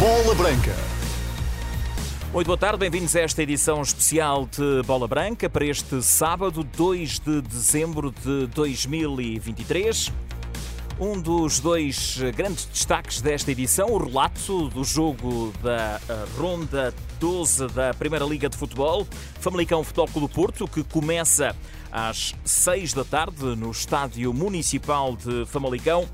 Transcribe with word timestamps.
Bola 0.00 0.34
Branca. 0.34 0.74
Muito 2.32 2.46
boa 2.48 2.58
tarde, 2.58 2.78
bem-vindos 2.78 3.14
a 3.14 3.20
esta 3.20 3.40
edição 3.40 3.80
especial 3.80 4.48
de 4.50 4.82
Bola 4.84 5.06
Branca 5.06 5.48
para 5.48 5.64
este 5.64 6.02
sábado, 6.02 6.64
2 6.64 7.20
de 7.20 7.40
dezembro 7.40 8.10
de 8.10 8.48
2023. 8.48 10.10
Um 10.98 11.20
dos 11.20 11.60
dois 11.60 12.18
grandes 12.34 12.64
destaques 12.64 13.20
desta 13.20 13.52
edição, 13.52 13.90
o 13.92 13.98
relato 13.98 14.68
do 14.70 14.82
jogo 14.82 15.52
da 15.62 16.00
eh, 16.08 16.24
Ronda 16.36 16.92
12 17.20 17.68
da 17.68 17.94
Primeira 17.94 18.24
Liga 18.24 18.48
de 18.48 18.56
Futebol, 18.56 19.06
Famalicão 19.38 19.84
Futebol 19.84 20.08
Clube 20.08 20.34
Porto, 20.34 20.66
que 20.66 20.82
começa 20.82 21.54
às 21.92 22.34
6 22.44 22.92
da 22.92 23.04
tarde 23.04 23.44
no 23.56 23.70
Estádio 23.70 24.34
Municipal 24.34 25.16
de 25.16 25.46
Famalicão. 25.46 26.08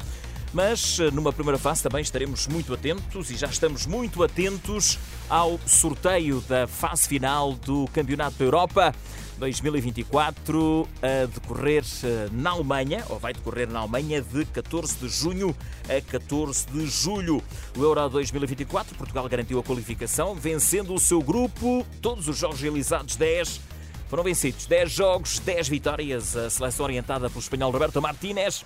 Mas 0.53 0.99
eh, 0.99 1.11
numa 1.11 1.33
primeira 1.33 1.59
fase 1.59 1.83
também 1.83 2.01
estaremos 2.01 2.47
muito 2.47 2.73
atentos 2.73 3.31
e 3.31 3.37
já 3.37 3.49
estamos 3.49 3.87
muito 3.87 4.23
atentos 4.23 4.99
ao 5.29 5.59
sorteio 5.67 6.41
da 6.43 6.67
fase 6.67 7.07
final 7.07 7.53
do 7.53 7.87
Campeonato 7.93 8.39
da 8.39 8.45
Europa 8.45 8.95
2024 9.39 10.89
a 11.03 11.27
decorrer 11.27 11.85
eh, 12.03 12.29
na 12.33 12.51
Alemanha, 12.51 13.05
ou 13.11 13.19
vai 13.19 13.35
decorrer 13.35 13.69
na 13.69 13.81
Alemanha 13.81 14.23
de 14.23 14.45
14 14.47 14.97
de 14.97 15.09
junho 15.09 15.55
a 15.85 16.01
14 16.01 16.67
de 16.67 16.87
julho. 16.87 17.43
O 17.77 17.83
Euro 17.83 18.09
2024, 18.09 18.97
Portugal 18.97 19.29
garantiu 19.29 19.59
a 19.59 19.63
qualificação, 19.63 20.35
vencendo 20.35 20.95
o 20.95 20.99
seu 20.99 21.23
grupo, 21.23 21.87
todos 22.01 22.27
os 22.27 22.39
jogos 22.39 22.61
realizados 22.61 23.17
10 23.17 23.61
foram 24.09 24.25
vencidos 24.25 24.65
10 24.65 24.91
jogos, 24.91 25.39
10 25.39 25.69
vitórias. 25.69 26.35
A 26.35 26.49
seleção 26.49 26.87
orientada 26.87 27.29
pelo 27.29 27.41
espanhol 27.41 27.71
Roberto 27.71 28.01
Martínez 28.01 28.65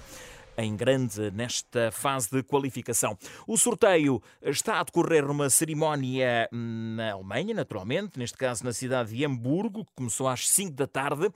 em 0.56 0.77
grande 0.77 1.30
nesta 1.30 1.91
fase 1.91 2.30
de 2.30 2.42
qualificação. 2.42 3.16
O 3.47 3.56
sorteio 3.56 4.23
está 4.42 4.80
a 4.80 4.84
decorrer 4.84 5.27
numa 5.27 5.48
cerimónia 5.51 6.48
na 6.52 7.12
Alemanha, 7.12 7.55
naturalmente, 7.55 8.19
neste 8.19 8.36
caso 8.36 8.64
na 8.64 8.72
cidade 8.72 9.14
de 9.14 9.25
Hamburgo, 9.25 9.84
que 9.84 9.92
começou 9.94 10.28
às 10.28 10.48
5 10.48 10.72
da 10.75 10.86
tarde. 10.86 11.31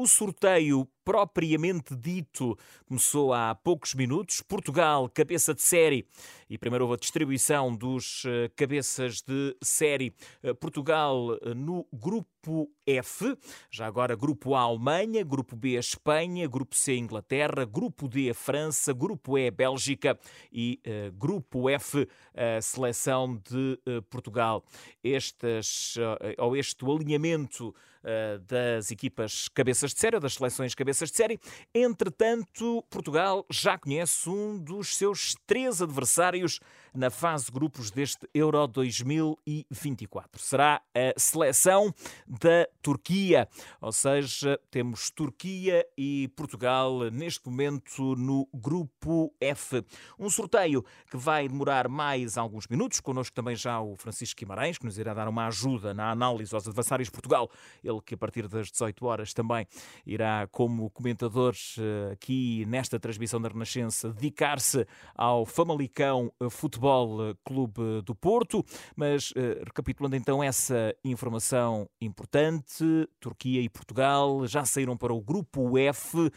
O 0.00 0.06
sorteio 0.06 0.88
propriamente 1.04 1.94
dito 1.94 2.56
começou 2.86 3.34
há 3.34 3.54
poucos 3.54 3.94
minutos. 3.94 4.40
Portugal, 4.40 5.10
cabeça 5.10 5.52
de 5.52 5.60
série, 5.60 6.06
e 6.48 6.56
primeiro 6.56 6.86
houve 6.86 6.94
a 6.94 6.98
distribuição 6.98 7.76
dos 7.76 8.22
eh, 8.24 8.50
cabeças 8.56 9.20
de 9.20 9.54
série. 9.62 10.14
Eh, 10.42 10.54
Portugal 10.54 11.34
eh, 11.42 11.52
no 11.52 11.86
grupo 11.92 12.70
F, 12.86 13.36
já 13.70 13.86
agora 13.86 14.16
grupo 14.16 14.54
A 14.54 14.60
Alemanha, 14.60 15.22
grupo 15.22 15.54
B 15.54 15.76
Espanha, 15.76 16.48
grupo 16.48 16.74
C 16.74 16.96
Inglaterra, 16.96 17.66
grupo 17.66 18.08
D 18.08 18.32
França, 18.32 18.94
grupo 18.94 19.36
E 19.36 19.50
Bélgica 19.50 20.18
e 20.50 20.80
uh, 20.86 21.12
grupo 21.12 21.68
F 21.68 22.08
a 22.34 22.62
seleção 22.62 23.36
de 23.36 23.78
uh, 23.86 24.02
Portugal. 24.08 24.64
Estas, 25.04 25.96
uh, 25.96 26.42
ou 26.42 26.56
este 26.56 26.84
alinhamento 26.86 27.74
das 28.46 28.90
equipas 28.90 29.48
cabeças 29.48 29.92
de 29.92 30.00
série, 30.00 30.18
das 30.18 30.34
seleções 30.34 30.74
cabeças 30.74 31.10
de 31.10 31.16
série. 31.16 31.40
Entretanto, 31.74 32.84
Portugal 32.88 33.44
já 33.50 33.78
conhece 33.78 34.28
um 34.28 34.58
dos 34.58 34.96
seus 34.96 35.34
três 35.46 35.82
adversários 35.82 36.60
na 36.94 37.10
fase 37.10 37.50
grupos 37.50 37.90
deste 37.90 38.28
Euro 38.34 38.66
2024. 38.66 40.40
Será 40.42 40.80
a 40.94 41.18
seleção 41.18 41.94
da 42.26 42.66
Turquia, 42.82 43.48
ou 43.80 43.92
seja, 43.92 44.60
temos 44.70 45.10
Turquia 45.10 45.86
e 45.96 46.28
Portugal 46.36 47.10
neste 47.10 47.48
momento 47.48 48.16
no 48.16 48.48
grupo 48.52 49.32
F. 49.40 49.84
Um 50.18 50.28
sorteio 50.28 50.84
que 51.10 51.16
vai 51.16 51.48
demorar 51.48 51.88
mais 51.88 52.36
alguns 52.36 52.66
minutos. 52.66 53.00
Connosco 53.00 53.34
também 53.34 53.54
já 53.54 53.80
o 53.80 53.96
Francisco 53.96 54.38
Guimarães, 54.40 54.78
que 54.78 54.84
nos 54.84 54.98
irá 54.98 55.14
dar 55.14 55.28
uma 55.28 55.46
ajuda 55.46 55.94
na 55.94 56.10
análise 56.10 56.54
aos 56.54 56.66
adversários 56.66 57.08
de 57.08 57.12
Portugal. 57.12 57.50
Ele 57.82 58.00
que 58.04 58.14
a 58.14 58.18
partir 58.18 58.48
das 58.48 58.70
18 58.70 59.06
horas 59.06 59.32
também 59.32 59.66
irá, 60.04 60.48
como 60.50 60.90
comentador 60.90 61.54
eh, 61.78 62.12
aqui 62.12 62.64
nesta 62.66 62.98
transmissão 62.98 63.40
da 63.40 63.48
Renascença, 63.48 64.12
dedicar-se 64.12 64.86
ao 65.14 65.44
Famalicão 65.46 66.32
Futebol 66.50 66.79
Futebol 66.80 67.28
eh, 67.28 67.34
Clube 67.44 68.02
do 68.02 68.14
Porto. 68.14 68.64
Mas 68.96 69.30
uh, 69.32 69.62
recapitulando 69.64 70.16
então 70.16 70.42
essa 70.42 70.94
informação 71.04 71.86
importante, 72.00 72.84
Turquia 73.20 73.60
e 73.60 73.68
Portugal 73.68 74.46
já 74.46 74.64
saíram 74.64 74.96
para 74.96 75.12
o 75.12 75.20
grupo 75.20 75.76
F. 75.76 76.30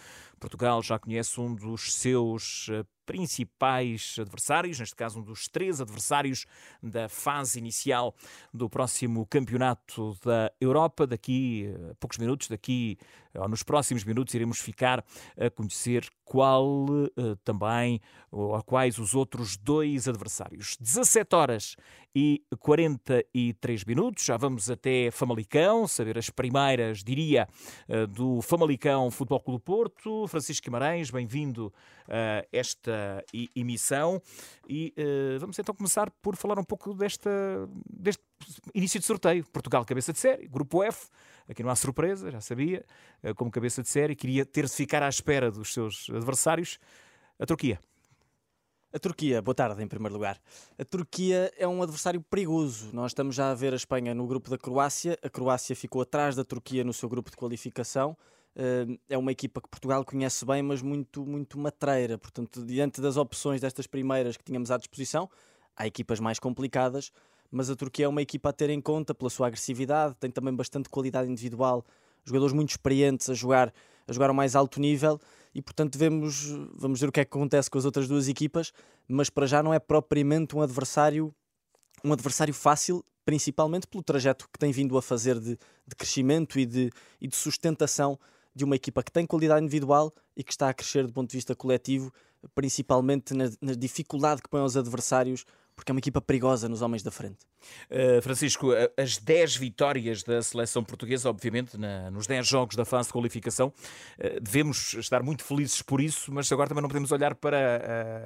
Portugal 0.43 0.83
já 0.83 0.99
conhece 0.99 1.39
um 1.39 1.55
dos 1.55 1.93
seus 1.93 2.67
eh, 2.69 2.83
principais 3.05 4.17
adversários, 4.19 4.77
neste 4.77 4.93
caso 4.93 5.19
um 5.19 5.23
dos 5.23 5.47
três 5.47 5.79
adversários 5.79 6.45
da 6.81 7.07
fase 7.07 7.59
inicial 7.59 8.13
do 8.53 8.69
próximo 8.69 9.25
campeonato 9.25 10.17
da 10.21 10.51
Europa. 10.59 11.07
Daqui 11.07 11.73
a 11.89 11.95
poucos 11.95 12.17
minutos, 12.17 12.49
daqui 12.49 12.97
ou 13.33 13.47
nos 13.47 13.63
próximos 13.63 14.03
minutos, 14.03 14.33
iremos 14.33 14.59
ficar 14.59 15.03
a 15.37 15.49
conhecer 15.49 16.09
qual 16.25 16.87
eh, 17.17 17.35
também, 17.45 18.01
ou 18.29 18.61
quais 18.63 18.97
os 18.99 19.15
outros 19.15 19.55
dois 19.55 20.09
adversários. 20.09 20.75
17 20.77 21.35
horas 21.35 21.75
e 22.15 22.43
43 22.59 23.83
minutos, 23.85 24.23
já 24.23 24.37
vamos 24.37 24.69
até 24.69 25.09
Famalicão, 25.09 25.87
saber 25.87 26.17
as 26.17 26.29
primeiras, 26.29 27.03
diria, 27.03 27.47
eh, 27.87 28.05
do 28.05 28.41
Famalicão 28.41 29.09
Futebol 29.09 29.39
Clube 29.39 29.63
Porto. 29.63 30.27
Francisco 30.27 30.65
Guimarães, 30.65 31.09
bem-vindo 31.09 31.73
a 32.07 32.45
esta 32.51 33.23
emissão. 33.55 34.21
E 34.67 34.93
uh, 34.97 35.39
vamos 35.39 35.57
então 35.57 35.73
começar 35.73 36.09
por 36.21 36.35
falar 36.35 36.59
um 36.59 36.63
pouco 36.63 36.93
desta, 36.93 37.29
deste 37.89 38.23
início 38.73 38.99
de 38.99 39.05
sorteio. 39.05 39.45
Portugal, 39.51 39.83
cabeça 39.83 40.13
de 40.13 40.19
série, 40.19 40.47
grupo 40.47 40.83
F. 40.83 41.07
Aqui 41.49 41.63
não 41.63 41.69
há 41.69 41.75
surpresa, 41.75 42.31
já 42.31 42.39
sabia, 42.39 42.85
como 43.35 43.51
cabeça 43.51 43.81
de 43.81 43.89
série, 43.89 44.15
queria 44.15 44.45
ter 44.45 44.65
de 44.65 44.71
ficar 44.71 45.03
à 45.03 45.09
espera 45.09 45.51
dos 45.51 45.73
seus 45.73 46.09
adversários. 46.09 46.79
A 47.39 47.45
Turquia. 47.45 47.79
A 48.95 48.99
Turquia, 48.99 49.41
boa 49.41 49.55
tarde 49.55 49.81
em 49.81 49.87
primeiro 49.87 50.13
lugar. 50.13 50.39
A 50.77 50.85
Turquia 50.85 51.51
é 51.57 51.67
um 51.67 51.81
adversário 51.81 52.21
perigoso. 52.21 52.91
Nós 52.93 53.09
estamos 53.09 53.33
já 53.33 53.49
a 53.49 53.55
ver 53.55 53.73
a 53.73 53.75
Espanha 53.75 54.13
no 54.13 54.27
grupo 54.27 54.51
da 54.51 54.57
Croácia. 54.57 55.17
A 55.23 55.29
Croácia 55.31 55.75
ficou 55.75 56.03
atrás 56.03 56.35
da 56.35 56.43
Turquia 56.43 56.83
no 56.83 56.93
seu 56.93 57.09
grupo 57.09 57.31
de 57.31 57.35
qualificação. 57.35 58.15
Uh, 58.55 58.95
é 59.09 59.17
uma 59.17 59.31
equipa 59.31 59.59
que 59.59 59.67
Portugal 59.67 60.05
conhece 60.05 60.45
bem, 60.45 60.61
mas 60.61 60.83
muito, 60.83 61.25
muito 61.25 61.57
matreira. 61.57 62.19
Portanto, 62.19 62.63
diante 62.63 63.01
das 63.01 63.17
opções 63.17 63.59
destas 63.59 63.87
primeiras 63.87 64.37
que 64.37 64.43
tínhamos 64.43 64.69
à 64.69 64.77
disposição, 64.77 65.27
há 65.75 65.87
equipas 65.87 66.19
mais 66.19 66.37
complicadas, 66.37 67.11
mas 67.49 67.71
a 67.71 67.75
Turquia 67.75 68.05
é 68.05 68.07
uma 68.07 68.21
equipa 68.21 68.49
a 68.49 68.53
ter 68.53 68.69
em 68.69 68.79
conta 68.79 69.15
pela 69.15 69.31
sua 69.31 69.47
agressividade, 69.47 70.13
tem 70.19 70.29
também 70.29 70.53
bastante 70.53 70.87
qualidade 70.87 71.27
individual, 71.27 71.83
jogadores 72.23 72.53
muito 72.53 72.69
experientes 72.69 73.27
a 73.27 73.33
jogar, 73.33 73.73
a 74.07 74.13
jogar 74.13 74.29
ao 74.29 74.35
mais 74.35 74.55
alto 74.55 74.79
nível 74.79 75.19
e 75.53 75.61
portanto 75.61 75.97
vemos, 75.97 76.45
vamos 76.75 76.99
ver 76.99 77.09
o 77.09 77.11
que 77.11 77.19
é 77.19 77.25
que 77.25 77.35
acontece 77.35 77.69
com 77.69 77.77
as 77.77 77.85
outras 77.85 78.07
duas 78.07 78.27
equipas, 78.27 78.71
mas 79.07 79.29
para 79.29 79.45
já 79.45 79.61
não 79.61 79.73
é 79.73 79.79
propriamente 79.79 80.55
um 80.55 80.61
adversário 80.61 81.33
um 82.03 82.11
adversário 82.11 82.53
fácil, 82.53 83.03
principalmente 83.23 83.87
pelo 83.87 84.03
trajeto 84.03 84.49
que 84.51 84.59
tem 84.59 84.71
vindo 84.71 84.97
a 84.97 85.01
fazer 85.01 85.39
de, 85.39 85.57
de 85.87 85.95
crescimento 85.95 86.59
e 86.59 86.65
de, 86.65 86.91
e 87.21 87.27
de 87.27 87.35
sustentação 87.35 88.19
de 88.53 88.63
uma 88.63 88.75
equipa 88.75 89.01
que 89.01 89.11
tem 89.11 89.25
qualidade 89.25 89.63
individual 89.63 90.13
e 90.35 90.43
que 90.43 90.51
está 90.51 90.69
a 90.69 90.73
crescer 90.73 91.07
do 91.07 91.13
ponto 91.13 91.29
de 91.29 91.37
vista 91.37 91.55
coletivo, 91.55 92.11
principalmente 92.53 93.33
na, 93.33 93.45
na 93.61 93.73
dificuldade 93.73 94.41
que 94.41 94.49
põe 94.49 94.61
aos 94.61 94.75
adversários 94.75 95.45
porque 95.75 95.91
é 95.91 95.93
uma 95.93 95.99
equipa 95.99 96.21
perigosa 96.21 96.69
nos 96.69 96.81
homens 96.81 97.03
da 97.03 97.11
frente. 97.11 97.39
Uh, 97.89 98.21
Francisco, 98.21 98.69
as 98.97 99.17
10 99.17 99.55
vitórias 99.55 100.23
da 100.23 100.41
seleção 100.41 100.83
portuguesa, 100.83 101.29
obviamente, 101.29 101.77
na, 101.77 102.11
nos 102.11 102.27
10 102.27 102.47
jogos 102.47 102.75
da 102.75 102.85
fase 102.85 103.07
de 103.07 103.13
qualificação, 103.13 103.67
uh, 103.67 104.41
devemos 104.41 104.93
estar 104.95 105.23
muito 105.23 105.43
felizes 105.43 105.81
por 105.81 106.01
isso, 106.01 106.31
mas 106.33 106.51
agora 106.51 106.69
também 106.69 106.81
não 106.81 106.89
podemos 106.89 107.11
olhar 107.11 107.35
para 107.35 107.57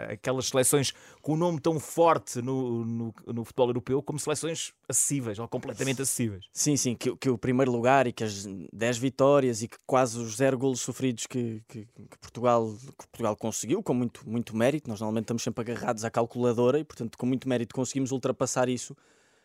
uh, 0.09 0.13
aquelas 0.13 0.47
seleções 0.47 0.94
com 1.22 1.34
um 1.34 1.38
nome 1.38 1.59
tão 1.59 1.80
forte 1.80 2.41
no, 2.41 2.86
no, 2.86 3.13
no, 3.27 3.45
futebol 3.45 3.69
europeu 3.69 4.01
como 4.01 4.19
seleções 4.19 4.74
acessíveis 4.88 5.38
ou 5.39 5.48
completamente 5.48 6.01
acessíveis. 6.01 6.45
Sim, 6.51 6.75
sim, 6.75 6.95
que, 6.95 7.16
que, 7.16 7.30
o 7.30 7.38
primeiro 7.38 7.72
lugar 7.72 8.07
e 8.07 8.13
que 8.13 8.24
as 8.24 8.45
10 8.74 8.98
vitórias 8.98 9.62
e 9.62 9.68
que 9.68 9.77
quase 9.86 10.19
os 10.19 10.38
zero 10.38 10.57
golos 10.57 10.81
sofridos 10.81 11.27
que, 11.27 11.62
que, 11.68 11.86
que 11.86 12.18
Portugal, 12.19 12.75
Portugal 13.12 13.36
conseguiu, 13.36 13.83
com 13.83 13.94
muito, 13.94 14.27
muito 14.27 14.56
mérito, 14.56 14.89
nós 14.89 15.00
normalmente 15.00 15.25
estamos 15.25 15.44
sempre 15.44 15.62
agarrados 15.62 16.04
à 16.04 16.10
calculadora 16.10 16.80
e, 16.80 16.83
portanto, 16.83 17.18
com 17.18 17.25
muito 17.25 17.37
muito 17.38 17.48
mérito 17.48 17.75
conseguimos 17.75 18.12
ultrapassar 18.12 18.68
isso, 18.68 18.98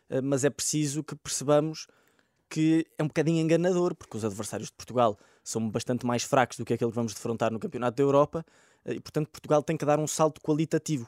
eh, 0.09 0.21
mas 0.21 0.43
é 0.43 0.49
preciso 0.49 1.03
que 1.03 1.15
percebamos 1.15 1.87
que 2.49 2.85
é 2.97 3.03
um 3.03 3.07
bocadinho 3.07 3.41
enganador, 3.41 3.95
porque 3.95 4.17
os 4.17 4.25
adversários 4.25 4.69
de 4.69 4.75
Portugal 4.75 5.17
são 5.43 5.69
bastante 5.69 6.05
mais 6.05 6.23
fracos 6.23 6.57
do 6.57 6.65
que 6.65 6.73
aquele 6.73 6.91
que 6.91 6.95
vamos 6.95 7.13
defrontar 7.13 7.51
no 7.51 7.59
Campeonato 7.59 7.97
da 7.97 8.03
Europa, 8.03 8.45
eh, 8.83 8.93
e 8.95 8.99
portanto 8.99 9.29
Portugal 9.29 9.61
tem 9.61 9.77
que 9.77 9.85
dar 9.85 9.99
um 9.99 10.07
salto 10.07 10.41
qualitativo. 10.41 11.07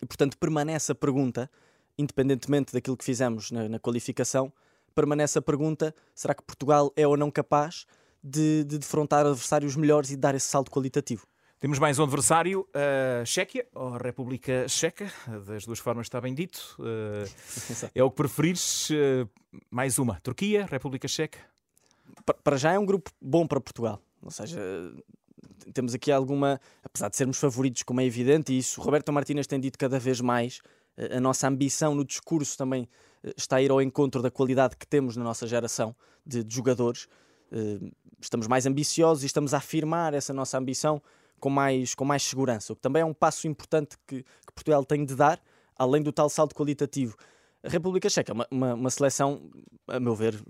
E 0.00 0.06
portanto 0.06 0.38
permanece 0.38 0.92
a 0.92 0.94
pergunta, 0.94 1.50
independentemente 1.98 2.72
daquilo 2.72 2.96
que 2.96 3.04
fizemos 3.04 3.50
na, 3.50 3.68
na 3.68 3.78
qualificação, 3.78 4.52
permanece 4.94 5.38
a 5.38 5.42
pergunta: 5.42 5.94
será 6.14 6.34
que 6.34 6.42
Portugal 6.42 6.92
é 6.96 7.06
ou 7.06 7.16
não 7.16 7.30
capaz 7.30 7.86
de, 8.22 8.64
de 8.64 8.78
defrontar 8.78 9.26
adversários 9.26 9.76
melhores 9.76 10.10
e 10.10 10.16
dar 10.16 10.34
esse 10.34 10.46
salto 10.46 10.70
qualitativo? 10.70 11.26
Temos 11.64 11.78
mais 11.78 11.98
um 11.98 12.02
adversário, 12.02 12.68
a 12.74 13.24
Chequia, 13.24 13.66
ou 13.74 13.94
a 13.94 13.96
República 13.96 14.68
Checa, 14.68 15.10
das 15.46 15.64
duas 15.64 15.78
formas 15.78 16.04
está 16.04 16.20
bem 16.20 16.34
dito. 16.34 16.76
é 17.94 18.04
o 18.04 18.10
que 18.10 18.16
preferires. 18.16 18.90
Mais 19.70 19.98
uma, 19.98 20.20
Turquia, 20.20 20.66
República 20.66 21.08
Checa? 21.08 21.38
Para 22.42 22.58
já 22.58 22.72
é 22.72 22.78
um 22.78 22.84
grupo 22.84 23.10
bom 23.18 23.46
para 23.46 23.58
Portugal. 23.62 23.98
Ou 24.20 24.30
seja, 24.30 24.60
temos 25.72 25.94
aqui 25.94 26.12
alguma, 26.12 26.60
apesar 26.82 27.08
de 27.08 27.16
sermos 27.16 27.38
favoritos, 27.38 27.82
como 27.82 27.98
é 27.98 28.04
evidente, 28.04 28.52
e 28.52 28.58
isso 28.58 28.78
Roberto 28.82 29.10
Martínez 29.10 29.46
tem 29.46 29.58
dito 29.58 29.78
cada 29.78 29.98
vez 29.98 30.20
mais, 30.20 30.60
a 30.98 31.18
nossa 31.18 31.48
ambição 31.48 31.94
no 31.94 32.04
discurso 32.04 32.58
também 32.58 32.86
está 33.38 33.56
a 33.56 33.62
ir 33.62 33.70
ao 33.70 33.80
encontro 33.80 34.20
da 34.20 34.30
qualidade 34.30 34.76
que 34.76 34.86
temos 34.86 35.16
na 35.16 35.24
nossa 35.24 35.46
geração 35.46 35.96
de, 36.26 36.44
de 36.44 36.54
jogadores. 36.54 37.08
Estamos 38.20 38.46
mais 38.46 38.66
ambiciosos 38.66 39.22
e 39.22 39.26
estamos 39.26 39.54
a 39.54 39.56
afirmar 39.56 40.12
essa 40.12 40.34
nossa 40.34 40.58
ambição 40.58 41.00
com 41.44 41.50
mais, 41.50 41.94
com 41.94 42.06
mais 42.06 42.22
segurança, 42.22 42.72
o 42.72 42.76
que 42.76 42.80
também 42.80 43.02
é 43.02 43.04
um 43.04 43.12
passo 43.12 43.46
importante 43.46 43.98
que, 44.06 44.22
que 44.22 44.52
Portugal 44.54 44.82
tem 44.82 45.04
de 45.04 45.14
dar, 45.14 45.38
além 45.76 46.02
do 46.02 46.10
tal 46.10 46.30
salto 46.30 46.54
qualitativo. 46.54 47.14
A 47.62 47.68
República 47.68 48.08
Checa 48.08 48.32
é 48.32 48.34
uma, 48.34 48.46
uma, 48.50 48.72
uma 48.72 48.88
seleção, 48.88 49.50
a 49.86 50.00
meu 50.00 50.14
ver, 50.14 50.42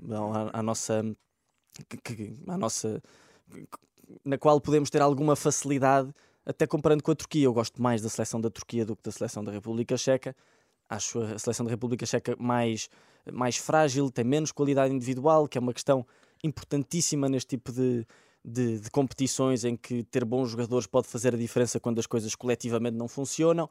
a, 0.52 0.60
a 0.60 0.62
nossa, 0.62 1.02
que, 1.88 2.32
a 2.46 2.56
nossa 2.56 3.02
na 4.24 4.38
qual 4.38 4.60
podemos 4.60 4.88
ter 4.88 5.02
alguma 5.02 5.34
facilidade, 5.34 6.14
até 6.46 6.64
comparando 6.64 7.02
com 7.02 7.10
a 7.10 7.16
Turquia. 7.16 7.44
Eu 7.44 7.52
gosto 7.52 7.82
mais 7.82 8.00
da 8.00 8.08
seleção 8.08 8.40
da 8.40 8.48
Turquia 8.48 8.86
do 8.86 8.94
que 8.94 9.02
da 9.02 9.10
seleção 9.10 9.42
da 9.42 9.50
República 9.50 9.96
Checa. 9.96 10.36
Acho 10.88 11.18
a 11.22 11.36
seleção 11.40 11.66
da 11.66 11.70
República 11.70 12.06
Checa 12.06 12.36
mais, 12.38 12.88
mais 13.32 13.56
frágil, 13.56 14.12
tem 14.12 14.24
menos 14.24 14.52
qualidade 14.52 14.94
individual, 14.94 15.48
que 15.48 15.58
é 15.58 15.60
uma 15.60 15.74
questão 15.74 16.06
importantíssima 16.44 17.28
neste 17.28 17.48
tipo 17.48 17.72
de, 17.72 18.06
de, 18.44 18.78
de, 18.78 18.90
competições 18.90 19.64
em 19.64 19.76
que 19.76 20.02
ter 20.04 20.24
bons 20.24 20.50
jogadores 20.50 20.86
pode 20.86 21.06
fazer 21.08 21.34
a 21.34 21.38
diferença 21.38 21.80
quando 21.80 21.98
as 21.98 22.06
coisas 22.06 22.34
coletivamente 22.34 22.96
não 22.96 23.08
funcionam. 23.08 23.68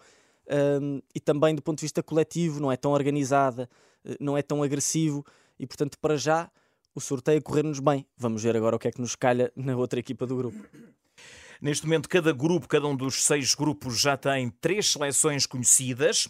Um, 0.81 1.01
e 1.13 1.19
também 1.19 1.55
do 1.55 1.61
ponto 1.61 1.77
de 1.77 1.83
vista 1.85 2.01
coletivo, 2.03 2.59
não 2.59 2.71
é 2.71 2.75
tão 2.75 2.91
organizada, 2.91 3.69
eh, 4.03 4.17
não 4.19 4.37
é 4.37 4.41
tão 4.41 4.61
agressivo 4.61 5.25
e, 5.57 5.65
portanto, 5.65 5.97
para 5.99 6.17
já 6.17 6.51
o 6.93 6.99
sorteio 6.99 7.41
correr-nos 7.41 7.79
bem. 7.79 8.05
Vamos 8.17 8.43
ver 8.43 8.55
agora 8.57 8.75
o 8.75 8.79
que 8.79 8.87
é 8.87 8.91
que 8.91 8.99
nos 8.99 9.15
calha 9.15 9.51
na 9.55 9.75
outra 9.75 9.99
equipa 9.99 10.25
do 10.25 10.35
grupo. 10.35 10.59
Neste 11.61 11.85
momento, 11.85 12.09
cada 12.09 12.33
grupo, 12.33 12.67
cada 12.67 12.87
um 12.87 12.95
dos 12.95 13.23
seis 13.23 13.55
grupos 13.55 13.99
já 13.99 14.17
tem 14.17 14.49
três 14.49 14.91
seleções 14.91 15.45
conhecidas. 15.45 16.27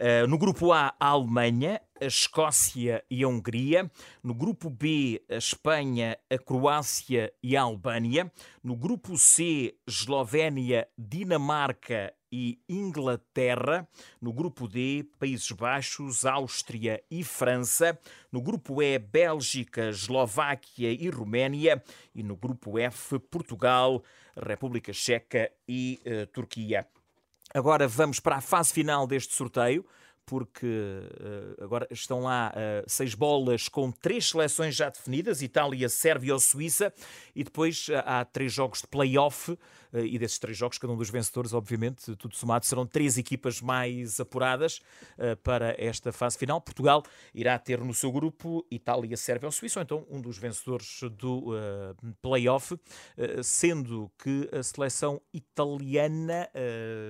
Uh, 0.00 0.26
no 0.26 0.38
grupo 0.38 0.72
A, 0.72 0.94
a 0.98 1.08
Alemanha, 1.08 1.78
a 2.00 2.06
Escócia 2.06 3.04
e 3.10 3.22
a 3.22 3.28
Hungria. 3.28 3.90
No 4.22 4.32
grupo 4.32 4.70
B, 4.70 5.22
a 5.28 5.34
Espanha, 5.34 6.16
a 6.30 6.38
Croácia 6.38 7.30
e 7.42 7.54
a 7.54 7.60
Albânia. 7.60 8.32
No 8.64 8.74
grupo 8.74 9.18
C, 9.18 9.76
Eslovénia, 9.86 10.88
Dinamarca 10.96 12.14
e 12.32 12.58
Inglaterra. 12.66 13.86
No 14.22 14.32
grupo 14.32 14.66
D, 14.66 15.06
Países 15.18 15.50
Baixos, 15.50 16.24
Áustria 16.24 17.02
e 17.10 17.22
França. 17.22 17.98
No 18.32 18.40
grupo 18.40 18.82
E, 18.82 18.98
Bélgica, 18.98 19.90
Eslováquia 19.90 20.90
e 20.90 21.10
Roménia. 21.10 21.84
E 22.14 22.22
no 22.22 22.36
grupo 22.36 22.78
F, 22.78 23.18
Portugal, 23.18 24.02
República 24.34 24.94
Checa 24.94 25.52
e 25.68 26.00
uh, 26.06 26.26
Turquia. 26.28 26.88
Agora 27.52 27.88
vamos 27.88 28.20
para 28.20 28.36
a 28.36 28.40
fase 28.40 28.72
final 28.72 29.06
deste 29.06 29.34
sorteio 29.34 29.84
porque 30.30 30.64
uh, 30.64 31.64
agora 31.64 31.88
estão 31.90 32.20
lá 32.20 32.52
uh, 32.54 32.88
seis 32.88 33.16
bolas 33.16 33.68
com 33.68 33.90
três 33.90 34.28
seleções 34.30 34.76
já 34.76 34.88
definidas: 34.88 35.42
Itália, 35.42 35.88
Sérvia 35.88 36.34
ou 36.34 36.38
Suíça, 36.38 36.94
e 37.34 37.42
depois 37.42 37.88
uh, 37.88 37.94
há 38.04 38.24
três 38.24 38.52
jogos 38.52 38.82
de 38.82 38.86
play-off. 38.86 39.58
e 39.92 40.16
desses 40.20 40.38
três 40.38 40.56
jogos, 40.56 40.78
cada 40.78 40.92
um 40.92 40.96
dos 40.96 41.10
vencedores, 41.10 41.52
obviamente, 41.52 42.14
tudo 42.14 42.36
somado, 42.36 42.64
serão 42.64 42.86
três 42.86 43.18
equipas 43.18 43.60
mais 43.60 44.20
apuradas 44.20 44.80
para 45.42 45.74
esta 45.76 46.12
fase 46.12 46.38
final. 46.38 46.60
Portugal 46.60 47.02
irá 47.34 47.58
ter 47.58 47.80
no 47.80 47.92
seu 47.92 48.12
grupo 48.12 48.64
Itália, 48.70 49.16
Sérvia 49.16 49.48
ou 49.48 49.52
Suíça, 49.52 49.80
ou 49.80 49.82
então 49.82 50.06
um 50.08 50.20
dos 50.20 50.38
vencedores 50.38 51.00
do 51.18 51.52
play-off, 52.22 52.78
sendo 53.42 54.08
que 54.16 54.48
a 54.52 54.62
seleção 54.62 55.20
italiana 55.34 56.48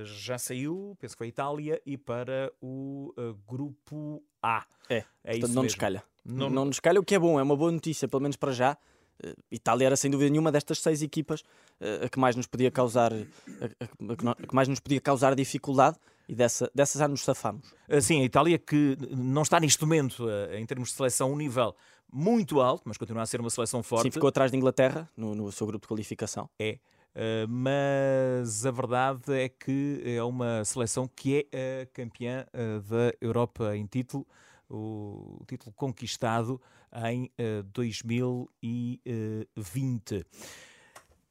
já 0.07 0.39
saiu, 0.39 0.97
penso 0.99 1.15
que 1.15 1.19
foi 1.19 1.27
a 1.27 1.29
Itália, 1.29 1.83
e 1.85 1.99
para 1.99 2.51
o 2.63 3.10
uh, 3.17 3.35
grupo 3.47 4.23
A. 4.43 4.65
É, 4.89 4.97
é 4.97 5.03
portanto, 5.03 5.45
isso 5.45 5.55
não 5.55 5.63
nos 5.63 5.75
calha. 5.75 6.05
Não... 6.25 6.51
não 6.51 6.65
nos 6.67 6.81
calha, 6.81 7.01
o 7.01 7.05
que 7.05 7.15
é 7.15 7.19
bom, 7.19 7.39
é 7.39 7.43
uma 7.43 7.57
boa 7.57 7.73
notícia, 7.73 8.07
pelo 8.09 8.23
menos 8.23 8.37
para 8.37 8.53
já. 8.53 8.77
Uh, 9.25 9.35
Itália 9.51 9.87
era 9.87 9.97
sem 9.97 10.11
dúvida 10.11 10.31
nenhuma 10.31 10.51
destas 10.51 10.79
seis 10.81 11.03
equipas 11.03 11.41
uh, 11.41 12.07
a 12.07 12.09
que 12.09 12.19
mais 12.19 12.37
nos 12.37 12.47
podia 12.47 12.71
causar 12.71 13.13
a, 13.13 13.17
a, 13.17 14.31
a, 14.33 14.35
que 14.35 14.55
mais 14.55 14.69
nos 14.69 14.81
podia 14.81 15.01
causar 15.01 15.35
dificuldade 15.35 15.99
e 16.29 16.35
dessa, 16.35 16.71
dessa 16.75 16.99
já 16.99 17.09
nos 17.09 17.23
safamos. 17.25 17.75
Sim, 18.01 18.23
a 18.23 18.25
Itália 18.25 18.57
que 18.57 18.97
não 19.11 19.43
está 19.43 19.59
neste 19.59 19.83
momento 19.83 20.27
em 20.53 20.65
termos 20.65 20.91
de 20.91 20.95
seleção 20.95 21.33
um 21.33 21.37
nível 21.37 21.75
muito 22.13 22.61
alto, 22.61 22.83
mas 22.85 22.97
continua 22.97 23.23
a 23.23 23.27
ser 23.27 23.41
uma 23.41 23.51
seleção 23.51 23.83
forte. 23.83 24.05
Sim, 24.05 24.11
ficou 24.11 24.29
atrás 24.29 24.51
da 24.51 24.57
Inglaterra 24.57 25.09
no, 25.17 25.35
no 25.35 25.51
seu 25.51 25.67
grupo 25.67 25.85
de 25.85 25.89
qualificação. 25.89 26.49
É. 26.59 26.79
Uh, 27.15 27.47
mas 27.49 28.65
a 28.65 28.71
verdade 28.71 29.33
é 29.33 29.49
que 29.49 30.01
é 30.05 30.23
uma 30.23 30.65
seleção 30.65 31.09
que 31.09 31.49
é 31.51 31.83
a 31.83 31.87
campeã 31.87 32.47
uh, 32.55 32.81
da 32.83 33.13
Europa 33.21 33.77
em 33.77 33.85
título, 33.85 34.25
o 34.69 35.43
título 35.47 35.73
conquistado 35.73 36.61
em 37.09 37.25
uh, 37.25 37.65
2020. 37.65 40.25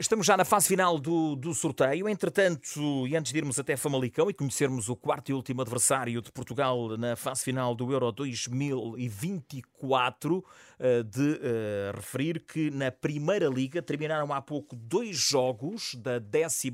Estamos 0.01 0.25
já 0.25 0.37
na 0.37 0.45
fase 0.45 0.69
final 0.69 0.97
do, 0.97 1.35
do 1.35 1.53
sorteio. 1.53 2.07
Entretanto, 2.07 3.05
e 3.05 3.17
antes 3.17 3.33
de 3.33 3.37
irmos 3.37 3.59
até 3.59 3.75
Famalicão 3.75 4.29
e 4.29 4.33
conhecermos 4.33 4.87
o 4.87 4.95
quarto 4.95 5.27
e 5.27 5.33
último 5.33 5.61
adversário 5.61 6.21
de 6.21 6.31
Portugal 6.31 6.97
na 6.97 7.17
fase 7.17 7.43
final 7.43 7.75
do 7.75 7.91
Euro 7.91 8.09
2024, 8.13 10.45
eh, 10.79 11.03
de 11.03 11.19
uh, 11.19 11.91
referir 11.93 12.45
que 12.45 12.71
na 12.71 12.89
Primeira 12.89 13.49
Liga 13.49 13.81
terminaram 13.81 14.31
há 14.31 14.41
pouco 14.41 14.73
dois 14.73 15.17
jogos 15.17 15.95
da 15.95 16.17
12 16.17 16.71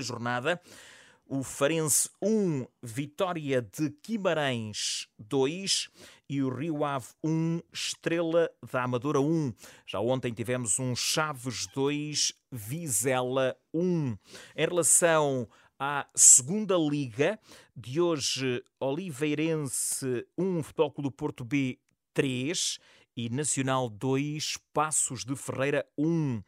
jornada 0.00 0.58
o 1.28 1.42
Farense 1.42 2.08
1, 2.22 2.66
Vitória 2.82 3.60
de 3.60 3.94
Guimarães 4.02 5.06
2 5.18 5.90
e 6.28 6.42
o 6.42 6.54
Rio 6.54 6.84
Ave 6.84 7.06
1, 7.24 7.60
Estrela 7.72 8.50
da 8.70 8.82
Amadora 8.82 9.20
1. 9.20 9.52
Já 9.86 10.00
ontem 10.00 10.32
tivemos 10.32 10.78
um 10.78 10.94
Chaves 10.94 11.66
2, 11.68 12.34
Vizela 12.52 13.56
1. 13.72 14.16
Em 14.54 14.66
relação 14.66 15.48
à 15.78 16.06
segunda 16.14 16.76
liga 16.76 17.38
de 17.74 18.00
hoje, 18.00 18.62
Oliveirense 18.78 20.26
1, 20.36 20.62
Futebol 20.62 20.90
Clube 20.90 21.08
do 21.08 21.12
Porto 21.12 21.44
B 21.44 21.78
3 22.12 22.78
e 23.16 23.30
Nacional 23.30 23.88
2, 23.88 24.58
Passos 24.74 25.24
de 25.24 25.34
Ferreira 25.34 25.86
1. 25.96 26.42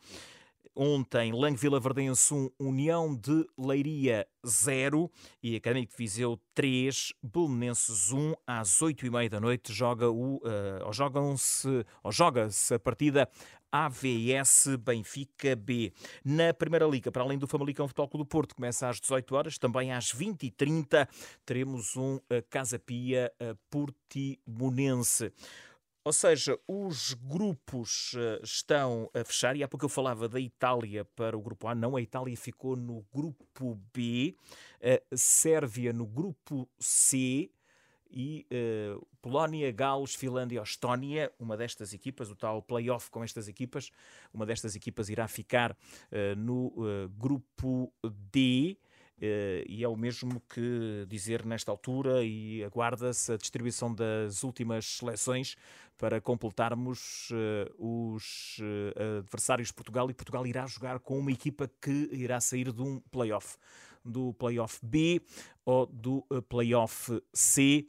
Ontem, 0.75 1.33
Lang 1.33 1.57
Vila 1.57 1.81
Verdense 1.81 2.33
1, 2.33 2.51
União 2.59 3.15
de 3.15 3.47
Leiria 3.59 4.27
0 4.47 5.11
e 5.43 5.57
Académico 5.57 5.93
de 5.93 5.99
Viseu 5.99 6.41
3, 6.55 7.13
Belenenses 7.23 8.13
1, 8.13 8.35
às 8.47 8.81
8h30 8.81 9.29
da 9.29 9.41
noite 9.41 9.73
joga 9.73 10.09
o, 10.11 10.37
uh, 10.37 10.87
ou 10.87 10.93
jogam-se, 10.93 11.85
ou 12.03 12.13
joga-se 12.13 12.75
a 12.75 12.79
partida 12.79 13.29
AVS 13.73 14.77
Benfica 14.79 15.55
B. 15.55 15.93
Na 16.25 16.53
Primeira 16.53 16.87
Liga, 16.87 17.11
para 17.11 17.23
além 17.23 17.39
do 17.39 17.47
Famalicão 17.47 17.87
Futebol 17.87 18.09
Clube 18.09 18.25
do 18.25 18.29
Porto, 18.29 18.55
começa 18.55 18.89
às 18.89 19.01
18 19.01 19.35
horas, 19.35 19.59
também 19.59 19.93
às 19.93 20.13
20h30 20.13 21.09
teremos 21.45 21.97
um 21.97 22.17
uh, 22.17 22.23
Casa 22.49 22.79
Pia 22.79 23.33
uh, 23.41 23.57
Portimonense. 23.71 25.33
Ou 26.03 26.13
seja, 26.15 26.59
os 26.67 27.13
grupos 27.13 28.15
uh, 28.15 28.43
estão 28.43 29.11
a 29.13 29.23
fechar, 29.23 29.55
e 29.55 29.63
há 29.63 29.69
pouco 29.69 29.85
eu 29.85 29.89
falava 29.89 30.27
da 30.29 30.41
Itália 30.41 31.05
para 31.05 31.37
o 31.37 31.43
grupo 31.43 31.69
A, 31.69 31.75
não, 31.75 31.95
a 31.95 32.01
Itália 32.01 32.35
ficou 32.39 32.75
no 32.75 33.05
grupo 33.13 33.79
B, 33.93 34.35
a 34.83 34.99
Sérvia 35.15 35.93
no 35.93 36.07
grupo 36.07 36.67
C, 36.79 37.51
e 38.11 38.47
uh, 38.51 39.07
Polónia, 39.21 39.71
Gales, 39.71 40.15
Finlândia, 40.15 40.63
Estónia, 40.63 41.31
uma 41.39 41.55
destas 41.55 41.93
equipas, 41.93 42.31
o 42.31 42.35
tal 42.35 42.63
playoff 42.63 43.11
com 43.11 43.23
estas 43.23 43.47
equipas, 43.47 43.91
uma 44.33 44.47
destas 44.47 44.75
equipas 44.75 45.11
irá 45.11 45.29
ficar 45.29 45.77
no 46.37 46.73
grupo 47.17 47.93
D. 48.33 48.77
Uh, 49.21 49.61
e 49.69 49.85
é 49.85 49.89
o 49.89 49.95
mesmo 49.95 50.41
que 50.49 51.05
dizer 51.07 51.45
nesta 51.45 51.71
altura 51.71 52.25
e 52.25 52.65
aguarda-se 52.65 53.31
a 53.31 53.37
distribuição 53.37 53.95
das 53.95 54.43
últimas 54.43 54.87
seleções 54.87 55.57
para 55.99 56.23
completarmos 56.23 57.29
uh, 57.31 58.15
os 58.17 58.57
uh, 58.61 59.19
adversários 59.19 59.69
de 59.69 59.75
Portugal 59.75 60.11
e 60.11 60.15
Portugal 60.15 60.47
irá 60.47 60.67
jogar 60.67 61.01
com 61.01 61.19
uma 61.19 61.31
equipa 61.31 61.71
que 61.83 62.09
irá 62.13 62.41
sair 62.41 62.73
de 62.73 62.81
um 62.81 62.99
playoff, 63.11 63.59
do 64.03 64.33
playoff 64.33 64.79
B 64.83 65.21
ou 65.67 65.85
do 65.85 66.25
playoff 66.49 67.23
C 67.35 67.87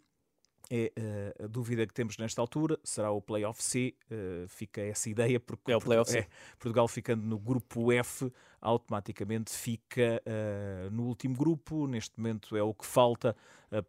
é 0.71 0.91
uh, 0.97 1.43
a 1.43 1.47
dúvida 1.47 1.85
que 1.85 1.93
temos 1.93 2.17
nesta 2.17 2.39
altura. 2.39 2.79
Será 2.81 3.11
o 3.11 3.21
Playoff 3.21 3.61
C? 3.61 3.93
Uh, 4.09 4.47
fica 4.47 4.79
essa 4.79 5.09
ideia, 5.09 5.37
porque 5.37 5.73
é 5.73 5.75
o 5.75 5.81
playoff 5.81 6.17
é, 6.17 6.25
Portugal 6.57 6.87
ficando 6.87 7.23
no 7.23 7.37
grupo 7.37 7.91
F, 7.91 8.31
automaticamente 8.61 9.51
fica 9.51 10.23
uh, 10.25 10.89
no 10.89 11.03
último 11.03 11.35
grupo. 11.35 11.85
Neste 11.87 12.17
momento 12.17 12.55
é 12.55 12.63
o 12.63 12.73
que 12.73 12.85
falta 12.85 13.35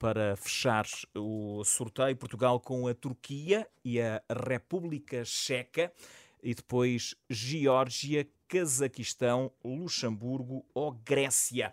para 0.01 0.37
fechar 0.37 0.87
o 1.15 1.63
sorteio. 1.65 2.17
Portugal 2.17 2.59
com 2.59 2.89
a 2.89 2.95
Turquia 2.95 3.67
e 3.85 4.01
a 4.01 4.21
República 4.49 5.25
Checa. 5.25 5.93
E 6.43 6.55
depois 6.55 7.15
Geórgia, 7.31 8.27
Cazaquistão, 8.49 9.53
Luxemburgo 9.65 10.67
ou 10.75 10.91
Grécia. 10.91 11.73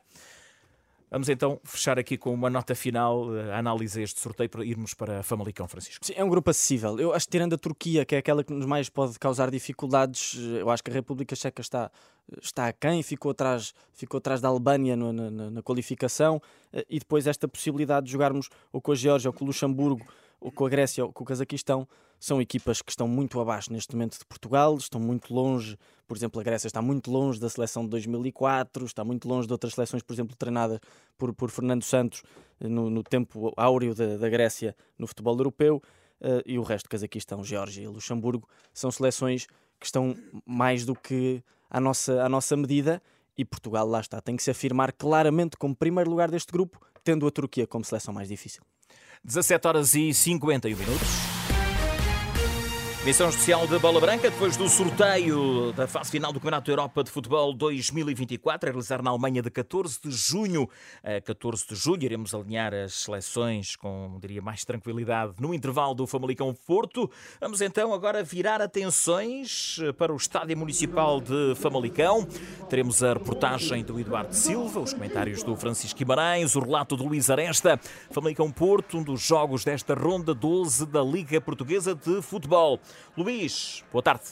Vamos 1.11 1.27
então 1.27 1.59
fechar 1.63 1.97
aqui 1.97 2.17
com 2.17 2.31
uma 2.31 2.51
nota 2.51 2.75
final, 2.75 3.35
eh, 3.35 3.51
a 3.51 3.57
análise 3.57 3.99
este 3.99 4.19
sorteio 4.19 4.47
para 4.47 4.63
irmos 4.63 4.93
para 4.93 5.23
Famalicão, 5.23 5.67
Francisco. 5.67 6.05
Sim, 6.05 6.13
é 6.15 6.23
um 6.23 6.29
grupo 6.29 6.51
acessível. 6.51 6.99
Eu 6.99 7.13
acho 7.13 7.25
que 7.25 7.31
tirando 7.31 7.53
a 7.53 7.57
Turquia, 7.57 8.05
que 8.05 8.13
é 8.13 8.19
aquela 8.19 8.43
que 8.43 8.53
nos 8.53 8.67
mais 8.67 8.89
pode 8.89 9.17
causar 9.17 9.49
dificuldades, 9.49 10.37
eh, 10.37 10.61
eu 10.61 10.69
acho 10.69 10.83
que 10.83 10.91
a 10.91 10.93
República 10.93 11.35
Checa 11.35 11.61
está, 11.61 11.91
está 12.39 12.67
a 12.67 12.73
quem, 12.73 13.01
ficou 13.01 13.31
atrás, 13.31 13.73
ficou 13.91 14.19
atrás 14.19 14.39
da 14.39 14.49
Albânia 14.49 14.95
na, 14.95 15.11
na, 15.11 15.49
na, 15.49 15.61
qualificação, 15.63 16.39
eh, 16.71 16.85
e 16.87 16.99
depois 16.99 17.25
esta 17.25 17.47
possibilidade 17.47 18.05
de 18.05 18.11
jogarmos 18.11 18.47
ou 18.71 18.79
com 18.79 18.91
a 18.91 18.95
Geórgia 18.95 19.29
ou 19.29 19.33
com 19.33 19.45
o 19.45 19.47
Luxemburgo 19.47 20.05
ou 20.39 20.51
com 20.51 20.63
a 20.63 20.69
Grécia 20.69 21.03
ou 21.03 21.11
com 21.11 21.23
o 21.23 21.27
Cazaquistão, 21.27 21.87
são 22.19 22.41
equipas 22.41 22.81
que 22.81 22.91
estão 22.91 23.07
muito 23.07 23.39
abaixo 23.39 23.71
neste 23.71 23.95
momento 23.95 24.19
de 24.19 24.25
Portugal, 24.25 24.75
estão 24.77 24.99
muito 24.99 25.33
longe, 25.33 25.77
por 26.07 26.17
exemplo, 26.17 26.41
a 26.41 26.43
Grécia 26.43 26.67
está 26.67 26.81
muito 26.81 27.09
longe 27.09 27.39
da 27.39 27.49
seleção 27.49 27.83
de 27.83 27.89
2004, 27.91 28.85
está 28.85 29.05
muito 29.05 29.27
longe 29.27 29.47
de 29.47 29.53
outras 29.53 29.73
seleções, 29.73 30.03
por 30.03 30.13
exemplo, 30.13 30.35
treinada 30.35 30.81
por, 31.17 31.33
por 31.33 31.49
Fernando 31.49 31.83
Santos 31.83 32.23
eh, 32.59 32.67
no, 32.67 32.89
no 32.89 33.03
tempo 33.03 33.53
áureo 33.55 33.95
da, 33.95 34.17
da, 34.17 34.27
Grécia 34.27 34.75
no 34.97 35.07
futebol 35.07 35.37
europeu, 35.37 35.81
uh, 36.21 36.41
e 36.45 36.59
o 36.59 36.63
resto, 36.63 36.89
Cazaquistão, 36.89 37.43
Geórgia 37.43 37.83
e 37.83 37.87
Luxemburgo, 37.87 38.47
são 38.73 38.91
seleções 38.91 39.47
que 39.79 39.85
estão 39.85 40.13
mais 40.45 40.85
do 40.85 40.93
que 40.93 41.41
à 41.69 41.79
nossa, 41.79 42.21
à 42.21 42.27
nossa 42.27 42.57
medida, 42.57 43.01
e 43.37 43.45
Portugal 43.45 43.87
lá 43.87 44.01
está, 44.01 44.19
tem 44.19 44.35
que 44.35 44.43
se 44.43 44.51
afirmar 44.51 44.91
claramente 44.91 45.55
como 45.55 45.73
primeiro 45.73 46.09
lugar 46.09 46.29
deste 46.29 46.51
grupo, 46.51 46.81
tendo 47.01 47.25
a 47.25 47.31
Turquia 47.31 47.65
como 47.65 47.85
seleção 47.85 48.13
mais 48.13 48.27
difícil. 48.27 48.61
17 49.23 49.67
horas 49.67 49.95
e 49.95 50.13
51 50.13 50.75
minutos. 50.75 51.38
Missão 53.09 53.27
especial 53.27 53.65
de 53.65 53.79
Bola 53.79 53.99
Branca, 53.99 54.29
depois 54.29 54.55
do 54.55 54.69
sorteio 54.69 55.73
da 55.73 55.87
fase 55.87 56.11
final 56.11 56.31
do 56.31 56.39
Campeonato 56.39 56.67
da 56.67 56.73
Europa 56.73 57.03
de 57.03 57.09
Futebol 57.09 57.55
2024, 57.55 58.69
a 58.69 58.71
realizar 58.71 59.01
na 59.01 59.09
Alemanha 59.09 59.41
de 59.41 59.49
14 59.49 59.99
de 60.03 60.11
junho 60.11 60.69
a 61.03 61.19
14 61.19 61.69
de 61.69 61.73
julho. 61.73 62.03
Iremos 62.03 62.35
alinhar 62.35 62.71
as 62.71 62.93
seleções 62.93 63.75
com, 63.75 64.19
diria, 64.21 64.43
mais 64.43 64.63
tranquilidade 64.63 65.33
no 65.39 65.55
intervalo 65.55 65.95
do 65.95 66.05
Famalicão 66.05 66.53
Porto. 66.67 67.09
Vamos 67.41 67.61
então 67.61 67.95
agora 67.95 68.21
virar 68.21 68.61
atenções 68.61 69.79
para 69.97 70.13
o 70.13 70.15
Estádio 70.15 70.55
Municipal 70.55 71.19
de 71.19 71.55
Famalicão. 71.55 72.27
Teremos 72.69 73.01
a 73.01 73.13
reportagem 73.13 73.83
do 73.83 73.99
Eduardo 73.99 74.35
Silva, 74.35 74.81
os 74.81 74.93
comentários 74.93 75.41
do 75.41 75.55
Francisco 75.55 75.97
Guimarães, 75.97 76.55
o 76.55 76.59
relato 76.59 76.95
do 76.95 77.07
Luís 77.07 77.27
Aresta. 77.31 77.79
Famalicão 78.11 78.51
Porto, 78.51 78.99
um 78.99 79.03
dos 79.03 79.19
jogos 79.19 79.65
desta 79.65 79.95
ronda 79.95 80.35
12 80.35 80.85
da 80.85 81.01
Liga 81.01 81.41
Portuguesa 81.41 81.95
de 81.95 82.21
Futebol. 82.21 82.79
Luís, 83.17 83.83
boa 83.91 84.01
tarde. 84.01 84.23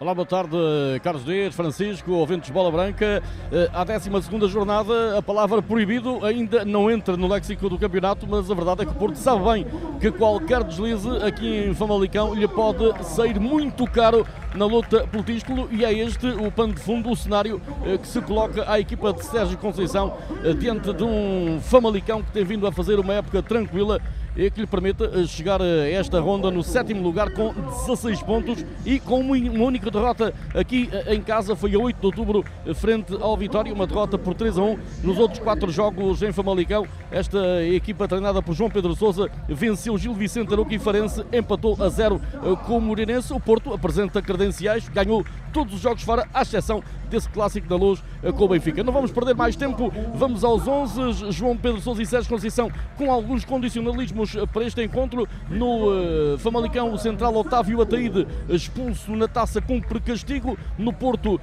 Olá, 0.00 0.14
boa 0.14 0.24
tarde, 0.24 0.56
Carlos 1.02 1.26
Dias, 1.26 1.54
Francisco, 1.54 2.12
ouvintes 2.12 2.46
de 2.46 2.54
Bola 2.54 2.70
Branca. 2.70 3.22
Eh, 3.52 3.70
à 3.70 3.84
12 3.84 4.48
jornada, 4.48 5.18
a 5.18 5.20
palavra 5.20 5.60
proibido 5.60 6.24
ainda 6.24 6.64
não 6.64 6.90
entra 6.90 7.18
no 7.18 7.28
léxico 7.28 7.68
do 7.68 7.78
campeonato, 7.78 8.26
mas 8.26 8.50
a 8.50 8.54
verdade 8.54 8.80
é 8.80 8.86
que 8.86 8.92
o 8.92 8.94
Porto 8.94 9.16
sabe 9.16 9.44
bem 9.44 9.66
que 10.00 10.10
qualquer 10.10 10.64
deslize 10.64 11.06
aqui 11.22 11.66
em 11.66 11.74
Famalicão 11.74 12.32
lhe 12.32 12.48
pode 12.48 13.04
sair 13.04 13.38
muito 13.38 13.84
caro 13.84 14.26
na 14.54 14.64
luta 14.64 15.06
pelo 15.06 15.22
título 15.22 15.68
e 15.70 15.84
é 15.84 15.92
este 15.92 16.28
o 16.28 16.50
pano 16.50 16.72
de 16.72 16.80
fundo, 16.80 17.10
o 17.10 17.14
cenário 17.14 17.60
eh, 17.84 17.98
que 17.98 18.08
se 18.08 18.22
coloca 18.22 18.64
à 18.72 18.80
equipa 18.80 19.12
de 19.12 19.22
Sérgio 19.22 19.58
Conceição 19.58 20.16
eh, 20.42 20.54
diante 20.54 20.94
de 20.94 21.04
um 21.04 21.60
Famalicão 21.60 22.22
que 22.22 22.32
tem 22.32 22.42
vindo 22.42 22.66
a 22.66 22.72
fazer 22.72 22.98
uma 22.98 23.12
época 23.12 23.42
tranquila 23.42 24.00
e 24.36 24.50
que 24.50 24.60
lhe 24.60 24.66
permite 24.66 25.04
eh, 25.04 25.26
chegar 25.26 25.60
a 25.60 25.88
esta 25.88 26.20
ronda 26.20 26.50
no 26.50 26.62
sétimo 26.62 27.02
lugar 27.02 27.30
com 27.32 27.52
16 27.52 28.22
pontos 28.22 28.64
e 28.84 29.00
com 29.00 29.20
uma 29.20 29.64
única 29.64 29.90
derrota 29.90 30.32
aqui 30.54 30.88
eh, 30.92 31.14
em 31.14 31.20
casa. 31.20 31.56
Foi 31.56 31.74
a 31.74 31.78
8 31.78 31.98
de 31.98 32.06
outubro, 32.06 32.44
eh, 32.66 32.74
frente 32.74 33.16
ao 33.20 33.36
Vitória, 33.36 33.72
uma 33.72 33.86
derrota 33.86 34.18
por 34.18 34.34
3 34.34 34.58
a 34.58 34.62
1 34.62 34.78
nos 35.02 35.18
outros 35.18 35.40
quatro 35.40 35.70
jogos 35.70 36.22
em 36.22 36.32
Famalicão. 36.32 36.86
Esta 37.10 37.64
equipa 37.64 38.06
treinada 38.06 38.42
por 38.42 38.54
João 38.54 38.70
Pedro 38.70 38.94
Sousa 38.94 39.30
venceu 39.48 39.98
Gil 39.98 40.14
Vicente 40.14 40.52
Aroca 40.52 40.74
e 40.74 40.78
Farense, 40.78 41.24
empatou 41.32 41.76
a 41.80 41.88
0 41.88 42.20
com 42.66 42.78
o 42.78 42.80
Moreirense. 42.80 43.32
O 43.32 43.40
Porto 43.40 43.72
apresenta 43.72 44.22
credenciais, 44.22 44.88
ganhou 44.88 45.24
todos 45.52 45.74
os 45.74 45.80
jogos 45.80 46.02
fora, 46.02 46.28
à 46.32 46.42
exceção 46.42 46.82
desse 47.10 47.28
clássico 47.28 47.68
da 47.68 47.76
luz 47.76 48.02
com 48.36 48.44
o 48.44 48.48
Benfica. 48.48 48.82
Não 48.82 48.92
vamos 48.92 49.10
perder 49.10 49.34
mais 49.34 49.56
tempo, 49.56 49.92
vamos 50.14 50.44
aos 50.44 50.66
11. 50.66 51.32
João 51.32 51.56
Pedro 51.56 51.80
Sousa 51.80 52.02
e 52.02 52.06
Sérgio 52.06 52.30
Conceição 52.30 52.70
com 52.96 53.10
alguns 53.10 53.44
condicionalismos 53.44 54.36
para 54.52 54.64
este 54.64 54.82
encontro. 54.82 55.28
No 55.48 55.88
uh, 55.88 56.38
Famalicão, 56.38 56.92
o 56.92 56.98
central 56.98 57.34
Otávio 57.34 57.80
Ataíde 57.80 58.26
expulso 58.48 59.14
na 59.16 59.26
taça 59.26 59.60
com 59.60 59.80
castigo. 59.80 60.56
No 60.78 60.92
Porto, 60.92 61.34
uh, 61.34 61.40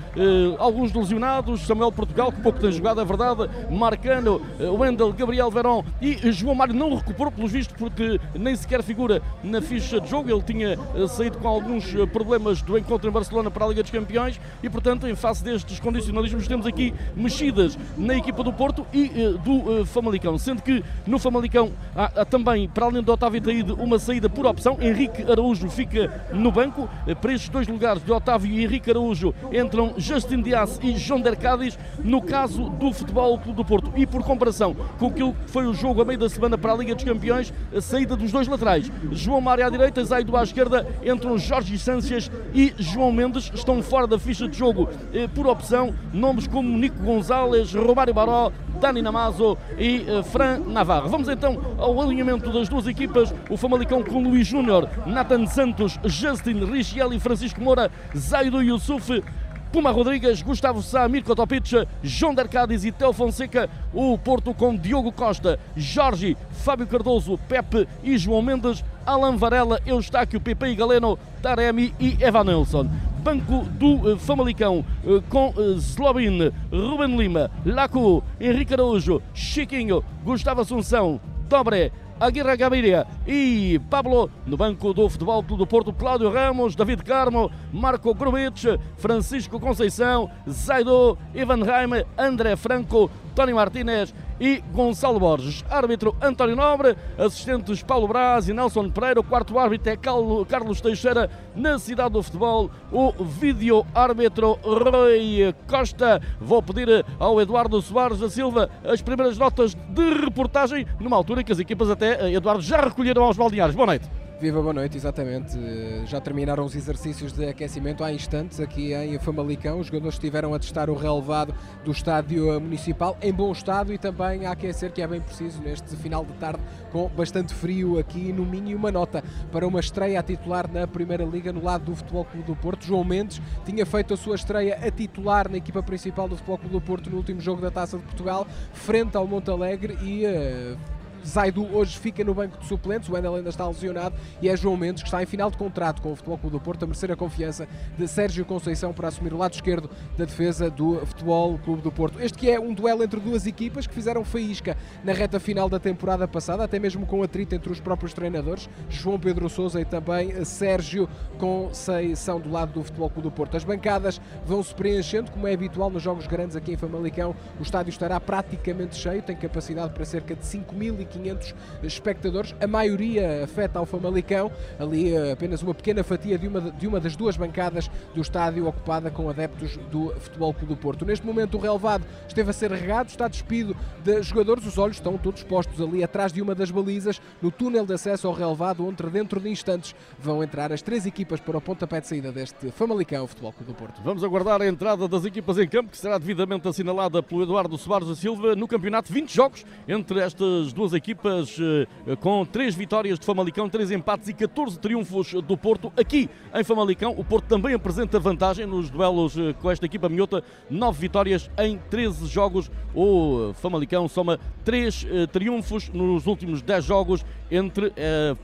alguns 0.58 0.94
lesionados. 0.94 1.62
Samuel 1.62 1.92
Portugal, 1.92 2.32
que 2.32 2.42
pouco 2.42 2.60
tem 2.60 2.72
jogado, 2.72 3.02
é 3.02 3.06
verdade. 3.06 3.50
Marcano, 3.70 4.42
uh, 4.60 4.74
Wendel, 4.74 5.12
Gabriel 5.14 5.52
Verón 5.52 5.84
e 6.02 6.32
João 6.32 6.56
Mário 6.56 6.74
não 6.74 6.96
recuperou, 6.96 7.32
pelos 7.32 7.52
vistos, 7.52 7.76
porque 7.78 8.20
nem 8.34 8.56
sequer 8.56 8.84
figura 8.84 9.22
na 9.44 9.62
ficha 9.62 10.00
de 10.00 10.10
jogo. 10.10 10.30
Ele 10.30 10.42
tinha 10.42 10.78
saído 11.08 11.38
com 11.38 11.48
alguns 11.48 11.86
problemas 12.12 12.62
do 12.62 12.78
encontro 12.78 13.10
em 13.10 13.14
Barcelona 13.14 13.52
para 13.52 13.66
a 13.66 13.70
Liga 13.70 13.82
dos 13.82 13.92
Campeões 13.92 14.40
e, 14.62 14.70
portanto, 14.70 15.08
em 15.08 15.16
face 15.16 15.44
destes 15.64 15.80
condicionalismos, 15.80 16.48
temos 16.48 16.66
aqui 16.66 16.94
mexidas 17.16 17.78
na 17.98 18.16
equipa 18.16 18.44
do 18.44 18.54
Porto 18.54 18.86
e 18.94 19.08
do 19.44 19.86
Famalicão. 19.86 20.38
Sendo 20.38 20.62
que 20.62 20.84
no 21.06 21.18
Famalicão 21.20 21.72
há, 21.96 22.22
há 22.22 22.26
também, 22.26 22.68
para 22.68 22.86
além 22.86 23.04
de 23.04 23.10
Otávio 23.10 23.42
Taíde, 23.42 23.72
uma 23.74 24.00
saída 24.00 24.30
por 24.30 24.46
opção. 24.46 24.78
Henrique 24.80 25.24
Araújo 25.24 25.70
fica 25.70 26.26
no 26.34 26.52
banco. 26.52 26.90
Para 27.22 27.34
estes 27.34 27.50
dois 27.50 27.68
lugares 27.68 28.04
de 28.04 28.12
Otávio 28.12 28.52
e 28.52 28.64
Henrique 28.64 28.90
Araújo 28.90 29.34
entram 29.52 29.94
Justin 29.98 30.42
Dias 30.42 30.80
e 30.84 30.98
João 30.98 31.22
Dercades. 31.22 31.78
No 32.04 32.22
caso 32.22 32.70
do 32.70 32.92
Futebol 32.94 33.38
Clube 33.40 33.58
do 33.58 33.66
Porto 33.66 33.92
e 33.96 34.06
por 34.06 34.24
comparação 34.24 34.76
com 35.00 35.08
aquilo 35.08 35.34
que 35.34 35.52
foi 35.52 35.66
o 35.66 35.74
jogo 35.74 36.02
a 36.02 36.06
meio 36.06 36.20
da 36.20 36.30
semana 36.30 36.58
para 36.58 36.74
a 36.74 36.76
Liga 36.76 36.96
dos 36.96 37.04
Campeões, 37.04 37.54
a 37.76 37.82
saída 37.82 38.16
dos 38.16 38.32
dois 38.32 38.48
laterais. 38.48 38.92
João 39.12 39.42
Mário 39.42 39.66
à 39.66 39.70
direita, 39.70 40.04
Zaido 40.04 40.36
à 40.36 40.44
esquerda, 40.44 40.88
entram 41.04 41.38
Jorge 41.38 41.78
Sánchez 41.78 42.30
e 42.54 42.74
João 42.78 43.12
Mendes. 43.12 43.52
Estão 43.54 43.82
fora 43.82 44.08
da 44.08 44.20
ficha 44.20 44.48
de 44.48 44.58
jogo 44.58 44.90
eh, 45.14 45.28
por 45.48 45.52
opção. 45.52 45.94
Nomes 46.14 46.46
como 46.46 46.78
Nico 46.78 47.02
Gonzalez, 47.02 47.74
Romário 47.74 48.14
Baró, 48.14 48.52
Dani 48.82 49.02
Namazo 49.02 49.58
e 49.78 50.06
eh, 50.08 50.24
Fran 50.24 50.60
Navarro. 50.60 51.08
Vamos 51.08 51.30
então 51.30 51.58
ao 51.78 52.02
alinhamento 52.02 52.52
das 52.52 52.68
duas 52.68 52.86
equipas. 52.86 53.34
O 53.50 53.56
Famalicão 53.56 54.04
com 54.04 54.22
Luís 54.22 54.46
Júnior, 54.46 54.90
Nathan 55.06 55.46
Santos, 55.48 55.98
Justin 56.04 56.66
Richiel 56.66 57.14
e 57.14 57.20
Francisco 57.20 57.62
Moura, 57.62 57.90
Zaido 58.16 58.62
Yusuf, 58.62 59.24
Puma 59.72 59.92
Rodrigues, 59.92 60.42
Gustavo 60.42 60.82
Sá, 60.82 61.08
Mirko 61.08 61.36
Topic, 61.36 61.88
João 62.04 62.34
Dercades 62.34 62.84
e 62.84 62.92
Tel 62.92 63.14
Fonseca. 63.14 63.70
O 63.94 64.18
Porto 64.18 64.54
com 64.54 64.76
Diogo 64.76 65.12
Costa, 65.12 65.58
Jorge, 65.78 66.36
Fábio 66.52 66.88
Cardoso, 66.88 67.40
Pepe 67.48 67.88
e 68.04 68.18
João 68.18 68.42
Mendes. 68.42 68.84
Alan 69.06 69.38
Varela, 69.38 69.80
Eustáquio, 69.86 70.42
Pepe 70.42 70.68
e 70.68 70.76
Galeno, 70.76 71.18
Taremi 71.42 71.94
e 71.98 72.22
Evanilson. 72.22 72.90
Banco 73.28 73.66
do 73.72 74.14
uh, 74.14 74.18
Famalicão 74.18 74.86
uh, 75.04 75.22
com 75.24 75.50
uh, 75.50 75.78
Zlobin, 75.78 76.50
Ruben 76.72 77.18
Lima, 77.18 77.52
Laco, 77.66 78.24
Henrique 78.40 78.74
Araújo, 78.74 79.22
Chiquinho, 79.34 80.02
Gustavo 80.24 80.62
Assunção, 80.62 81.20
Dobre, 81.50 81.92
Aguirre 82.22 82.56
Gaviria 82.56 83.06
e 83.28 83.82
Pablo. 83.90 84.32
No 84.46 84.56
banco 84.56 84.94
do 84.94 85.10
Futebol 85.10 85.44
Clube 85.44 85.60
do 85.60 85.68
Porto, 85.68 85.92
Cláudio 85.92 86.32
Ramos, 86.32 86.74
David 86.74 87.04
Carmo, 87.04 87.52
Marco 87.74 88.14
Grubitsch, 88.14 88.80
Francisco 88.96 89.60
Conceição, 89.60 90.32
Zaido, 90.50 91.18
Ivan 91.36 91.66
Raime, 91.66 92.06
André 92.18 92.56
Franco, 92.56 93.12
Tony 93.38 93.54
Martínez 93.54 94.16
e 94.40 94.64
Gonçalo 94.74 95.20
Borges. 95.20 95.64
Árbitro 95.70 96.16
António 96.20 96.56
Nobre, 96.56 96.98
assistentes 97.20 97.84
Paulo 97.84 98.08
Braz 98.08 98.50
e 98.50 98.54
Nelson 98.54 98.90
Pereira. 98.90 99.20
O 99.20 99.24
quarto 99.24 99.60
árbitro 99.60 99.92
é 99.92 99.96
Carlos 99.96 100.82
Teixeira, 100.82 101.30
na 101.56 101.78
cidade 101.78 102.14
do 102.14 102.24
futebol. 102.24 102.72
O 102.92 103.12
vídeo 103.24 103.86
árbitro 103.94 104.58
Rui 104.64 105.54
Costa. 105.68 106.20
Vou 106.42 106.64
pedir 106.64 107.06
ao 107.20 107.40
Eduardo 107.40 107.80
Soares 107.80 108.18
da 108.18 108.28
Silva 108.28 108.72
as 108.84 109.04
primeiras 109.04 109.38
notas 109.38 109.76
de 109.76 110.14
reportagem, 110.16 110.88
numa 111.00 111.16
altura 111.16 111.42
em 111.42 111.44
que 111.44 111.52
as 111.52 111.60
equipas 111.60 111.92
até, 111.92 112.32
Eduardo, 112.32 112.64
já 112.64 112.82
recolheram 112.82 113.24
aos 113.24 113.38
balneários. 113.38 113.76
Boa 113.76 113.86
noite. 113.86 114.17
Viva, 114.40 114.62
boa 114.62 114.72
noite, 114.72 114.96
exatamente. 114.96 115.58
Já 116.06 116.22
terminaram 116.22 116.64
os 116.64 116.76
exercícios 116.76 117.34
de 117.34 117.50
aquecimento 117.50 118.04
há 118.04 118.14
instantes 118.14 118.60
aqui 118.60 118.94
em 118.94 119.18
Famalicão. 119.18 119.80
Os 119.80 119.88
jogadores 119.88 120.14
estiveram 120.14 120.54
a 120.54 120.60
testar 120.60 120.92
o 120.92 120.94
relevado 120.96 121.56
do 121.84 121.90
estádio 121.90 122.62
municipal 122.62 123.18
em 123.20 123.34
bom 123.34 123.52
estado 123.52 123.92
e 123.92 123.98
também 123.98 124.46
a 124.46 124.52
aquecer, 124.52 124.92
que 124.92 125.02
é 125.02 125.08
bem 125.08 125.22
preciso 125.22 125.60
neste 125.64 125.96
final 125.96 126.24
de 126.24 126.34
tarde, 126.34 126.62
com 126.92 127.10
bastante 127.10 127.52
frio 127.52 127.98
aqui 127.98 128.32
no 128.32 128.46
Minho. 128.46 128.78
Uma 128.78 128.92
nota 128.92 129.24
para 129.52 129.68
uma 129.68 129.80
estreia 129.80 130.20
a 130.20 130.24
titular 130.24 130.72
na 130.72 130.86
Primeira 130.86 131.26
Liga 131.26 131.52
no 131.52 131.64
lado 131.64 131.86
do 131.86 131.96
Futebol 131.96 132.26
Clube 132.26 132.46
do 132.46 132.56
Porto. 132.56 132.86
João 132.86 133.04
Mendes 133.04 133.42
tinha 133.66 133.88
feito 133.88 134.14
a 134.14 134.18
sua 134.18 134.36
estreia 134.36 134.76
a 134.76 134.92
titular 134.92 135.50
na 135.50 135.58
equipa 135.58 135.82
principal 135.82 136.30
do 136.30 136.36
Futebol 136.36 136.60
Clube 136.60 136.74
do 136.74 136.82
Porto 136.82 137.10
no 137.10 137.18
último 137.18 137.42
jogo 137.42 137.60
da 137.60 137.72
Taça 137.72 137.98
de 137.98 138.04
Portugal, 138.04 138.46
frente 138.72 139.18
ao 139.18 139.26
Montalegre 139.26 139.98
e. 140.04 140.28
Uh, 140.28 140.97
Zaidu 141.28 141.68
hoje 141.76 141.98
fica 142.00 142.24
no 142.24 142.34
banco 142.34 142.58
de 142.58 142.66
suplentes, 142.66 143.10
o 143.10 143.14
Wendel 143.14 143.36
ainda 143.36 143.50
está 143.50 143.68
lesionado 143.68 144.16
e 144.42 144.48
é 144.48 144.56
João 144.56 144.78
Mendes 144.78 145.04
que 145.04 145.10
está 145.10 145.22
em 145.22 145.26
final 145.26 145.52
de 145.52 145.58
contrato 145.58 146.02
com 146.02 146.14
o 146.14 146.16
Futebol 146.16 146.38
Clube 146.38 146.58
do 146.58 146.62
Porto 146.62 146.84
a 146.84 146.88
merecer 146.88 147.12
a 147.12 147.16
confiança 147.16 147.68
de 147.98 148.08
Sérgio 148.08 148.46
Conceição 148.46 148.94
para 148.94 149.10
assumir 149.10 149.34
o 149.34 149.38
lado 149.38 149.54
esquerdo 149.54 149.90
da 150.18 150.24
defesa 150.24 150.70
do 150.70 151.06
Futebol 151.06 151.58
Clube 151.60 151.82
do 151.82 151.92
Porto. 151.92 152.20
Este 152.22 152.38
que 152.38 152.50
é 152.50 152.60
um 152.60 152.74
duelo 152.74 153.04
entre 153.04 153.20
duas 153.20 153.46
equipas 153.46 153.86
que 153.86 153.94
fizeram 153.94 154.24
faísca 154.24 154.78
na 155.04 155.12
reta 155.12 155.40
final 155.40 155.68
da 155.68 155.80
temporada 155.80 156.28
passada, 156.28 156.64
até 156.64 156.80
mesmo 156.80 157.06
com 157.06 157.22
atrito 157.22 157.54
entre 157.54 157.72
os 157.72 157.82
próprios 157.82 158.14
treinadores, 158.14 158.70
João 158.90 159.20
Pedro 159.20 159.50
Sousa 159.50 159.82
e 159.82 159.86
também 159.86 160.46
Sérgio 160.46 161.10
Conceição 161.38 162.40
do 162.40 162.50
lado 162.50 162.74
do 162.74 162.84
Futebol 162.84 163.10
Clube 163.10 163.30
do 163.30 163.32
Porto. 163.32 163.58
As 163.58 163.64
bancadas 163.66 164.22
vão 164.46 164.64
se 164.64 164.74
preenchendo, 164.74 165.32
como 165.32 165.48
é 165.48 165.54
habitual 165.54 165.90
nos 165.90 166.02
jogos 166.02 166.26
grandes 166.26 166.56
aqui 166.56 166.74
em 166.74 166.78
Famalicão. 166.78 167.36
O 167.60 167.64
estádio 167.64 167.90
estará 167.90 168.20
praticamente 168.20 168.96
cheio, 168.96 169.22
tem 169.22 169.36
capacidade 169.36 169.94
para 169.94 170.06
cerca 170.06 170.34
de 170.34 170.42
5.500 170.42 171.17
500 171.18 171.56
espectadores. 171.84 172.56
A 172.62 172.68
maioria 172.68 173.44
afeta 173.44 173.80
ao 173.80 173.86
Famalicão, 173.86 174.52
ali 174.80 175.16
eh, 175.16 175.32
apenas 175.32 175.62
uma 175.62 175.74
pequena 175.74 176.04
fatia 176.04 176.38
de 176.38 176.48
uma, 176.48 176.62
de 176.72 176.88
uma 176.88 177.00
das 177.00 177.16
duas 177.16 177.38
bancadas 177.38 177.90
do 178.14 178.22
estádio 178.22 178.68
ocupada 178.68 179.10
com 179.10 179.30
adeptos 179.30 179.78
do 179.92 180.14
Futebol 180.20 180.54
Clube 180.54 180.74
do 180.74 180.78
Porto. 180.78 181.06
Neste 181.06 181.26
momento 181.26 181.58
o 181.58 181.60
relevado 181.60 182.06
esteve 182.28 182.50
a 182.50 182.54
ser 182.54 182.72
regado, 182.72 183.10
está 183.10 183.28
despido 183.28 183.76
de 184.04 184.22
jogadores, 184.22 184.66
os 184.66 184.78
olhos 184.78 184.98
estão 184.98 185.18
todos 185.18 185.44
postos 185.44 185.82
ali 185.82 186.04
atrás 186.04 186.32
de 186.32 186.42
uma 186.42 186.54
das 186.54 186.72
balizas, 186.72 187.22
no 187.42 187.52
túnel 187.52 187.86
de 187.86 187.94
acesso 187.94 188.28
ao 188.28 188.34
relevado, 188.34 188.86
onde 188.86 189.04
dentro 189.10 189.40
de 189.40 189.50
instantes 189.50 189.96
vão 190.20 190.44
entrar 190.44 190.72
as 190.72 190.82
três 190.82 191.06
equipas 191.06 191.40
para 191.40 191.58
o 191.58 191.62
pontapé 191.62 192.02
de 192.02 192.08
saída 192.08 192.32
deste 192.32 192.72
Famalicão 192.72 193.28
Futebol 193.28 193.54
Clube 193.54 193.72
do 193.72 193.76
Porto. 193.76 194.02
Vamos 194.04 194.24
aguardar 194.24 194.62
a 194.62 194.68
entrada 194.68 195.08
das 195.08 195.26
equipas 195.26 195.58
em 195.58 195.68
campo, 195.68 195.90
que 195.90 195.98
será 195.98 196.18
devidamente 196.18 196.68
assinalada 196.68 197.22
pelo 197.24 197.44
Eduardo 197.44 197.78
Soares 197.78 198.08
da 198.08 198.16
Silva 198.16 198.56
no 198.56 198.68
campeonato. 198.68 199.12
20 199.12 199.34
jogos 199.34 199.66
entre 199.88 200.20
estas 200.20 200.74
duas 200.74 200.94
equipas 200.94 200.97
equipas 200.98 201.58
eh, 201.60 202.16
com 202.18 202.46
três 202.46 202.76
vitórias 202.76 203.18
de 203.20 203.26
Famalicão, 203.26 203.70
três 203.70 203.92
empates 203.92 204.28
e 204.28 204.34
14 204.34 204.80
triunfos 204.80 205.34
do 205.34 205.56
Porto. 205.56 205.94
Aqui 205.96 206.30
em 206.54 206.64
Famalicão, 206.64 207.14
o 207.18 207.24
Porto 207.24 207.46
também 207.46 207.74
apresenta 207.74 208.20
vantagem 208.20 208.66
nos 208.66 208.90
duelos 208.90 209.38
eh, 209.38 209.54
com 209.62 209.72
esta 209.72 209.86
equipa 209.86 210.10
minhota, 210.10 210.44
nove 210.70 211.00
vitórias 211.00 211.50
em 211.58 211.78
13 211.90 212.28
jogos. 212.28 212.70
O 212.94 213.54
Famalicão 213.62 214.08
soma 214.08 214.40
três 214.66 215.06
eh, 215.10 215.28
triunfos 215.28 215.90
nos 215.90 216.26
últimos 216.28 216.62
10 216.62 216.84
jogos 216.84 217.26
entre 217.50 217.94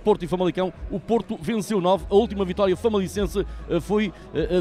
Porto 0.04 0.24
e 0.24 0.28
Famalicão. 0.28 0.72
O 0.90 0.98
Porto 0.98 1.38
venceu 1.42 1.82
9, 1.82 2.06
a 2.10 2.16
última 2.16 2.46
vitória 2.46 2.76
famalicense 2.78 3.46
foi 3.82 4.14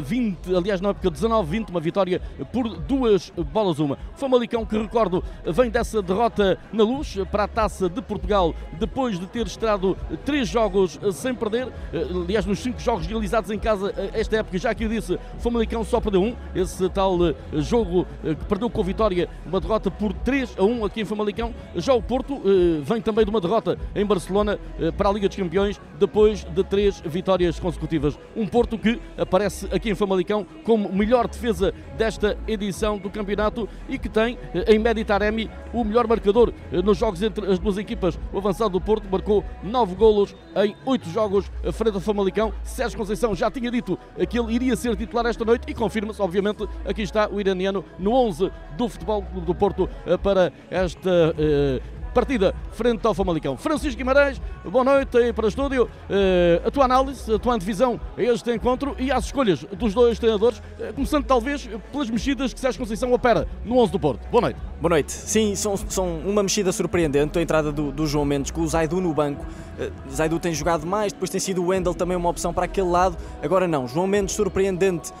20, 0.03 0.53
aliás, 0.53 0.81
na 0.81 0.89
época 0.89 1.09
19-20, 1.09 1.69
uma 1.69 1.79
vitória 1.79 2.21
por 2.51 2.67
duas 2.77 3.31
bolas 3.53 3.79
uma. 3.79 3.97
O 4.13 4.17
Famalicão, 4.17 4.65
que 4.65 4.77
recordo, 4.77 5.23
vem 5.45 5.69
dessa 5.69 6.01
derrota 6.01 6.59
na 6.73 6.83
luz 6.83 7.17
para 7.31 7.45
a 7.45 7.47
taça 7.47 7.82
de 7.89 8.01
Portugal, 8.01 8.53
depois 8.79 9.19
de 9.19 9.27
ter 9.27 9.45
estado 9.45 9.97
três 10.25 10.47
jogos 10.47 10.99
eh, 11.01 11.11
sem 11.11 11.33
perder. 11.33 11.67
Eh, 11.93 12.07
aliás, 12.11 12.45
nos 12.45 12.59
cinco 12.59 12.79
jogos 12.79 13.05
realizados 13.05 13.49
em 13.51 13.59
casa 13.59 13.93
eh, 13.97 14.11
esta 14.13 14.37
época, 14.37 14.57
já 14.57 14.73
que 14.73 14.83
eu 14.83 14.89
disse, 14.89 15.13
o 15.13 15.39
Famalicão 15.39 15.83
só 15.83 15.99
perdeu 15.99 16.21
um. 16.21 16.35
Esse 16.55 16.87
tal 16.89 17.17
jogo 17.53 18.05
que 18.21 18.45
perdeu 18.45 18.69
com 18.69 18.81
a 18.81 18.83
vitória, 18.83 19.29
uma 19.45 19.59
derrota 19.59 19.89
por 19.89 20.13
3 20.13 20.55
a 20.57 20.63
1 20.63 20.85
aqui 20.85 21.01
em 21.01 21.05
Famalicão. 21.05 21.53
Já 21.75 21.93
o 21.93 22.01
Porto 22.01 22.41
vem 22.83 23.01
também 23.01 23.23
de 23.25 23.29
uma 23.29 23.41
derrota 23.41 23.77
em 23.95 24.05
Barcelona 24.05 24.59
para 24.97 25.09
a 25.09 25.11
Liga 25.11 25.27
dos 25.27 25.37
Campeões, 25.37 25.79
depois 25.99 26.43
de 26.43 26.63
três 26.63 27.01
vitórias 27.01 27.59
consecutivas. 27.59 28.17
Um 28.35 28.47
Porto 28.47 28.77
que 28.77 28.99
aparece 29.17 29.67
aqui 29.71 29.89
em 29.89 29.95
Famalicão 29.95 30.45
como 30.63 30.91
melhor 30.91 31.27
defesa 31.27 31.73
desta 31.97 32.37
edição 32.47 32.97
do 32.97 33.09
campeonato 33.09 33.67
e 33.89 33.97
que 33.97 34.09
tem 34.09 34.37
em 34.67 34.79
Meditaremi 34.79 35.49
o 35.73 35.83
melhor 35.83 36.07
marcador 36.07 36.53
nos 36.83 36.97
jogos 36.97 37.21
entre 37.21 37.51
as 37.51 37.59
duas 37.59 37.72
equipas. 37.77 38.19
O 38.31 38.37
avançado 38.37 38.71
do 38.71 38.81
Porto 38.81 39.07
marcou 39.09 39.43
9 39.63 39.95
golos 39.95 40.35
em 40.55 40.75
8 40.85 41.09
jogos 41.09 41.51
frente 41.73 41.95
ao 41.95 42.01
Famalicão. 42.01 42.53
Sérgio 42.63 42.97
Conceição 42.97 43.35
já 43.35 43.49
tinha 43.49 43.71
dito 43.71 43.97
que 44.29 44.39
ele 44.39 44.53
iria 44.53 44.75
ser 44.75 44.95
titular 44.95 45.25
esta 45.25 45.45
noite 45.45 45.69
e 45.69 45.73
confirma-se, 45.73 46.21
obviamente, 46.21 46.67
aqui 46.85 47.01
está 47.01 47.29
o 47.29 47.39
iraniano 47.39 47.83
no 47.97 48.13
11 48.13 48.51
do 48.77 48.89
Futebol 48.89 49.21
do 49.21 49.55
Porto 49.55 49.89
eh, 50.05 50.17
para 50.17 50.51
esta 50.69 51.35
eh, 51.37 51.81
partida 52.13 52.53
frente 52.71 53.05
ao 53.05 53.13
Famalicão. 53.13 53.57
Francisco 53.57 53.97
Guimarães, 53.97 54.41
boa 54.63 54.83
noite 54.83 55.17
aí 55.17 55.33
para 55.33 55.45
o 55.45 55.49
estúdio. 55.49 55.85
Uh, 55.85 56.67
a 56.67 56.71
tua 56.71 56.85
análise, 56.85 57.33
a 57.33 57.39
tua 57.39 57.55
antevisão 57.55 57.99
a 58.15 58.21
este 58.21 58.53
encontro 58.53 58.95
e 58.99 59.11
às 59.11 59.25
escolhas 59.25 59.63
dos 59.63 59.93
dois 59.93 60.19
treinadores, 60.19 60.59
uh, 60.59 60.93
começando 60.93 61.25
talvez 61.25 61.67
pelas 61.91 62.09
mexidas 62.09 62.53
que 62.53 62.59
Sérgio 62.59 62.79
Conceição 62.79 63.11
opera 63.11 63.47
no 63.65 63.77
11 63.79 63.91
do 63.91 63.99
Porto. 63.99 64.27
Boa 64.29 64.41
noite. 64.41 64.59
Boa 64.79 64.89
noite. 64.89 65.11
Sim, 65.11 65.55
são, 65.55 65.75
são 65.75 66.19
uma 66.19 66.43
mexida 66.43 66.71
surpreendente 66.71 67.37
a 67.39 67.41
entrada 67.41 67.71
do, 67.71 67.91
do 67.91 68.05
João 68.05 68.25
Mendes 68.25 68.51
com 68.51 68.61
o 68.61 68.67
Zaidu 68.67 69.01
no 69.01 69.13
banco. 69.13 69.43
Uh, 69.79 69.91
Zaidu 70.11 70.39
tem 70.39 70.53
jogado 70.53 70.85
mais, 70.85 71.11
depois 71.11 71.29
tem 71.29 71.39
sido 71.39 71.63
o 71.63 71.67
Wendel 71.67 71.93
também 71.93 72.15
uma 72.15 72.29
opção 72.29 72.53
para 72.53 72.65
aquele 72.65 72.87
lado. 72.87 73.17
Agora 73.41 73.67
não, 73.67 73.87
João 73.87 74.05
Mendes 74.05 74.35
surpreendente 74.35 75.11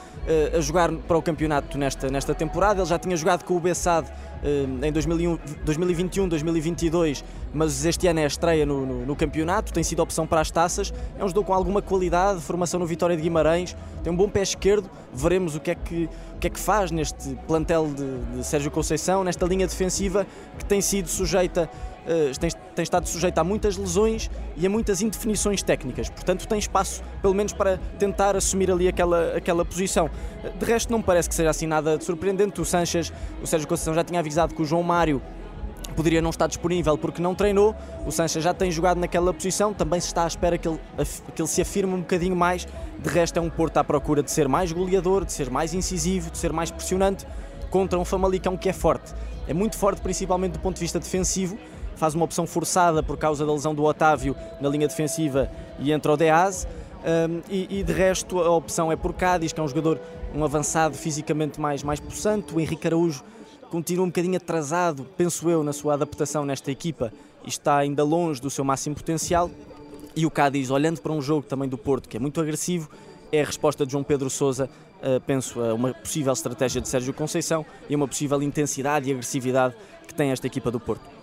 a 0.55 0.61
jogar 0.61 0.91
para 0.91 1.17
o 1.17 1.21
campeonato 1.21 1.77
nesta, 1.77 2.09
nesta 2.09 2.33
temporada. 2.33 2.81
Ele 2.81 2.89
já 2.89 2.97
tinha 2.97 3.15
jogado 3.15 3.43
com 3.43 3.55
o 3.55 3.59
Bessade 3.59 4.11
em 4.81 4.91
2021, 4.91 6.27
2022, 6.27 7.23
mas 7.53 7.85
este 7.85 8.07
ano 8.07 8.19
é 8.19 8.23
a 8.25 8.27
estreia 8.27 8.65
no, 8.65 8.85
no, 8.85 9.05
no, 9.05 9.15
campeonato, 9.15 9.71
tem 9.71 9.83
sido 9.83 10.01
opção 10.01 10.27
para 10.27 10.41
as 10.41 10.51
taças. 10.51 10.93
É 11.17 11.23
um 11.23 11.27
jogador 11.27 11.45
com 11.45 11.53
alguma 11.53 11.81
qualidade, 11.81 12.41
formação 12.41 12.79
no 12.79 12.85
Vitória 12.85 13.15
de 13.15 13.21
Guimarães, 13.21 13.75
tem 14.03 14.11
um 14.11 14.15
bom 14.15 14.27
pé 14.27 14.41
esquerdo. 14.41 14.89
Veremos 15.13 15.55
o 15.55 15.59
que 15.59 15.71
é 15.71 15.75
que, 15.75 16.09
o 16.35 16.39
que, 16.39 16.47
é 16.47 16.49
que 16.49 16.59
faz 16.59 16.91
neste 16.91 17.35
plantel 17.47 17.87
de, 17.87 18.37
de 18.37 18.43
Sérgio 18.45 18.69
Conceição, 18.69 19.23
nesta 19.23 19.45
linha 19.45 19.67
defensiva 19.67 20.27
que 20.57 20.65
tem 20.65 20.81
sido 20.81 21.07
sujeita 21.07 21.69
Uh, 22.03 22.37
tem, 22.37 22.49
tem, 22.73 22.83
estado 22.83 23.07
sujeito 23.07 23.37
a 23.37 23.43
muitas 23.43 23.77
lesões 23.77 24.29
e 24.55 24.65
a 24.65 24.69
muitas 24.69 25.01
indefinições 25.01 25.61
técnicas, 25.63 26.09
portanto 26.09 26.47
tem 26.47 26.59
espaço 26.59 27.03
pelo 27.21 27.33
menos 27.33 27.53
para 27.53 27.77
tentar 27.97 28.35
assumir 28.35 28.71
ali 28.71 28.87
aquela, 28.87 29.35
aquela 29.35 29.63
posição. 29.63 30.09
De 30.57 30.65
resto 30.65 30.91
não 30.91 30.99
me 30.99 31.03
parece 31.03 31.29
que 31.29 31.35
seja 31.35 31.49
assim 31.49 31.67
nada 31.67 31.97
de 31.97 32.03
surpreendente, 32.03 32.59
o 32.59 32.65
Sanches, 32.65 33.11
o 33.41 33.47
Sérgio 33.47 33.67
Conceição 33.67 33.93
já 33.93 34.03
tinha 34.03 34.19
avisado 34.19 34.53
que 34.53 34.61
o 34.61 34.65
João 34.65 34.83
Mário 34.83 35.21
poderia 35.93 36.21
não 36.21 36.29
estar 36.29 36.47
disponível 36.47 36.97
porque 36.97 37.21
não 37.21 37.33
treinou. 37.33 37.75
O 38.05 38.11
Sanches 38.11 38.43
já 38.43 38.53
tem 38.53 38.69
jogado 38.71 38.97
naquela 38.97 39.33
posição, 39.33 39.73
também 39.73 39.99
se 39.99 40.07
está 40.07 40.23
à 40.23 40.27
espera 40.27 40.57
que 40.57 40.67
ele, 40.67 40.79
que 41.35 41.41
ele 41.41 41.47
se 41.47 41.61
afirme 41.61 41.93
um 41.93 41.99
bocadinho 41.99 42.35
mais. 42.35 42.67
De 42.99 43.09
resto, 43.09 43.37
é 43.37 43.41
um 43.41 43.49
Porto 43.49 43.77
à 43.77 43.83
procura 43.83 44.23
de 44.23 44.31
ser 44.31 44.47
mais 44.47 44.71
goleador, 44.71 45.23
de 45.25 45.31
ser 45.31 45.49
mais 45.49 45.73
incisivo, 45.73 46.31
de 46.31 46.37
ser 46.37 46.51
mais 46.51 46.71
pressionante 46.71 47.25
contra 47.69 47.97
um 47.97 48.05
Famalicão 48.05 48.57
que 48.57 48.69
é 48.69 48.73
forte. 48.73 49.13
É 49.47 49.53
muito 49.53 49.77
forte, 49.77 50.01
principalmente 50.01 50.53
do 50.53 50.59
ponto 50.59 50.75
de 50.75 50.81
vista 50.81 50.99
defensivo. 50.99 51.57
Faz 51.95 52.15
uma 52.15 52.25
opção 52.25 52.45
forçada 52.45 53.01
por 53.03 53.17
causa 53.17 53.45
da 53.45 53.51
lesão 53.51 53.73
do 53.73 53.83
Otávio 53.83 54.35
na 54.59 54.69
linha 54.69 54.87
defensiva 54.87 55.49
e 55.79 55.91
entra 55.91 56.11
o 56.11 56.17
Deaz. 56.17 56.67
Um, 57.03 57.41
e, 57.49 57.79
e, 57.79 57.83
de 57.83 57.91
resto 57.91 58.39
a 58.39 58.49
opção 58.49 58.91
é 58.91 58.95
por 58.95 59.13
Cádiz, 59.13 59.51
que 59.51 59.59
é 59.59 59.63
um 59.63 59.67
jogador, 59.67 59.99
um 60.33 60.43
avançado 60.43 60.95
fisicamente 60.97 61.59
mais, 61.59 61.83
mais 61.83 61.99
possante. 61.99 62.53
O 62.53 62.59
Henrique 62.59 62.87
Araújo 62.87 63.23
continua 63.69 64.05
um 64.05 64.07
bocadinho 64.07 64.37
atrasado, 64.37 65.05
penso 65.17 65.49
eu, 65.49 65.63
na 65.63 65.73
sua 65.73 65.95
adaptação 65.95 66.45
nesta 66.45 66.71
equipa 66.71 67.11
e 67.43 67.49
está 67.49 67.77
ainda 67.77 68.03
longe 68.03 68.41
do 68.41 68.49
seu 68.49 68.63
máximo 68.63 68.95
potencial. 68.95 69.49
E 70.15 70.25
o 70.25 70.31
Cádiz, 70.31 70.69
olhando 70.69 71.01
para 71.01 71.11
um 71.11 71.21
jogo 71.21 71.45
também 71.45 71.67
do 71.67 71.77
Porto, 71.77 72.07
que 72.07 72.15
é 72.15 72.19
muito 72.19 72.39
agressivo, 72.39 72.89
é 73.31 73.41
a 73.41 73.45
resposta 73.45 73.85
de 73.85 73.91
João 73.91 74.03
Pedro 74.03 74.29
Sousa, 74.29 74.69
uh, 75.01 75.19
penso, 75.21 75.59
a 75.59 75.73
uma 75.73 75.93
possível 75.93 76.31
estratégia 76.31 76.79
de 76.79 76.87
Sérgio 76.87 77.13
Conceição 77.13 77.65
e 77.89 77.95
uma 77.95 78.07
possível 78.07 78.41
intensidade 78.43 79.09
e 79.09 79.11
agressividade 79.11 79.75
que 80.07 80.13
tem 80.13 80.31
esta 80.31 80.45
equipa 80.45 80.69
do 80.69 80.79
Porto. 80.79 81.22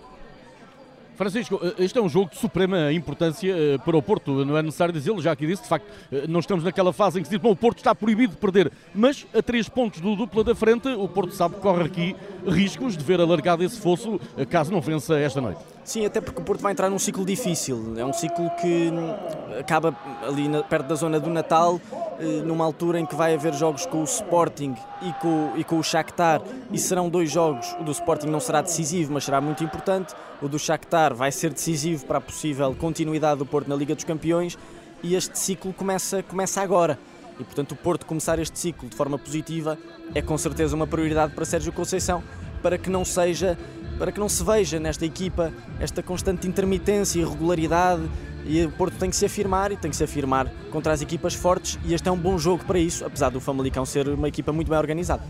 Francisco, 1.15 1.59
eh, 1.61 1.83
este 1.83 1.97
é 1.99 2.01
um 2.01 2.09
jogo 2.09 2.31
de 2.31 2.37
suprema 2.37 2.91
importância 2.91 3.53
eh, 3.53 3.77
para 3.77 3.95
o 3.95 4.01
Porto, 4.01 4.45
não 4.45 4.57
é 4.57 4.63
necessário 4.63 4.93
dizê-lo, 4.93 5.21
já 5.21 5.35
que 5.35 5.45
disse, 5.45 5.63
de 5.63 5.67
facto, 5.67 5.85
eh, 6.11 6.25
não 6.27 6.39
estamos 6.39 6.63
naquela 6.63 6.93
fase 6.93 7.19
em 7.19 7.21
que 7.21 7.27
se 7.27 7.35
diz, 7.35 7.41
bom, 7.41 7.51
o 7.51 7.55
Porto 7.55 7.79
está 7.79 7.93
proibido 7.93 8.33
de 8.33 8.39
perder, 8.39 8.71
mas 8.93 9.25
a 9.33 9.41
três 9.41 9.67
pontos 9.69 9.99
do 9.99 10.15
dupla 10.15 10.43
da 10.43 10.55
frente, 10.55 10.87
o 10.87 11.07
Porto 11.07 11.33
sabe 11.33 11.55
que 11.55 11.61
corre 11.61 11.83
aqui 11.83 12.15
riscos 12.47 12.97
de 12.97 13.03
ver 13.03 13.19
alargado 13.19 13.63
esse 13.63 13.79
fosso 13.79 14.19
caso 14.49 14.71
não 14.71 14.81
vença 14.81 15.17
esta 15.19 15.39
noite. 15.39 15.59
Sim, 15.83 16.05
até 16.05 16.21
porque 16.21 16.41
o 16.41 16.43
Porto 16.43 16.61
vai 16.61 16.71
entrar 16.71 16.89
num 16.89 16.99
ciclo 16.99 17.25
difícil, 17.25 17.95
é 17.97 18.05
um 18.05 18.13
ciclo 18.13 18.49
que 18.61 18.89
hum, 18.91 19.59
acaba 19.59 19.95
ali 20.21 20.47
na, 20.47 20.61
perto 20.61 20.87
da 20.87 20.95
zona 20.95 21.19
do 21.19 21.29
Natal, 21.29 21.81
eh, 22.19 22.43
numa 22.45 22.63
altura 22.63 22.99
em 22.99 23.05
que 23.05 23.15
vai 23.15 23.33
haver 23.33 23.53
jogos 23.53 23.87
com 23.87 24.01
o 24.01 24.03
Sporting 24.03 24.75
e 25.01 25.11
com, 25.13 25.53
e 25.57 25.63
com 25.63 25.79
o 25.79 25.83
Shakhtar. 25.83 26.41
E 26.71 26.77
serão 26.77 27.09
dois 27.09 27.31
jogos, 27.31 27.75
o 27.79 27.83
do 27.83 27.91
Sporting 27.91 28.27
não 28.27 28.39
será 28.39 28.61
decisivo, 28.61 29.13
mas 29.13 29.23
será 29.23 29.41
muito 29.41 29.63
importante, 29.63 30.13
o 30.39 30.47
do 30.47 30.59
Shakhtar 30.59 31.15
vai 31.15 31.31
ser 31.31 31.51
decisivo 31.51 32.05
para 32.05 32.19
a 32.19 32.21
possível 32.21 32.75
continuidade 32.75 33.39
do 33.39 33.45
Porto 33.45 33.67
na 33.67 33.75
Liga 33.75 33.95
dos 33.95 34.03
Campeões. 34.03 34.57
E 35.03 35.15
este 35.15 35.37
ciclo 35.39 35.73
começa, 35.73 36.21
começa 36.21 36.61
agora. 36.61 36.99
E 37.39 37.43
portanto, 37.43 37.71
o 37.71 37.75
Porto 37.75 38.05
começar 38.05 38.37
este 38.37 38.59
ciclo 38.59 38.87
de 38.87 38.95
forma 38.95 39.17
positiva 39.17 39.77
é 40.13 40.21
com 40.21 40.37
certeza 40.37 40.75
uma 40.75 40.85
prioridade 40.85 41.33
para 41.33 41.43
Sérgio 41.43 41.73
Conceição, 41.73 42.21
para 42.61 42.77
que 42.77 42.87
não 42.87 43.03
seja, 43.03 43.57
para 44.01 44.11
que 44.11 44.19
não 44.19 44.27
se 44.27 44.43
veja 44.43 44.79
nesta 44.79 45.05
equipa 45.05 45.53
esta 45.79 46.01
constante 46.01 46.47
intermitência 46.47 47.19
e 47.19 47.21
irregularidade. 47.21 48.01
E 48.43 48.65
o 48.65 48.71
Porto 48.71 48.97
tem 48.97 49.11
que 49.11 49.15
se 49.15 49.27
afirmar 49.27 49.71
e 49.71 49.77
tem 49.77 49.91
que 49.91 49.95
se 49.95 50.03
afirmar 50.03 50.51
contra 50.71 50.91
as 50.91 51.03
equipas 51.03 51.35
fortes. 51.35 51.77
E 51.85 51.93
este 51.93 52.09
é 52.09 52.11
um 52.11 52.17
bom 52.17 52.35
jogo 52.35 52.65
para 52.65 52.79
isso, 52.79 53.05
apesar 53.05 53.29
do 53.29 53.39
Famalicão 53.39 53.85
ser 53.85 54.09
uma 54.09 54.27
equipa 54.27 54.51
muito 54.51 54.69
bem 54.69 54.79
organizada. 54.79 55.21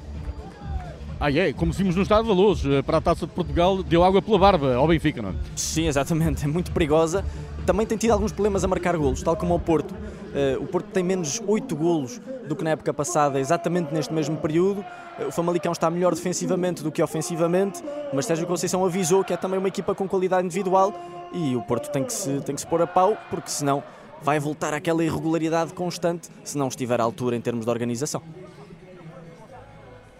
Ah, 1.19 1.29
é, 1.29 1.51
como 1.51 1.73
vimos 1.73 1.97
no 1.97 2.03
Estado 2.03 2.29
da 2.29 2.33
Luz, 2.33 2.65
eh, 2.65 2.81
para 2.81 2.99
a 2.99 3.01
Taça 3.01 3.27
de 3.27 3.33
Portugal, 3.33 3.83
deu 3.83 4.05
água 4.05 4.21
pela 4.21 4.39
barba 4.39 4.73
ao 4.73 4.87
Benfica, 4.87 5.21
não 5.21 5.31
é? 5.31 5.33
Sim, 5.53 5.87
exatamente, 5.87 6.45
é 6.45 6.47
muito 6.47 6.71
perigosa. 6.71 7.25
Também 7.65 7.85
tem 7.85 7.97
tido 7.97 8.11
alguns 8.11 8.31
problemas 8.31 8.63
a 8.63 8.69
marcar 8.69 8.95
golos, 8.95 9.21
tal 9.21 9.35
como 9.35 9.53
o 9.53 9.59
Porto. 9.59 9.91
Uh, 9.91 10.63
o 10.63 10.65
Porto 10.65 10.87
tem 10.87 11.03
menos 11.03 11.41
8 11.45 11.75
golos 11.75 12.21
do 12.47 12.55
que 12.55 12.63
na 12.63 12.71
época 12.71 12.93
passada, 12.93 13.37
exatamente 13.37 13.93
neste 13.93 14.13
mesmo 14.13 14.37
período. 14.37 14.83
O 15.27 15.31
Famalicão 15.31 15.71
está 15.71 15.89
melhor 15.89 16.13
defensivamente 16.13 16.83
do 16.83 16.91
que 16.91 17.01
ofensivamente, 17.01 17.83
mas 18.13 18.25
Sérgio 18.25 18.47
Conceição 18.47 18.85
avisou 18.85 19.23
que 19.23 19.33
é 19.33 19.37
também 19.37 19.59
uma 19.59 19.67
equipa 19.67 19.93
com 19.93 20.07
qualidade 20.07 20.45
individual 20.45 20.93
e 21.33 21.55
o 21.55 21.61
Porto 21.61 21.89
tem 21.91 22.03
que 22.03 22.13
se, 22.13 22.39
tem 22.41 22.55
que 22.55 22.61
se 22.61 22.67
pôr 22.67 22.81
a 22.81 22.87
pau, 22.87 23.17
porque 23.29 23.49
senão 23.49 23.83
vai 24.21 24.39
voltar 24.39 24.73
àquela 24.73 25.03
irregularidade 25.03 25.73
constante 25.73 26.29
se 26.43 26.57
não 26.57 26.67
estiver 26.67 26.99
à 26.99 27.03
altura 27.03 27.35
em 27.35 27.41
termos 27.41 27.65
de 27.65 27.71
organização. 27.71 28.21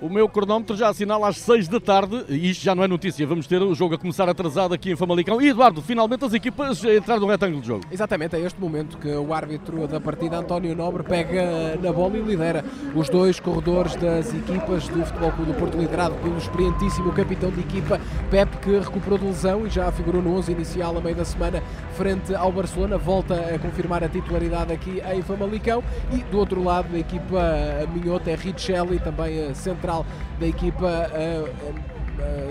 O 0.01 0.09
meu 0.09 0.27
cronómetro 0.27 0.75
já 0.75 0.89
assinala 0.89 1.27
às 1.27 1.37
6 1.37 1.67
da 1.67 1.79
tarde 1.79 2.25
e 2.27 2.49
isto 2.49 2.63
já 2.63 2.73
não 2.73 2.83
é 2.83 2.87
notícia. 2.87 3.25
Vamos 3.27 3.45
ter 3.45 3.61
o 3.61 3.75
jogo 3.75 3.93
a 3.93 3.99
começar 3.99 4.27
atrasado 4.27 4.73
aqui 4.73 4.91
em 4.91 4.95
Famalicão. 4.95 5.39
E 5.39 5.49
Eduardo, 5.49 5.79
finalmente 5.79 6.25
as 6.25 6.33
equipas 6.33 6.83
entraram 6.83 7.21
no 7.21 7.27
retângulo 7.27 7.61
de 7.61 7.67
jogo. 7.67 7.85
Exatamente, 7.91 8.35
é 8.35 8.39
este 8.39 8.59
momento 8.59 8.97
que 8.97 9.09
o 9.09 9.31
árbitro 9.31 9.87
da 9.87 10.01
partida, 10.01 10.39
António 10.39 10.75
Nobre, 10.75 11.03
pega 11.03 11.77
na 11.79 11.93
bola 11.93 12.17
e 12.17 12.21
lidera 12.21 12.65
os 12.95 13.09
dois 13.09 13.39
corredores 13.39 13.95
das 13.95 14.33
equipas 14.33 14.87
do 14.87 15.05
Futebol 15.05 15.33
Clube 15.33 15.51
do 15.51 15.59
Porto, 15.59 15.77
liderado 15.77 16.15
pelo 16.15 16.35
experientíssimo 16.35 17.13
capitão 17.13 17.51
de 17.51 17.59
equipa, 17.59 18.01
Pepe, 18.31 18.57
que 18.57 18.79
recuperou 18.79 19.19
de 19.19 19.25
lesão 19.25 19.67
e 19.67 19.69
já 19.69 19.91
figurou 19.91 20.19
no 20.19 20.35
11 20.35 20.51
inicial 20.51 20.97
a 20.97 21.01
meio 21.01 21.15
da 21.15 21.25
semana 21.25 21.61
frente 21.93 22.33
ao 22.33 22.51
Barcelona. 22.51 22.97
Volta 22.97 23.35
a 23.35 23.59
confirmar 23.59 24.03
a 24.03 24.09
titularidade 24.09 24.73
aqui 24.73 24.99
em 25.13 25.21
Famalicão. 25.21 25.83
E 26.11 26.23
do 26.23 26.39
outro 26.39 26.63
lado, 26.63 26.95
a 26.95 26.97
equipa 26.97 27.39
minhota 27.93 28.31
é 28.31 28.35
Richelli, 28.35 28.97
também 28.97 29.53
central 29.53 29.90
da 30.39 30.47
equipa 30.47 31.09
uh, 31.11 31.90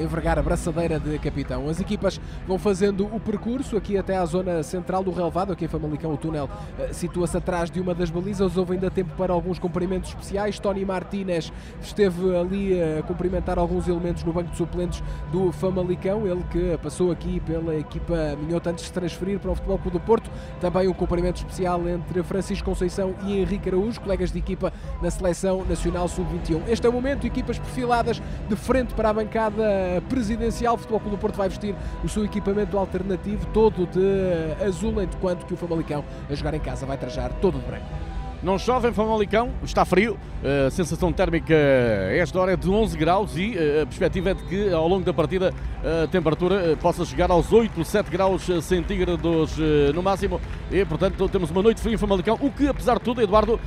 envergar 0.01 0.39
a 0.39 0.43
braçadeira 0.43 0.99
de 0.99 1.19
capitão. 1.19 1.69
As 1.69 1.81
equipas 1.81 2.21
vão 2.47 2.59
fazendo 2.59 3.05
o 3.15 3.21
percurso 3.21 3.77
aqui 3.77 3.97
até 3.97 4.17
à 4.17 4.25
zona 4.25 4.63
central 4.63 5.05
do 5.05 5.11
relevado, 5.11 5.53
aqui 5.53 5.65
em 5.65 5.69
Famalicão 5.69 6.13
o 6.13 6.17
túnel 6.17 6.49
uh, 6.79 6.95
situa-se 6.95 7.37
atrás 7.37 7.71
de 7.71 7.81
uma 7.81 7.95
das 7.95 8.11
balizas, 8.11 8.57
houve 8.57 8.75
ainda 8.75 8.91
tempo 8.91 9.15
para 9.17 9.33
alguns 9.33 9.59
cumprimentos 9.59 10.11
especiais, 10.11 10.59
Tony 10.59 10.85
Martínez 10.85 11.53
esteve 11.81 12.37
ali 12.37 12.81
a 12.81 13.03
cumprimentar 13.03 13.59
alguns 13.59 13.89
elementos 13.89 14.25
no 14.25 14.33
banco 14.33 14.51
de 14.51 14.57
suplentes 14.57 15.03
do 15.31 15.53
Famalicão, 15.53 16.27
ele 16.27 16.43
que 16.51 16.79
passou 16.83 17.11
aqui 17.11 17.41
pela 17.41 17.75
equipa 17.77 18.37
minhota 18.43 18.71
antes 18.71 18.83
de 18.83 18.89
se 18.89 18.93
transferir 18.93 19.39
para 19.39 19.51
o 19.51 19.55
Futebol 19.55 19.79
Clube 19.79 19.99
do 19.99 20.05
Porto, 20.05 20.31
também 20.61 20.89
um 20.89 20.95
cumprimento 20.95 21.37
especial 21.37 21.89
entre 21.89 22.23
Francisco 22.23 22.65
Conceição 22.65 23.15
e 23.25 23.39
Henrique 23.39 23.69
Araújo, 23.69 24.01
colegas 24.01 24.33
de 24.33 24.39
equipa 24.39 24.73
na 25.03 25.11
Seleção 25.11 25.65
Nacional 25.65 26.09
Sub-21. 26.09 26.63
Este 26.69 26.87
é 26.87 26.91
o 26.91 26.93
momento, 26.93 27.27
equipas 27.27 27.59
perfiladas 27.59 28.23
de 28.49 28.57
frente 28.57 28.95
para 28.95 29.11
a 29.11 29.13
bancada 29.13 29.60
presidencial. 30.09 30.75
O 30.75 30.79
Futebol 30.79 31.01
Clube 31.01 31.17
do 31.17 31.21
Porto 31.21 31.37
vai 31.37 31.49
vestir 31.49 31.75
o 32.05 32.09
seu 32.09 32.25
equipamento 32.25 32.77
alternativo 32.79 33.47
todo 33.53 33.87
de 33.87 34.65
azul, 34.65 35.03
enquanto 35.03 35.47
que 35.47 35.55
o 35.55 35.57
Famalicão 35.57 36.05
a 36.29 36.35
jogar 36.35 36.55
em 36.55 36.61
casa 36.61 36.87
vai 36.87 36.97
trajar 36.97 37.33
todo 37.41 37.59
de 37.59 37.67
branco. 37.67 38.10
Não 38.43 38.59
chove 38.59 38.89
em 38.89 38.93
Famalicão, 38.93 39.51
está 39.63 39.85
frio, 39.85 40.19
a 40.67 40.71
sensação 40.71 41.13
térmica 41.13 41.53
a 41.53 42.15
esta 42.17 42.41
hora 42.41 42.55
é 42.55 42.57
de 42.57 42.71
11 42.71 42.97
graus 42.97 43.37
e 43.37 43.55
a 43.83 43.85
perspectiva 43.85 44.31
é 44.31 44.35
de 44.35 44.43
que 44.45 44.73
ao 44.73 44.89
longo 44.89 45.05
da 45.05 45.13
partida 45.13 45.53
a 45.85 46.07
temperatura 46.07 46.75
possa 46.81 47.05
chegar 47.05 47.31
aos 47.31 47.53
8, 47.53 47.85
7 47.85 48.11
graus 48.11 48.49
centígrados 48.63 49.59
no 49.95 50.03
máximo 50.03 50.41
e 50.71 50.83
portanto 50.87 51.29
temos 51.29 51.51
uma 51.51 51.61
noite 51.63 51.83
fria 51.83 51.95
em 51.95 51.99
Famalicão, 51.99 52.39
o 52.41 52.51
que 52.51 52.67
apesar 52.67 52.95
de 52.95 53.05
tudo, 53.05 53.21
Eduardo, 53.21 53.61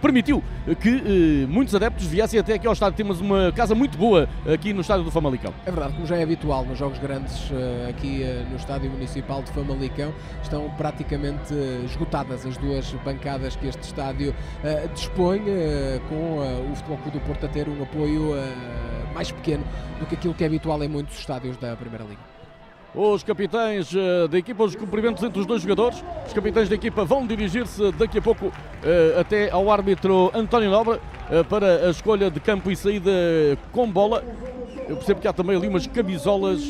permitiu 0.00 0.44
que 0.80 1.44
muitos 1.48 1.74
adeptos 1.74 2.06
viessem 2.06 2.38
até 2.38 2.54
aqui 2.54 2.68
ao 2.68 2.72
estádio. 2.72 2.96
Temos 2.96 3.20
uma 3.20 3.50
casa 3.50 3.74
muito 3.74 3.98
boa 3.98 4.28
aqui 4.46 4.72
no 4.72 4.82
estádio 4.82 5.02
do 5.02 5.10
Famalicão. 5.10 5.52
É 5.66 5.72
verdade, 5.72 5.94
como 5.94 6.06
já 6.06 6.16
é 6.16 6.22
habitual 6.22 6.64
nos 6.64 6.78
jogos 6.78 7.00
grandes 7.00 7.50
aqui 7.88 8.24
no 8.48 8.56
estádio 8.56 8.88
municipal 8.90 9.42
de 9.42 9.50
Famalicão, 9.50 10.14
estão 10.40 10.70
praticamente 10.78 11.52
esgotadas 11.84 12.46
as 12.46 12.56
duas 12.56 12.92
bancadas 13.04 13.56
que 13.56 13.71
este 13.72 13.82
estádio 13.82 14.30
uh, 14.30 14.88
dispõe, 14.94 15.40
uh, 15.40 16.00
com 16.08 16.38
uh, 16.38 16.70
o 16.70 16.76
Futebol 16.76 16.98
Clube 16.98 17.18
do 17.18 17.24
Porto 17.24 17.46
a 17.46 17.48
ter 17.48 17.68
um 17.68 17.82
apoio 17.82 18.34
mais 19.14 19.30
pequeno 19.30 19.64
do 19.98 20.06
que 20.06 20.14
aquilo 20.14 20.34
que 20.34 20.44
é 20.44 20.46
habitual 20.46 20.82
em 20.82 20.88
muitos 20.88 21.18
estádios 21.18 21.56
da 21.56 21.76
Primeira 21.76 22.04
Liga. 22.04 22.20
Os 22.94 23.22
capitães 23.22 23.90
da 24.30 24.38
equipa, 24.38 24.64
os 24.64 24.76
cumprimentos 24.76 25.22
entre 25.22 25.40
os 25.40 25.46
dois 25.46 25.62
jogadores. 25.62 26.04
Os 26.26 26.32
capitães 26.32 26.68
da 26.68 26.74
equipa 26.74 27.04
vão 27.04 27.26
dirigir-se 27.26 27.90
daqui 27.92 28.18
a 28.18 28.22
pouco 28.22 28.52
até 29.18 29.50
ao 29.50 29.70
árbitro 29.70 30.30
António 30.34 30.70
Nobre 30.70 31.00
para 31.48 31.86
a 31.86 31.90
escolha 31.90 32.30
de 32.30 32.38
campo 32.40 32.70
e 32.70 32.76
saída 32.76 33.10
com 33.70 33.90
bola. 33.90 34.22
Eu 34.88 34.96
percebo 34.96 35.20
que 35.20 35.28
há 35.28 35.32
também 35.32 35.56
ali 35.56 35.68
umas 35.68 35.86
camisolas 35.86 36.60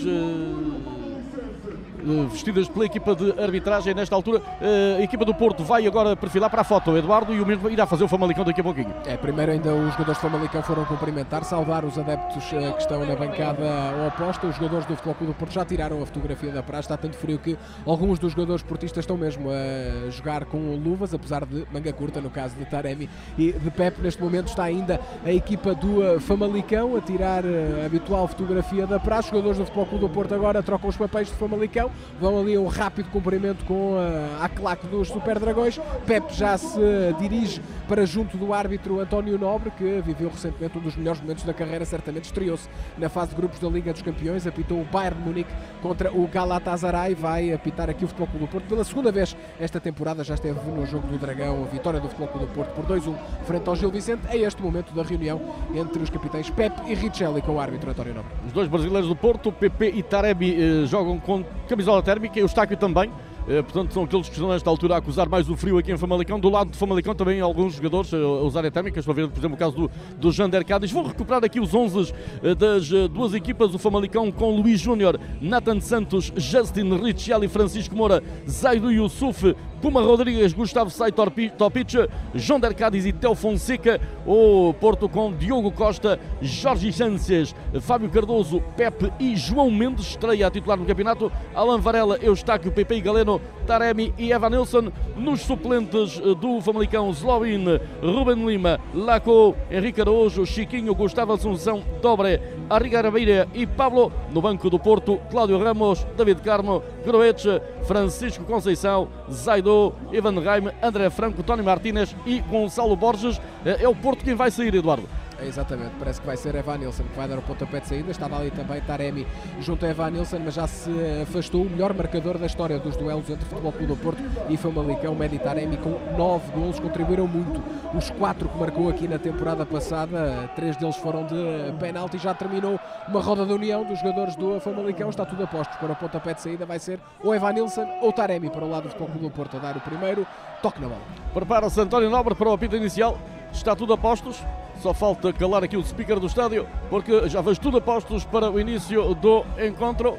vestidas 2.31 2.69
pela 2.69 2.87
equipa 2.87 3.15
de 3.15 3.33
arbitragem 3.41 3.95
nesta 3.95 4.15
altura. 4.15 4.43
Eh, 4.61 4.97
a 4.99 5.03
equipa 5.03 5.25
do 5.25 5.35
Porto 5.35 5.63
vai 5.63 5.87
agora 5.87 6.17
perfilar 6.17 6.51
para 6.51 6.63
a 6.63 6.65
foto, 6.65 6.97
Eduardo, 6.97 7.35
e 7.35 7.41
o 7.41 7.47
mesmo 7.47 7.71
irá 7.71 7.87
fazer 7.87 8.05
o 8.05 8.09
Famalicão 8.09 8.45
daqui 8.45 8.61
a 8.61 8.65
pouquinho. 8.65 8.93
É, 9.07 9.17
primeiro 9.17 9.53
ainda 9.53 9.73
os 9.75 9.93
jogadores 9.93 10.19
do 10.19 10.23
Famalicão 10.23 10.63
foram 10.63 10.85
cumprimentar, 10.85 11.45
saudar 11.45 11.85
os 11.85 11.99
adeptos 11.99 12.53
eh, 12.53 12.73
que 12.73 12.83
estão 12.83 13.05
na 13.07 13.15
bancada 13.15 13.63
oposta. 14.09 14.47
Os 14.47 14.57
jogadores 14.57 14.87
do 14.87 14.97
Futebol 14.97 15.15
Clube 15.15 15.33
do 15.33 15.39
Porto 15.39 15.53
já 15.53 15.65
tiraram 15.65 16.03
a 16.03 16.07
fotografia 16.07 16.51
da 16.51 16.63
praia, 16.63 16.81
está 16.81 16.97
tanto 16.97 17.17
frio 17.17 17.39
que 17.39 17.57
alguns 17.87 18.19
dos 18.19 18.33
jogadores 18.33 18.63
portistas 18.63 19.03
estão 19.03 19.17
mesmo 19.17 19.49
a 19.51 20.11
jogar 20.11 20.45
com 20.47 20.59
luvas, 20.77 21.15
apesar 21.15 21.47
de 21.47 21.65
manga 21.73 21.93
curta, 21.93 22.21
no 22.21 22.31
caso 22.31 22.57
de 22.57 22.65
Taremi 22.65 23.09
e 23.39 23.53
de 23.53 23.71
Pepe. 23.71 24.03
Neste 24.03 24.21
momento 24.21 24.49
está 24.49 24.65
ainda 24.65 25.01
a 25.25 25.33
equipa 25.33 25.75
do 25.75 26.21
Famalicão 26.21 26.97
a 26.97 27.01
tirar 27.01 27.45
a 27.45 27.87
habitual 27.87 28.27
fotografia 28.27 28.87
da 28.87 28.99
praia. 28.99 29.21
Os 29.21 29.27
jogadores 29.27 29.59
do 29.59 29.65
Futebol 29.67 29.87
Clube 29.87 30.05
do 30.07 30.11
Porto 30.11 30.35
agora 30.35 30.63
trocam 30.63 30.89
os 30.89 30.97
papéis 30.97 31.29
de 31.29 31.35
Famalicão 31.35 31.92
vão 32.21 32.39
ali 32.39 32.57
um 32.57 32.67
rápido 32.67 33.11
cumprimento 33.11 33.65
com 33.65 33.97
a, 33.97 34.45
a 34.45 34.49
claque 34.49 34.87
dos 34.87 35.09
Super 35.09 35.39
Dragões. 35.39 35.79
Pepe 36.07 36.35
já 36.35 36.57
se 36.57 36.79
dirige 37.19 37.61
para 37.89 38.07
junto 38.07 38.37
do 38.37 38.53
árbitro 38.53 39.01
António 39.01 39.39
Nobre, 39.39 39.71
que 39.71 40.01
viveu 40.01 40.31
recentemente 40.31 40.79
um 40.79 40.81
dos 40.81 40.97
melhores 40.97 41.21
momentos 41.21 41.45
da 41.45 41.53
carreira, 41.53 41.85
certamente 41.85 42.25
estreou-se 42.25 42.69
na 42.97 43.09
fase 43.09 43.31
de 43.31 43.37
grupos 43.37 43.59
da 43.59 43.69
Liga 43.69 43.93
dos 43.93 44.03
Campeões, 44.03 44.47
apitou 44.47 44.81
o 44.81 44.85
Bayern 44.85 45.21
Munique 45.21 45.51
contra 45.81 46.13
o 46.13 46.27
Galatasaray, 46.27 47.15
vai 47.15 47.53
apitar 47.53 47.91
aqui 47.91 48.05
o 48.05 48.09
Futebol 48.09 48.29
Clube 48.29 48.47
do 48.47 48.51
Porto 48.51 48.67
pela 48.67 48.85
segunda 48.85 49.13
vez 49.13 49.37
esta 49.61 49.81
temporada, 49.81 50.25
já 50.25 50.35
esteve 50.35 50.59
no 50.71 50.87
jogo 50.87 51.07
do 51.07 51.19
Dragão, 51.19 51.65
a 51.65 51.67
vitória 51.67 52.01
do 52.01 52.09
Futebol 52.09 52.29
Clube 52.29 52.47
do 52.47 52.53
Porto 52.53 52.73
por 52.75 52.85
2-1 52.87 53.15
frente 53.45 53.69
ao 53.69 53.77
Gil 53.77 53.91
Vicente, 53.91 54.23
é 54.29 54.39
este 54.39 54.63
momento 54.63 54.95
da 54.95 55.03
reunião 55.03 55.41
entre 55.75 56.03
os 56.03 56.11
capitães 56.11 56.49
Pepe 56.51 56.91
e 56.91 56.95
Richelli 56.95 57.43
com 57.43 57.53
o 57.53 57.61
árbitro 57.61 57.91
António 57.91 58.15
Nobre. 58.15 58.33
Os 58.47 58.53
dois 58.53 58.69
brasileiros 58.69 59.09
do 59.09 59.17
Porto, 59.17 59.53
Pepe 59.53 59.93
e 59.95 60.03
Taremi, 60.03 60.55
eh, 60.55 60.87
jogam 60.87 61.19
com 61.19 61.45
camisola 61.83 62.03
térmica 62.03 62.39
e 62.39 62.43
o 62.43 62.47
Estáquio 62.47 62.77
também. 62.77 63.11
Eh, 63.49 63.61
portanto, 63.61 63.93
são 63.93 64.05
aqueles 64.05 64.29
que 64.29 64.35
estão 64.35 64.49
nesta 64.51 64.71
altura 64.71 64.95
a 64.95 64.99
acusar 64.99 65.29
mais 65.29 65.51
o 65.51 65.57
frio 65.57 65.77
aqui 65.77 65.91
em 65.91 65.97
Famalicão. 65.97 66.39
Do 66.39 66.49
lado 66.49 66.71
de 66.71 66.79
Famalicão 66.79 67.13
também 67.13 67.41
alguns 67.41 67.75
jogadores 67.75 68.13
eh, 68.13 68.17
a 68.17 68.45
usarem 68.45 68.71
térmicas. 68.71 69.01
Estou 69.01 69.13
a 69.13 69.17
ver, 69.17 69.29
por 69.29 69.39
exemplo, 69.39 69.57
o 69.57 69.59
caso 69.59 69.75
do, 69.75 69.91
do 70.17 70.31
Jander 70.31 70.65
Cádiz. 70.65 70.93
Vou 70.93 71.05
recuperar 71.05 71.45
aqui 71.45 71.59
os 71.59 71.75
11 71.75 72.15
eh, 72.43 72.55
das 72.55 72.89
duas 73.11 73.35
equipas. 73.35 73.75
O 73.75 73.79
Famalicão 73.79 74.31
com 74.31 74.55
Luís 74.55 74.81
Júnior, 74.81 75.19
Nathan 75.41 75.81
Santos, 75.81 76.33
Justin 76.37 76.97
Richelli, 77.03 77.49
Francisco 77.49 77.97
Moura, 77.97 78.23
Zaido 78.49 78.93
Yusuf, 78.93 79.57
Puma 79.83 80.01
Rodrigues, 80.01 80.53
Gustavo 80.53 80.91
Sai 80.91 81.11
Topic, 81.11 82.09
João 82.33 82.61
Dercades 82.61 83.05
e 83.05 83.13
Tel 83.13 83.35
Fonseca, 83.35 84.01
o 84.25 84.73
Porto 84.75 85.09
com 85.09 85.33
Diogo 85.33 85.73
Costa, 85.73 86.21
Jorge 86.41 86.93
Chances, 86.93 87.53
Fábio 87.81 88.09
Cardoso, 88.09 88.63
Pepe 88.77 89.13
e 89.19 89.35
João 89.35 89.73
Mendes, 89.73 90.07
estreia 90.07 90.47
a 90.47 90.51
titular 90.53 90.79
no 90.79 90.87
campeonato, 90.87 91.33
Alan 91.53 91.79
Varela, 91.79 92.17
Eustáquio, 92.23 92.71
Pepe 92.71 92.95
e 92.95 93.01
Galeno, 93.01 93.41
Taremi 93.67 94.15
e 94.17 94.31
Evanilson, 94.31 94.93
nos 95.17 95.41
suplentes 95.41 96.21
do 96.41 96.61
Famalicão, 96.61 97.13
Zlobin, 97.13 97.65
Ruben 98.01 98.47
Lima, 98.47 98.79
Laco, 98.95 99.57
Henrique 99.69 100.01
Araújo, 100.01 100.47
Chiquinho, 100.47 100.95
Gustavo 100.95 101.33
Assunção, 101.33 101.83
Dobre, 102.01 102.41
Arriga 102.71 103.11
Beira 103.11 103.49
e 103.53 103.67
Pablo, 103.67 104.13
no 104.33 104.41
banco 104.41 104.71
do 104.71 104.79
Porto, 104.79 105.21
Cláudio 105.29 105.59
Ramos, 105.59 106.07
David 106.17 106.41
Carmo, 106.41 106.83
Groete, 107.05 107.61
Francisco 107.85 108.45
Conceição, 108.45 109.09
Zaido, 109.31 109.72
Ivan 110.13 110.41
Reim, 110.41 110.71
André 110.83 111.11
Franco, 111.11 111.43
Tony 111.43 111.63
Martínez 111.63 112.15
e 112.27 112.41
Gonçalo 112.41 112.97
Borges. 112.97 113.41
É 113.65 113.89
o 113.89 113.95
Porto 113.95 114.25
quem 114.25 114.35
vai 114.35 114.51
sair, 114.51 114.75
Eduardo. 114.75 115.09
É, 115.43 115.47
exatamente, 115.47 115.93
parece 115.99 116.21
que 116.21 116.27
vai 116.27 116.37
ser 116.37 116.55
Evan 116.55 116.79
Nilsson 116.79 117.03
que 117.03 117.17
vai 117.17 117.27
dar 117.27 117.37
o 117.37 117.43
pontapé 117.43 117.81
de 117.81 117.89
saída. 117.89 118.11
Estava 118.11 118.39
ali 118.39 118.51
também 118.51 118.81
Taremi 118.81 119.27
junto 119.61 119.85
a 119.85 119.89
Evan 119.89 120.11
Nilsson, 120.11 120.39
mas 120.45 120.55
já 120.55 120.67
se 120.67 120.91
afastou 121.23 121.63
o 121.63 121.71
melhor 121.71 121.93
marcador 121.93 122.39
da 122.39 122.47
história 122.47 122.79
dos 122.79 122.97
duelos 122.97 123.29
entre 123.29 123.45
Futebol 123.45 123.73
Clube 123.73 123.87
do 123.87 123.97
Porto 123.97 124.23
e 124.49 124.57
Famalicão, 124.57 125.15
Medi 125.15 125.39
Taremi, 125.39 125.77
com 125.77 125.99
nove 126.17 126.53
golos, 126.53 126.79
contribuíram 126.79 127.27
muito. 127.27 127.61
Os 127.93 128.11
quatro 128.11 128.49
que 128.49 128.57
marcou 128.57 128.89
aqui 128.89 129.09
na 129.09 129.19
temporada 129.19 129.67
passada, 129.67 130.49
três 130.55 130.77
deles 130.77 130.97
foram 130.97 131.27
de 131.27 131.73
penalti. 131.81 132.19
Já 132.19 132.33
terminou 132.35 132.79
uma 133.09 133.21
roda 133.21 133.45
de 133.45 133.53
união 133.53 133.85
dos 133.85 133.99
jogadores 133.99 134.37
do 134.37 134.61
Famalicão. 134.61 135.11
Está 135.11 135.27
tudo 135.27 135.43
a 135.43 135.47
postos 135.47 135.77
para 135.77 135.93
o 135.93 135.97
pontapé 135.97 136.35
de 136.35 136.41
saída. 136.41 136.65
Vai 136.65 136.79
ser 136.79 137.01
ou 137.23 137.35
Evan 137.35 137.53
Nilsson 137.53 137.87
ou 138.01 138.13
Taremi 138.13 138.49
para 138.49 138.65
o 138.65 138.71
lado 138.71 138.85
do 138.85 138.91
Futebol 138.91 139.09
Clube 139.09 139.27
do 139.27 139.31
Porto 139.31 139.57
a 139.57 139.61
dar 139.61 139.77
o 139.77 139.81
primeiro 139.81 140.27
toque 140.63 140.81
na 140.81 140.89
bola. 140.89 141.03
Prepara-se 141.35 141.81
António 141.81 142.09
Nobre 142.09 142.35
para 142.35 142.49
o 142.49 142.53
apito 142.53 142.77
inicial. 142.77 143.19
Está 143.53 143.77
tudo 143.77 143.93
a 143.93 143.99
postos. 143.99 144.43
Só 144.83 144.93
falta 144.93 145.33
calar 145.33 145.63
aqui 145.63 145.77
o 145.77 145.85
speaker 145.85 146.19
do 146.19 146.27
estádio, 146.27 146.67
porque 146.91 147.29
já 147.29 147.41
vejo 147.41 147.61
tudo 147.61 147.77
a 147.77 147.81
postos 147.81 148.25
para 148.25 148.51
o 148.51 148.59
início 148.59 149.15
do 149.15 149.45
encontro. 149.65 150.19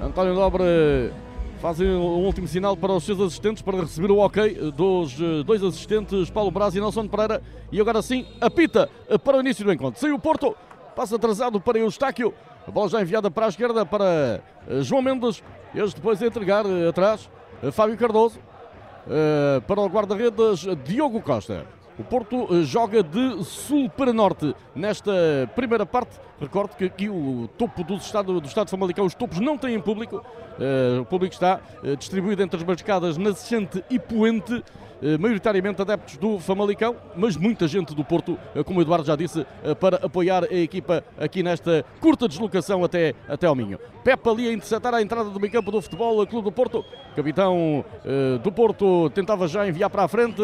António 0.00 0.34
Nobre 0.34 1.12
faz 1.60 1.80
um 1.80 1.98
último 1.98 2.46
sinal 2.46 2.76
para 2.76 2.92
os 2.92 3.02
seus 3.02 3.20
assistentes 3.20 3.60
para 3.60 3.80
receber 3.80 4.12
o 4.12 4.18
ok 4.18 4.70
dos 4.70 5.20
eh, 5.20 5.42
dois 5.44 5.64
assistentes, 5.64 6.30
Paulo 6.30 6.52
Braz 6.52 6.76
e 6.76 6.80
Nelson 6.80 7.08
Pereira. 7.08 7.42
E 7.72 7.80
agora 7.80 8.00
sim, 8.02 8.24
apita 8.40 8.88
para 9.24 9.38
o 9.38 9.40
início 9.40 9.64
do 9.64 9.72
encontro. 9.72 10.00
Saiu 10.00 10.14
o 10.14 10.20
Porto, 10.20 10.54
passa 10.94 11.16
atrasado 11.16 11.60
para 11.60 11.76
Eustáquio. 11.76 12.32
A 12.68 12.70
bola 12.70 12.88
já 12.88 13.02
enviada 13.02 13.32
para 13.32 13.46
a 13.46 13.48
esquerda 13.48 13.84
para 13.84 14.44
eh, 14.68 14.82
João 14.82 15.02
Mendes. 15.02 15.42
Este 15.74 15.96
depois 15.96 16.22
a 16.22 16.26
entregar 16.26 16.64
eh, 16.66 16.88
atrás 16.88 17.28
Fábio 17.72 17.96
Cardoso. 17.96 18.38
Para 19.66 19.80
o 19.80 19.88
guarda-redes 19.88 20.68
Diogo 20.84 21.20
Costa. 21.20 21.79
O 22.00 22.04
Porto 22.04 22.48
eh, 22.50 22.62
joga 22.62 23.02
de 23.02 23.44
sul 23.44 23.90
para 23.90 24.10
norte 24.10 24.54
nesta 24.74 25.12
primeira 25.54 25.84
parte. 25.84 26.18
Recordo 26.40 26.74
que 26.74 26.86
aqui 26.86 27.10
o 27.10 27.46
topo 27.58 27.84
do 27.84 27.96
estado, 27.96 28.40
do 28.40 28.46
estado 28.46 28.68
de 28.68 28.70
Famalicão, 28.70 29.04
os 29.04 29.14
topos 29.14 29.38
não 29.38 29.58
têm 29.58 29.78
público. 29.78 30.16
Uh, 30.16 31.02
o 31.02 31.04
público 31.04 31.34
está 31.34 31.60
uh, 31.84 31.94
distribuído 31.96 32.42
entre 32.42 32.56
as 32.56 32.62
barcadas 32.62 33.18
Nascente 33.18 33.84
e 33.90 33.98
Poente. 33.98 34.64
Eh, 35.02 35.16
maioritariamente 35.16 35.80
adeptos 35.80 36.18
do 36.18 36.38
Famalicão, 36.38 36.94
mas 37.16 37.34
muita 37.34 37.66
gente 37.66 37.94
do 37.94 38.04
Porto, 38.04 38.38
eh, 38.54 38.62
como 38.62 38.80
o 38.80 38.82
Eduardo 38.82 39.06
já 39.06 39.16
disse, 39.16 39.46
eh, 39.64 39.74
para 39.74 39.96
apoiar 40.04 40.44
a 40.44 40.54
equipa 40.54 41.02
aqui 41.18 41.42
nesta 41.42 41.84
curta 42.00 42.28
deslocação 42.28 42.84
até, 42.84 43.14
até 43.26 43.46
ao 43.46 43.54
Minho. 43.54 43.78
Pepe 44.04 44.28
ali 44.28 44.48
a 44.48 44.52
interceptar 44.52 44.94
a 44.94 45.00
entrada 45.00 45.30
do 45.30 45.40
meio 45.40 45.50
campo 45.50 45.70
do 45.70 45.80
Futebol 45.80 46.26
Clube 46.26 46.44
do 46.44 46.52
Porto. 46.52 46.84
Capitão 47.14 47.84
do 48.42 48.50
Porto 48.52 49.10
tentava 49.10 49.46
já 49.46 49.66
enviar 49.68 49.90
para 49.90 50.04
a 50.04 50.08
frente, 50.08 50.40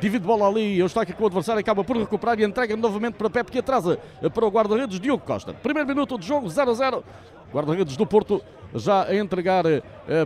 divide 0.00 0.26
bola 0.26 0.46
ali, 0.46 0.78
eu 0.78 0.84
está 0.84 1.00
aqui 1.02 1.12
com 1.14 1.24
o 1.24 1.26
adversário, 1.26 1.60
acaba 1.60 1.82
por 1.82 1.96
recuperar 1.96 2.38
e 2.38 2.44
entrega 2.44 2.76
novamente 2.76 3.14
para 3.14 3.30
Pepe 3.30 3.52
que 3.52 3.58
atrasa 3.60 3.98
para 4.34 4.44
o 4.44 4.50
guarda-redes 4.50 5.00
Diogo 5.00 5.24
Costa. 5.24 5.54
Primeiro 5.54 5.88
minuto 5.88 6.18
de 6.18 6.26
jogo, 6.26 6.48
0 6.48 6.70
a 6.70 6.74
0. 6.74 7.04
Guarda-redes 7.50 7.96
do 7.96 8.06
Porto 8.06 8.42
já 8.74 9.04
a 9.04 9.14
entregar 9.14 9.64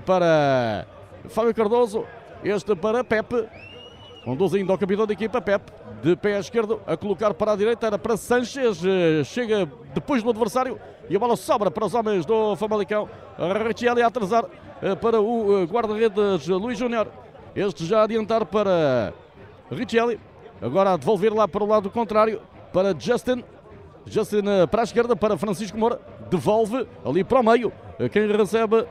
para 0.04 0.86
Fábio 1.28 1.54
Cardoso. 1.54 2.04
Este 2.44 2.74
para 2.74 3.02
Pepe. 3.02 3.48
Conduz 4.24 4.54
ainda 4.54 4.72
ao 4.72 4.78
capitão 4.78 5.06
da 5.06 5.12
equipa, 5.12 5.40
Pepe, 5.40 5.72
de 6.02 6.16
pé 6.16 6.38
esquerdo, 6.40 6.80
a 6.84 6.96
colocar 6.96 7.32
para 7.32 7.52
a 7.52 7.56
direita, 7.56 7.86
era 7.86 7.96
para 7.96 8.16
Sanches, 8.16 8.82
eh, 8.84 9.22
chega 9.22 9.70
depois 9.94 10.20
do 10.20 10.30
adversário 10.30 10.80
e 11.08 11.14
a 11.14 11.18
bola 11.18 11.36
sobra 11.36 11.70
para 11.70 11.86
os 11.86 11.94
homens 11.94 12.26
do 12.26 12.56
Famalicão. 12.56 13.08
Riccielli 13.64 14.02
a 14.02 14.08
atrasar 14.08 14.44
eh, 14.82 14.96
para 14.96 15.20
o 15.20 15.62
eh, 15.62 15.66
guarda-redes 15.66 16.48
Luís 16.48 16.76
Júnior. 16.76 17.06
Este 17.54 17.86
já 17.86 18.00
a 18.00 18.02
adiantar 18.02 18.44
para 18.46 19.14
Riccielli, 19.70 20.18
agora 20.60 20.94
a 20.94 20.96
devolver 20.96 21.32
lá 21.32 21.46
para 21.46 21.62
o 21.62 21.66
lado 21.68 21.88
contrário, 21.88 22.42
para 22.72 22.98
Justin. 22.98 23.44
Justin 24.06 24.42
para 24.70 24.82
a 24.82 24.84
esquerda, 24.84 25.14
para 25.14 25.36
Francisco 25.36 25.78
Moura, 25.78 26.00
devolve 26.28 26.84
ali 27.04 27.22
para 27.22 27.40
o 27.40 27.44
meio. 27.44 27.72
Quem 28.10 28.26
recebe 28.26 28.84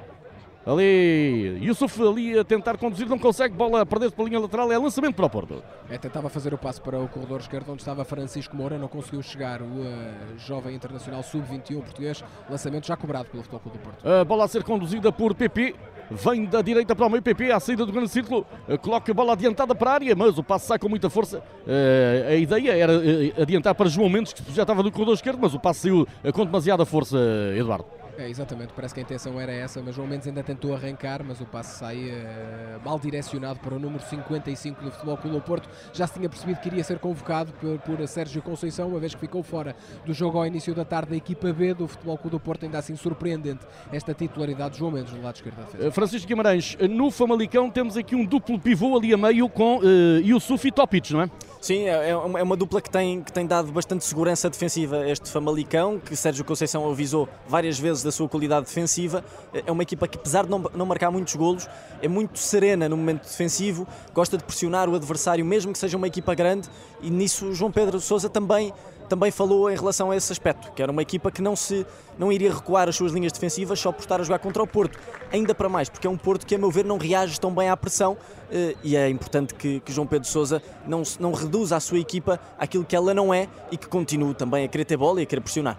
Ali, 0.65 1.59
Yusuf 1.61 2.01
ali 2.01 2.39
a 2.39 2.43
tentar 2.43 2.75
conduzir, 2.77 3.07
não 3.07 3.19
consegue, 3.19 3.53
bola 3.53 3.81
a 3.81 3.85
perder-se 3.85 4.15
para 4.15 4.25
a 4.25 4.27
linha 4.27 4.39
lateral, 4.39 4.71
é 4.71 4.77
lançamento 4.77 5.13
para 5.13 5.25
o 5.27 5.29
Porto. 5.29 5.63
É, 5.87 5.95
tentava 5.95 6.27
fazer 6.27 6.55
o 6.55 6.57
passo 6.57 6.81
para 6.81 6.99
o 6.99 7.07
corredor 7.07 7.39
esquerdo, 7.39 7.71
onde 7.71 7.83
estava 7.83 8.03
Francisco 8.03 8.55
Moura, 8.55 8.75
não 8.75 8.87
conseguiu 8.87 9.21
chegar 9.21 9.61
o 9.61 9.65
uh, 9.65 10.39
jovem 10.39 10.75
internacional 10.75 11.21
sub-21 11.21 11.81
português, 11.81 12.23
lançamento 12.49 12.87
já 12.87 12.97
cobrado 12.97 13.29
pelo 13.29 13.43
Futebol 13.43 13.59
Clube 13.59 13.77
do 13.77 13.83
Porto. 13.83 14.09
A 14.09 14.25
bola 14.25 14.45
a 14.45 14.47
ser 14.47 14.63
conduzida 14.63 15.11
por 15.11 15.35
PP, 15.35 15.75
vem 16.09 16.45
da 16.45 16.63
direita 16.63 16.95
para 16.95 17.05
o 17.05 17.09
meio 17.11 17.21
PP, 17.21 17.51
à 17.51 17.59
saída 17.59 17.85
do 17.85 17.91
grande 17.91 18.09
círculo, 18.09 18.43
uh, 18.67 18.75
coloca 18.79 19.11
a 19.11 19.13
bola 19.13 19.33
adiantada 19.33 19.75
para 19.75 19.91
a 19.91 19.93
área, 19.93 20.15
mas 20.15 20.35
o 20.39 20.43
passo 20.43 20.65
sai 20.65 20.79
com 20.79 20.89
muita 20.89 21.11
força. 21.11 21.43
Uh, 21.67 22.29
a 22.29 22.35
ideia 22.35 22.71
era 22.75 22.93
adiantar 23.39 23.75
para 23.75 23.87
João 23.87 24.09
Mendes, 24.09 24.33
que 24.33 24.41
já 24.51 24.63
estava 24.63 24.81
no 24.81 24.91
corredor 24.91 25.13
esquerdo, 25.13 25.37
mas 25.39 25.53
o 25.53 25.59
passo 25.59 25.81
saiu 25.81 26.07
com 26.33 26.43
demasiada 26.43 26.83
força, 26.87 27.19
Eduardo. 27.55 27.85
É, 28.17 28.29
exatamente, 28.29 28.71
parece 28.73 28.93
que 28.93 28.99
a 29.01 29.03
intenção 29.03 29.39
era 29.39 29.51
essa, 29.51 29.81
mas 29.81 29.95
João 29.95 30.07
Mendes 30.07 30.27
ainda 30.27 30.41
tentou 30.41 30.73
arrancar, 30.73 31.21
mas 31.23 31.41
o 31.41 31.45
passe 31.45 31.77
sai 31.77 31.97
uh, 31.97 32.81
mal 32.83 32.97
direcionado 32.97 33.59
para 33.59 33.75
o 33.75 33.79
número 33.79 34.01
55 34.03 34.83
do 34.83 34.91
Futebol 34.91 35.17
Clube 35.17 35.35
do 35.35 35.41
Porto. 35.41 35.69
Já 35.91 36.07
se 36.07 36.13
tinha 36.13 36.29
percebido 36.29 36.59
que 36.61 36.69
iria 36.69 36.83
ser 36.83 36.97
convocado 36.99 37.51
por, 37.53 37.77
por 37.79 38.07
Sérgio 38.07 38.41
Conceição, 38.41 38.87
uma 38.87 38.99
vez 38.99 39.13
que 39.13 39.19
ficou 39.19 39.43
fora 39.43 39.75
do 40.05 40.13
jogo 40.13 40.37
ao 40.37 40.45
início 40.45 40.73
da 40.73 40.85
tarde 40.85 41.11
da 41.11 41.17
equipa 41.17 41.51
B 41.51 41.73
do 41.73 41.87
Futebol 41.87 42.17
Clube 42.17 42.37
do 42.37 42.39
Porto, 42.39 42.63
ainda 42.63 42.77
assim 42.77 42.95
surpreendente 42.95 43.65
esta 43.91 44.13
titularidade 44.13 44.73
de 44.73 44.79
João 44.79 44.91
Mendes 44.91 45.13
no 45.13 45.21
lado 45.21 45.35
esquerdo 45.35 45.57
da 45.57 45.63
defesa. 45.63 45.87
Eh, 45.87 45.91
Francisco 45.91 46.27
Guimarães, 46.27 46.77
no 46.89 47.11
Famalicão 47.11 47.69
temos 47.69 47.97
aqui 47.97 48.15
um 48.15 48.25
duplo 48.25 48.57
pivô 48.59 48.97
ali 48.97 49.13
a 49.13 49.17
meio 49.17 49.49
com 49.49 49.79
uh, 49.79 50.19
Yusuf 50.23 50.65
e 50.65 50.71
Topic, 50.71 51.11
não 51.11 51.21
é? 51.21 51.29
Sim, 51.59 51.87
é, 51.87 52.11
é 52.11 52.15
uma, 52.15 52.39
é 52.39 52.43
uma 52.43 52.55
dupla 52.55 52.79
que 52.79 52.89
tem, 52.89 53.23
que 53.23 53.33
tem 53.33 53.45
dado 53.45 53.71
bastante 53.71 54.05
segurança 54.05 54.49
defensiva 54.49 55.09
este 55.09 55.29
Famalicão, 55.29 55.99
que 55.99 56.15
Sérgio 56.15 56.45
Conceição 56.45 56.87
avisou 56.89 57.27
várias 57.47 57.79
vezes 57.79 58.04
da 58.05 58.11
sua 58.11 58.29
qualidade 58.29 58.65
defensiva. 58.65 59.23
É 59.53 59.71
uma 59.71 59.83
equipa 59.83 60.07
que, 60.07 60.17
apesar 60.17 60.45
de 60.45 60.49
não, 60.49 60.69
não 60.73 60.85
marcar 60.85 61.11
muitos 61.11 61.35
golos, 61.35 61.67
é 62.01 62.07
muito 62.07 62.39
serena 62.39 62.87
no 62.87 62.95
momento 62.95 63.23
defensivo, 63.23 63.87
gosta 64.13 64.37
de 64.37 64.43
pressionar 64.43 64.89
o 64.89 64.95
adversário, 64.95 65.43
mesmo 65.43 65.73
que 65.73 65.79
seja 65.79 65.97
uma 65.97 66.07
equipa 66.07 66.33
grande, 66.33 66.69
e 67.01 67.09
nisso 67.09 67.53
João 67.53 67.71
Pedro 67.71 67.99
Sousa 67.99 68.29
também 68.29 68.73
também 69.05 69.31
falou 69.31 69.69
em 69.69 69.75
relação 69.75 70.11
a 70.11 70.15
esse 70.15 70.31
aspecto, 70.31 70.71
que 70.71 70.81
era 70.81 70.91
uma 70.91 71.01
equipa 71.01 71.31
que 71.31 71.41
não 71.41 71.55
se 71.55 71.85
não 72.17 72.31
iria 72.31 72.53
recuar 72.53 72.89
as 72.89 72.95
suas 72.95 73.11
linhas 73.11 73.31
defensivas 73.31 73.79
só 73.79 73.91
por 73.91 74.01
estar 74.01 74.19
a 74.19 74.23
jogar 74.23 74.39
contra 74.39 74.63
o 74.63 74.67
Porto. 74.67 74.97
Ainda 75.31 75.53
para 75.53 75.69
mais, 75.69 75.89
porque 75.89 76.07
é 76.07 76.09
um 76.09 76.17
Porto 76.17 76.45
que, 76.45 76.55
a 76.55 76.57
meu 76.57 76.71
ver, 76.71 76.85
não 76.85 76.97
reage 76.97 77.39
tão 77.39 77.53
bem 77.53 77.69
à 77.69 77.77
pressão 77.77 78.17
eh, 78.51 78.75
e 78.83 78.95
é 78.95 79.09
importante 79.09 79.53
que, 79.53 79.79
que 79.81 79.91
João 79.91 80.07
Pedro 80.07 80.27
Sousa 80.27 80.61
não, 80.87 81.03
não 81.19 81.33
reduza 81.33 81.75
a 81.75 81.79
sua 81.79 81.99
equipa 81.99 82.39
àquilo 82.57 82.83
que 82.83 82.95
ela 82.95 83.13
não 83.13 83.33
é 83.33 83.47
e 83.71 83.77
que 83.77 83.87
continue 83.87 84.33
também 84.33 84.65
a 84.65 84.67
querer 84.67 84.85
ter 84.85 84.97
bola 84.97 85.19
e 85.19 85.23
a 85.23 85.25
querer 85.25 85.41
pressionar. 85.41 85.77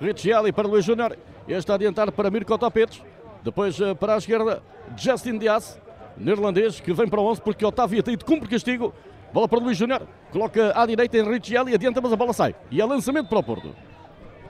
Riccielli 0.00 0.52
para 0.52 0.68
Luís 0.68 0.84
Júnior, 0.84 1.16
este 1.48 1.70
a 1.70 1.74
adiantar 1.74 2.12
para 2.12 2.30
Mirko 2.30 2.58
Topetes, 2.58 3.02
depois 3.42 3.80
eh, 3.80 3.94
para 3.94 4.14
a 4.14 4.18
esquerda 4.18 4.62
Justin 4.96 5.38
Dias, 5.38 5.80
neerlandês, 6.16 6.80
que 6.80 6.92
vem 6.92 7.08
para 7.08 7.20
o 7.20 7.24
11 7.26 7.40
porque 7.40 7.64
Otávio 7.64 8.00
Ataíde 8.00 8.24
cumpre 8.24 8.48
castigo, 8.48 8.92
Bola 9.32 9.48
para 9.48 9.58
Luís 9.58 9.76
Júnior. 9.76 10.06
Coloca 10.32 10.72
à 10.74 10.86
direita 10.86 11.18
em 11.18 11.22
Richelli. 11.22 11.74
Adianta, 11.74 12.00
mas 12.00 12.10
a 12.10 12.16
bola 12.16 12.32
sai. 12.32 12.54
E 12.70 12.80
é 12.80 12.84
lançamento 12.84 13.28
para 13.28 13.38
o 13.38 13.42
Porto. 13.42 13.74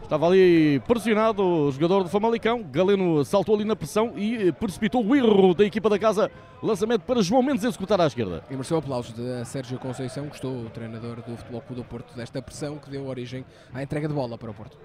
Estava 0.00 0.28
ali 0.28 0.78
pressionado 0.87 1.42
o 1.42 1.72
jogador 1.72 2.04
do 2.04 2.09
Famalicão. 2.09 2.62
Galeno 2.62 3.24
saltou 3.24 3.56
ali 3.56 3.64
na 3.64 3.74
pressão 3.74 4.12
e 4.16 4.52
precipitou 4.52 5.04
o 5.04 5.16
erro 5.16 5.54
da 5.54 5.64
equipa 5.64 5.90
da 5.90 5.98
casa. 5.98 6.30
Lançamento 6.62 7.02
para 7.02 7.20
João 7.20 7.42
Mendes 7.42 7.64
executar 7.64 8.00
à 8.00 8.06
esquerda. 8.06 8.44
E 8.48 8.52
mereceu 8.52 8.78
aplausos 8.78 9.12
de 9.12 9.44
Sérgio 9.44 9.76
Conceição. 9.80 10.26
Gostou 10.26 10.52
o 10.52 10.70
treinador 10.70 11.16
do 11.16 11.37
Futebol 11.37 11.61
Clube 11.62 11.82
do 11.82 11.85
Porto 11.85 12.14
desta 12.14 12.40
pressão 12.40 12.78
que 12.78 12.88
deu 12.88 13.09
origem 13.09 13.44
à 13.74 13.82
entrega 13.82 14.06
de 14.06 14.14
bola 14.14 14.38
para 14.38 14.52
o 14.52 14.54
Porto. 14.54 14.78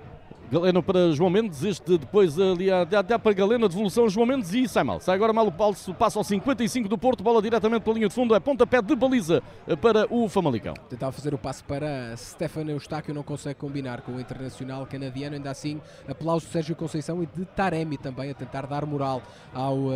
Galeno 0.51 0.83
para 0.83 1.13
João 1.13 1.29
Mendes, 1.29 1.63
este 1.63 1.97
depois 1.97 2.37
ali 2.37 2.69
até 2.69 3.17
para 3.17 3.31
Galeno, 3.31 3.69
devolução 3.69 4.09
João 4.09 4.25
Mendes 4.25 4.53
e 4.53 4.67
sai 4.67 4.83
mal. 4.83 4.99
Sai 4.99 5.15
agora 5.15 5.31
mal 5.31 5.47
o 5.47 5.51
passo, 5.51 5.93
passa 5.93 6.19
ao 6.19 6.25
55 6.25 6.89
do 6.89 6.97
Porto, 6.97 7.23
bola 7.23 7.41
diretamente 7.41 7.83
pela 7.83 7.95
linha 7.95 8.09
de 8.09 8.13
fundo, 8.13 8.35
é 8.35 8.39
pontapé 8.41 8.81
de 8.81 8.93
baliza 8.93 9.41
para 9.81 10.13
o 10.13 10.27
Famalicão. 10.27 10.73
Tentava 10.89 11.13
fazer 11.13 11.33
o 11.33 11.37
passo 11.37 11.63
para 11.63 12.13
Stefano 12.17 12.69
Eustáquio, 12.69 13.13
não 13.13 13.23
consegue 13.23 13.55
combinar 13.55 14.01
com 14.01 14.11
o 14.11 14.19
internacional 14.19 14.85
canadiano, 14.85 15.37
ainda 15.37 15.49
assim 15.49 15.79
aplauso 16.05 16.47
de 16.47 16.51
Sérgio 16.51 16.75
Conceição 16.75 17.23
e 17.23 17.25
de 17.27 17.45
Taremi 17.45 17.97
também 17.97 18.29
a 18.29 18.33
tentar 18.33 18.67
dar 18.67 18.85
moral 18.85 19.21
ao 19.53 19.77
uh, 19.77 19.91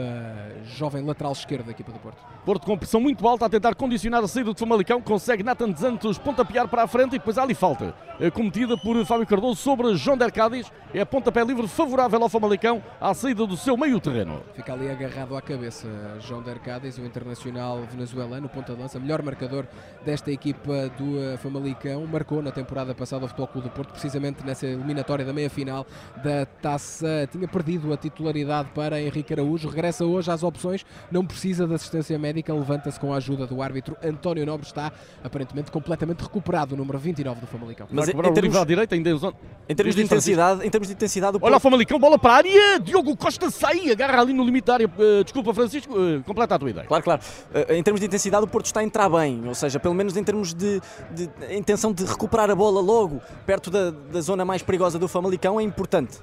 jovem 0.63 1.03
lateral 1.03 1.33
esquerdo 1.33 1.65
da 1.65 1.71
equipa 1.71 1.91
do 1.91 1.99
Porto. 1.99 2.23
Porto 2.45 2.65
com 2.65 2.77
pressão 2.77 3.01
muito 3.01 3.27
alta 3.27 3.45
a 3.45 3.49
tentar 3.49 3.75
condicionar 3.75 4.23
a 4.23 4.27
saída 4.27 4.53
do 4.53 4.57
Famalicão, 4.57 5.01
consegue 5.01 5.43
Nathan 5.43 5.75
Santos 5.75 6.17
pontapear 6.17 6.69
para 6.69 6.83
a 6.83 6.87
frente 6.87 7.15
e 7.15 7.19
depois 7.19 7.37
há 7.37 7.43
ali 7.43 7.53
falta, 7.53 7.93
eh, 8.21 8.31
cometida 8.31 8.77
por 8.77 9.03
Fábio 9.05 9.27
Cardoso 9.27 9.55
sobre 9.55 9.93
João 9.95 10.17
Der 10.17 10.31
Cádiz. 10.49 10.71
É 10.93 11.03
pontapé 11.03 11.43
livre 11.43 11.67
favorável 11.67 12.21
ao 12.21 12.29
Famalicão 12.29 12.81
à 13.01 13.13
saída 13.13 13.45
do 13.45 13.57
seu 13.57 13.75
meio 13.75 13.99
terreno. 13.99 14.41
Fica 14.53 14.73
ali 14.73 14.89
agarrado 14.89 15.35
à 15.35 15.41
cabeça 15.41 15.87
João 16.21 16.41
Der 16.41 16.59
Cádiz, 16.59 16.97
o 16.97 17.01
internacional 17.01 17.81
venezuelano, 17.91 18.47
ponta 18.47 18.73
de 18.73 18.81
lança, 18.81 18.99
melhor 18.99 19.21
marcador 19.21 19.65
desta 20.05 20.31
equipa 20.31 20.89
do 20.97 21.19
eh, 21.19 21.37
Famalicão. 21.37 22.05
Marcou 22.05 22.41
na 22.41 22.51
temporada 22.51 22.93
passada 22.93 23.25
o 23.25 23.27
Futebol 23.27 23.47
Clube 23.47 23.67
do 23.69 23.71
Porto, 23.73 23.91
precisamente 23.91 24.45
nessa 24.45 24.65
eliminatória 24.67 25.25
da 25.25 25.33
meia-final 25.33 25.85
da 26.23 26.45
Taça. 26.45 27.27
Tinha 27.31 27.47
perdido 27.47 27.91
a 27.91 27.97
titularidade 27.97 28.69
para 28.73 29.01
Henrique 29.01 29.33
Araújo. 29.33 29.67
Regressa 29.67 30.05
hoje 30.05 30.31
às 30.31 30.43
opções, 30.43 30.85
não 31.11 31.25
precisa 31.25 31.67
de 31.67 31.73
assistência 31.73 32.17
médica, 32.19 32.53
levanta-se 32.53 32.99
com 32.99 33.11
a 33.13 33.17
ajuda 33.17 33.45
do 33.47 33.61
árbitro 33.61 33.97
António 34.03 34.45
Nobre. 34.45 34.65
Está 34.65 34.91
aparentemente 35.23 35.71
completamente 35.71 36.21
recuperado, 36.21 36.75
o 36.75 36.77
número 36.77 36.97
29 36.99 37.41
do 37.41 37.47
Famalicão. 37.47 37.87
Mas 37.91 38.07
em 38.07 38.13
termos- 38.33 38.65
direita, 38.65 38.95
ainda 38.95 39.09
em 39.09 39.17
zona- 39.17 39.35
Em 39.67 39.75
termos 39.75 39.95
de 39.95 40.07
Francisco. 40.07 40.34
Intensidade, 40.35 40.67
em 40.67 40.69
termos 40.69 40.87
de 40.87 40.93
intensidade, 40.93 41.37
o 41.37 41.39
Olha 41.41 41.57
o 41.57 41.59
Famalicão, 41.59 41.99
bola 41.99 42.19
para 42.19 42.33
a 42.33 42.35
área. 42.37 42.79
Diogo 42.79 43.15
Costa 43.15 43.49
sai, 43.49 43.89
agarra 43.89 44.21
ali 44.21 44.33
no 44.33 44.43
limite 44.43 44.65
da 44.65 44.73
área. 44.73 44.91
Eh, 44.97 45.23
desculpa, 45.23 45.53
Francisco, 45.53 45.93
eh, 45.97 46.21
completa 46.25 46.55
a 46.55 46.59
tua 46.59 46.69
ideia. 46.69 46.85
Claro, 46.87 47.03
claro. 47.03 47.21
Eh, 47.53 47.77
Em 47.77 47.83
termos 47.83 47.99
de 47.99 48.07
intensidade, 48.07 48.43
o 48.43 48.47
Porto 48.47 48.65
está 48.65 48.81
a 48.81 48.83
entrar 48.83 49.09
bem, 49.09 49.47
ou 49.47 49.55
seja, 49.55 49.79
pelo 49.79 49.93
menos 49.93 50.15
em 50.17 50.23
termos 50.23 50.53
de, 50.53 50.81
de 51.11 51.29
intenção 51.55 51.91
de 51.91 52.05
recuperar 52.05 52.49
a 52.49 52.55
bola 52.55 52.81
logo 52.81 53.21
perto 53.45 53.71
da, 53.71 53.91
da 53.91 54.21
zona 54.21 54.43
mais 54.45 54.61
perigosa 54.61 54.99
do 54.99 55.07
Famalicão, 55.07 55.59
é 55.59 55.63
importante. 55.63 56.19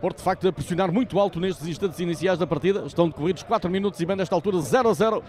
Porto, 0.00 0.18
de 0.18 0.22
facto, 0.24 0.46
a 0.46 0.52
pressionar 0.52 0.92
muito 0.92 1.18
alto 1.18 1.40
nestes 1.40 1.66
instantes 1.66 1.98
iniciais 2.00 2.38
da 2.38 2.46
partida. 2.46 2.84
Estão 2.86 3.08
decorridos 3.08 3.42
4 3.42 3.70
minutos 3.70 3.98
e 3.98 4.06
bem 4.06 4.14
nesta 4.14 4.34
altura 4.34 4.60
0 4.60 4.90
a 4.90 4.92
0. 4.92 5.22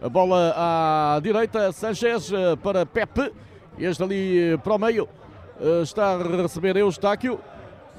A 0.00 0.08
bola 0.08 0.54
à 0.56 1.20
direita, 1.20 1.70
Sanchez 1.72 2.32
eh, 2.32 2.56
para 2.56 2.86
Pepe. 2.86 3.32
Este 3.78 4.02
ali 4.02 4.52
eh, 4.52 4.56
para 4.56 4.74
o 4.74 4.78
meio 4.78 5.04
eh, 5.04 5.21
está 5.82 6.14
a 6.14 6.42
receber 6.42 6.76
Eustáquio. 6.76 7.40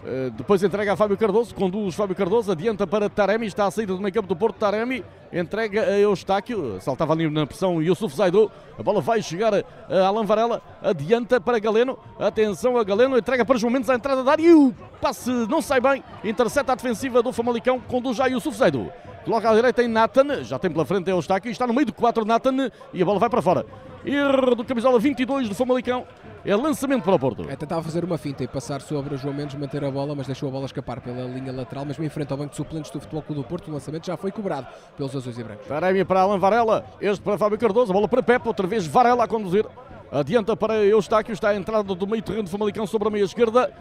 Eh, 0.06 0.32
Depois 0.36 0.62
entrega 0.62 0.94
a 0.94 0.96
Fábio 0.98 1.18
Cardoso, 1.18 1.56
conduz 1.56 1.96
Fábio 1.96 2.16
Cardoso, 2.16 2.52
adianta 2.52 2.86
para 2.86 3.10
Taremi, 3.10 3.48
está 3.48 3.66
a 3.66 3.72
saída 3.72 3.94
do 3.94 4.02
meio 4.02 4.14
campo 4.14 4.28
do 4.28 4.36
Porto, 4.36 4.58
Taremi 4.58 5.04
entrega 5.32 5.84
a 5.84 5.98
Eustáquio, 5.98 6.78
saltava 6.82 7.14
ali 7.14 7.30
na 7.30 7.48
pressão 7.48 7.82
Yusuf 7.82 8.14
Zaidu, 8.16 8.52
a 8.78 8.84
bola 8.84 9.00
vai 9.00 9.22
chegar 9.22 9.54
a 9.54 10.06
Alan 10.06 10.26
Varela, 10.26 10.62
adianta 10.82 11.40
para 11.40 11.58
Galeno, 11.58 11.98
atenção 12.20 12.78
a 12.78 12.84
Galeno, 12.84 13.18
entrega 13.18 13.46
para 13.46 13.58
João 13.58 13.72
Mendes 13.72 13.90
à 13.90 13.96
entrada 13.96 14.24
da 14.24 14.32
área 14.32 14.44
e 14.44 14.54
o 14.54 14.76
passe 15.00 15.32
não 15.50 15.62
sai 15.62 15.80
bem, 15.80 16.04
intercepta 16.24 16.74
a 16.74 16.76
defensiva 16.76 17.24
do 17.24 17.32
Famalicão, 17.32 17.80
conduz 17.80 18.18
já 18.18 18.28
Yusuf 18.28 18.58
Zaidu. 18.58 18.92
Coloca 19.26 19.50
à 19.50 19.56
direita 19.56 19.82
em 19.82 19.88
Nathan, 19.88 20.44
já 20.44 20.60
tem 20.60 20.70
pela 20.70 20.86
frente 20.86 21.10
Eustáquio, 21.10 21.50
está 21.50 21.66
no 21.66 21.74
meio 21.74 21.86
do 21.86 21.94
4 21.94 22.26
Nathan 22.26 22.70
e 22.94 23.02
a 23.02 23.06
bola 23.06 23.20
vai 23.20 23.30
para 23.30 23.42
fora. 23.42 23.66
Erro 24.06 24.54
do 24.54 24.66
camisola 24.66 25.00
22 25.00 25.48
do 25.48 25.56
Famalicão, 25.56 26.06
é 26.46 26.54
lançamento 26.54 27.04
para 27.04 27.16
o 27.16 27.20
Porto. 27.20 27.50
É, 27.50 27.56
tentava 27.56 27.82
fazer 27.82 28.04
uma 28.04 28.18
finta 28.18 28.44
e 28.44 28.48
passar 28.50 28.82
sobre 28.82 29.16
o 29.16 29.18
João 29.18 29.34
Mendes, 29.34 29.56
manter 29.56 29.82
a 29.82 29.90
bola, 29.90 30.14
mas 30.14 30.28
deixou 30.28 30.50
a 30.50 30.52
bola 30.52 30.66
escapar 30.66 31.00
pela 31.00 31.24
linha 31.24 31.54
lateral, 31.54 31.86
mesmo 31.86 32.04
em 32.04 32.10
frente 32.10 32.32
ao 32.32 32.38
banco 32.38 32.50
de 32.50 32.58
suplentes 32.58 32.92
do 32.92 33.00
Futebol 33.00 33.22
Clube 33.22 33.42
do 33.42 33.48
Porto. 33.48 33.70
O 33.70 33.74
lançamento 33.74 34.06
já 34.06 34.18
foi 34.18 34.30
cobrado 34.30 34.68
pelos 34.98 35.16
azuis 35.16 35.40
e 35.40 35.44
brancos. 35.44 35.68
Taremi 35.68 36.04
para 36.04 36.20
Alan 36.20 36.38
Varela, 36.38 36.86
este 37.00 37.22
para 37.24 37.38
Fábio 37.38 37.58
Cardoso, 37.58 37.92
a 37.92 37.94
bola 37.94 38.10
para 38.10 38.22
Pepe, 38.22 38.46
outra 38.46 38.68
vez 38.68 38.86
Varela 38.86 39.24
a 39.24 39.28
conduzir. 39.28 39.66
Adianta 40.12 40.58
para 40.58 40.84
Eustáquio, 40.84 41.32
está 41.32 41.50
a 41.50 41.56
entrada 41.56 41.96
do 41.96 42.06
meio 42.06 42.22
terreno 42.22 42.44
do 42.44 42.50
Famalicão 42.50 42.86
sobre 42.86 43.08
a 43.08 43.12
meia 43.12 43.24
esquerda. 43.24 43.72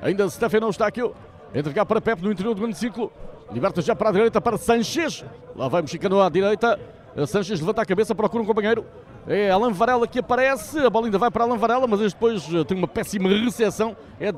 Ainda 0.00 0.30
Stefano 0.30 0.68
Eustáquio, 0.68 1.12
entregar 1.52 1.84
para 1.86 2.00
Pepe 2.00 2.22
no 2.22 2.30
interior 2.30 2.54
do 2.54 2.60
grande 2.60 2.78
ciclo. 2.78 3.12
Liberta 3.52 3.82
já 3.82 3.94
para 3.94 4.08
a 4.08 4.12
direita 4.12 4.40
para 4.40 4.56
Sanches. 4.56 5.24
Lá 5.54 5.68
vai 5.68 5.82
mexicano 5.82 6.20
à 6.20 6.28
direita. 6.28 6.80
Sanches 7.26 7.60
levanta 7.60 7.82
a 7.82 7.86
cabeça, 7.86 8.14
procura 8.14 8.42
um 8.42 8.46
companheiro. 8.46 8.84
É 9.26 9.50
Alan 9.50 9.70
Varela 9.70 10.08
que 10.08 10.18
aparece, 10.18 10.80
a 10.80 10.90
bola 10.90 11.06
ainda 11.06 11.18
vai 11.18 11.30
para 11.30 11.44
Alan 11.44 11.56
Varela, 11.56 11.86
mas 11.86 12.00
depois 12.00 12.42
eh, 12.52 12.64
tem 12.64 12.76
uma 12.76 12.88
péssima 12.88 13.28
recepção, 13.28 13.96
é, 14.18 14.32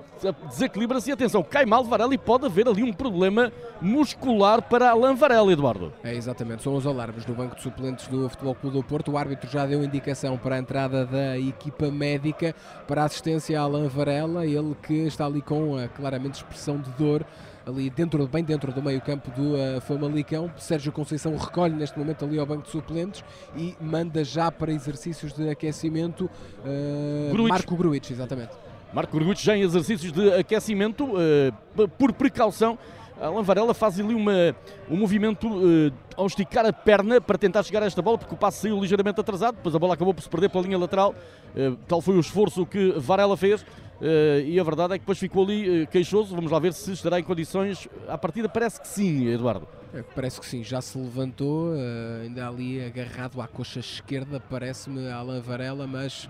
desequilibra-se 0.46 1.08
e 1.08 1.12
atenção, 1.14 1.42
cai 1.42 1.64
mal 1.64 1.82
Varela 1.84 2.12
e 2.12 2.18
pode 2.18 2.44
haver 2.44 2.68
ali 2.68 2.82
um 2.82 2.92
problema 2.92 3.50
muscular 3.80 4.60
para 4.60 4.90
Alan 4.90 5.14
Varela, 5.14 5.50
Eduardo. 5.50 5.90
É 6.02 6.14
exatamente, 6.14 6.62
são 6.62 6.74
os 6.74 6.86
alarmes 6.86 7.24
do 7.24 7.32
banco 7.32 7.56
de 7.56 7.62
suplentes 7.62 8.06
do 8.08 8.28
Futebol 8.28 8.54
Clube 8.56 8.76
do 8.76 8.82
Porto. 8.82 9.12
O 9.12 9.16
árbitro 9.16 9.48
já 9.48 9.64
deu 9.64 9.82
indicação 9.82 10.36
para 10.36 10.56
a 10.56 10.58
entrada 10.58 11.06
da 11.06 11.38
equipa 11.38 11.90
médica 11.90 12.54
para 12.86 13.04
assistência 13.04 13.58
a 13.58 13.62
Alan 13.62 13.88
Varela, 13.88 14.44
ele 14.44 14.76
que 14.82 15.06
está 15.06 15.24
ali 15.24 15.40
com 15.40 15.78
a 15.78 15.88
claramente 15.88 16.34
expressão 16.34 16.76
de 16.76 16.90
dor. 16.90 17.24
Ali 17.66 17.88
dentro, 17.88 18.26
bem 18.28 18.44
dentro 18.44 18.72
do 18.72 18.82
meio 18.82 19.00
campo 19.00 19.30
do 19.30 19.54
uh, 19.54 19.80
Famalicão, 19.80 20.50
Sérgio 20.58 20.92
Conceição 20.92 21.34
recolhe 21.36 21.74
neste 21.74 21.98
momento 21.98 22.24
ali 22.24 22.38
ao 22.38 22.44
banco 22.44 22.62
de 22.64 22.70
suplentes 22.70 23.24
e 23.56 23.74
manda 23.80 24.22
já 24.22 24.52
para 24.52 24.70
exercícios 24.70 25.32
de 25.32 25.48
aquecimento 25.48 26.24
uh, 26.26 27.32
Gruitch. 27.32 27.48
Marco 27.50 27.74
Gruitch, 27.76 28.10
exatamente. 28.10 28.50
Marco 28.92 29.16
Urguitos 29.16 29.42
já 29.42 29.56
em 29.56 29.62
exercícios 29.62 30.12
de 30.12 30.32
aquecimento, 30.34 31.14
p- 31.74 31.88
por 31.98 32.12
precaução. 32.12 32.78
Alan 33.24 33.42
Varela 33.42 33.72
faz 33.74 33.98
ali 33.98 34.14
uma, 34.14 34.54
um 34.90 34.96
movimento 34.96 35.48
eh, 35.48 35.92
ao 36.16 36.26
esticar 36.26 36.66
a 36.66 36.72
perna 36.72 37.20
para 37.20 37.38
tentar 37.38 37.62
chegar 37.62 37.82
a 37.82 37.86
esta 37.86 38.02
bola, 38.02 38.18
porque 38.18 38.34
o 38.34 38.36
passe 38.38 38.62
saiu 38.62 38.78
ligeiramente 38.78 39.18
atrasado, 39.20 39.56
depois 39.56 39.74
a 39.74 39.78
bola 39.78 39.94
acabou 39.94 40.12
por 40.12 40.22
se 40.22 40.28
perder 40.28 40.50
pela 40.50 40.64
linha 40.64 40.78
lateral. 40.78 41.14
Eh, 41.56 41.72
tal 41.88 42.00
foi 42.00 42.16
o 42.16 42.20
esforço 42.20 42.66
que 42.66 42.92
Varela 42.98 43.36
fez. 43.36 43.64
eh, 44.02 44.44
e 44.46 44.60
a 44.60 44.62
verdade 44.62 44.94
é 44.94 44.98
que 44.98 45.02
depois 45.02 45.18
ficou 45.18 45.44
ali 45.44 45.86
queixoso. 45.86 46.34
Vamos 46.34 46.50
lá 46.50 46.58
ver 46.58 46.72
se 46.74 46.92
estará 46.92 47.18
em 47.18 47.22
condições. 47.22 47.88
À 48.08 48.18
partida 48.18 48.48
parece 48.48 48.80
que 48.80 48.88
sim, 48.88 49.26
Eduardo. 49.28 49.66
É, 49.94 50.02
Parece 50.02 50.40
que 50.40 50.46
sim, 50.46 50.64
já 50.64 50.80
se 50.80 50.98
levantou, 50.98 51.72
ainda 52.20 52.48
ali 52.48 52.84
agarrado 52.84 53.40
à 53.40 53.46
coxa 53.46 53.78
esquerda, 53.78 54.42
parece-me 54.50 55.08
Alan 55.08 55.40
Varela, 55.40 55.86
mas 55.86 56.28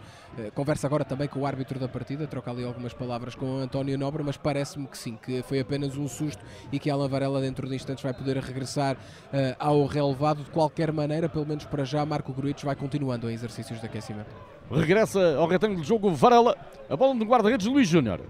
conversa 0.55 0.87
agora 0.87 1.05
também 1.05 1.29
com 1.29 1.41
o 1.41 1.47
árbitro 1.47 1.79
da 1.79 1.89
partida, 1.89 2.27
troca 2.27 2.51
ali 2.51 2.65
algumas 2.65 2.93
palavras 2.93 3.35
com 3.35 3.59
António 3.59 3.99
Nobre, 3.99 4.23
mas 4.23 4.37
parece-me 4.37 4.87
que 4.87 4.99
sim, 4.99 5.19
que 5.23 5.43
foi 5.43 5.61
apenas 5.61 5.97
um 5.97 6.09
susto 6.09 6.45
e 6.73 6.79
que 6.79 6.91
Alan 6.91 7.09
Varela 7.09 7.41
dentro 7.41 7.69
de 7.69 7.75
instantes 7.75 8.03
vai 8.03 8.13
poder 8.13 8.37
regressar 8.39 8.97
eh, 9.33 9.55
ao 9.59 9.87
relevado. 9.87 10.45
De 10.45 10.51
qualquer 10.51 10.93
maneira, 10.93 11.29
pelo 11.29 11.47
menos 11.47 11.65
para 11.65 11.85
já, 11.85 12.05
Marco 12.05 12.33
Gruitch 12.33 12.65
vai 12.65 12.75
continuando 12.75 13.31
em 13.31 13.35
exercícios 13.35 13.81
de 13.81 13.87
aquecimento. 13.87 14.31
Regressa 14.71 15.37
ao 15.37 15.47
retângulo 15.47 15.81
de 15.81 15.89
jogo 15.89 16.11
Varela. 16.15 16.57
A 16.89 16.97
bola 16.97 17.15
no 17.15 17.25
guarda-redes 17.25 17.67
Luís 17.67 17.89
Júnior. 17.89 18.21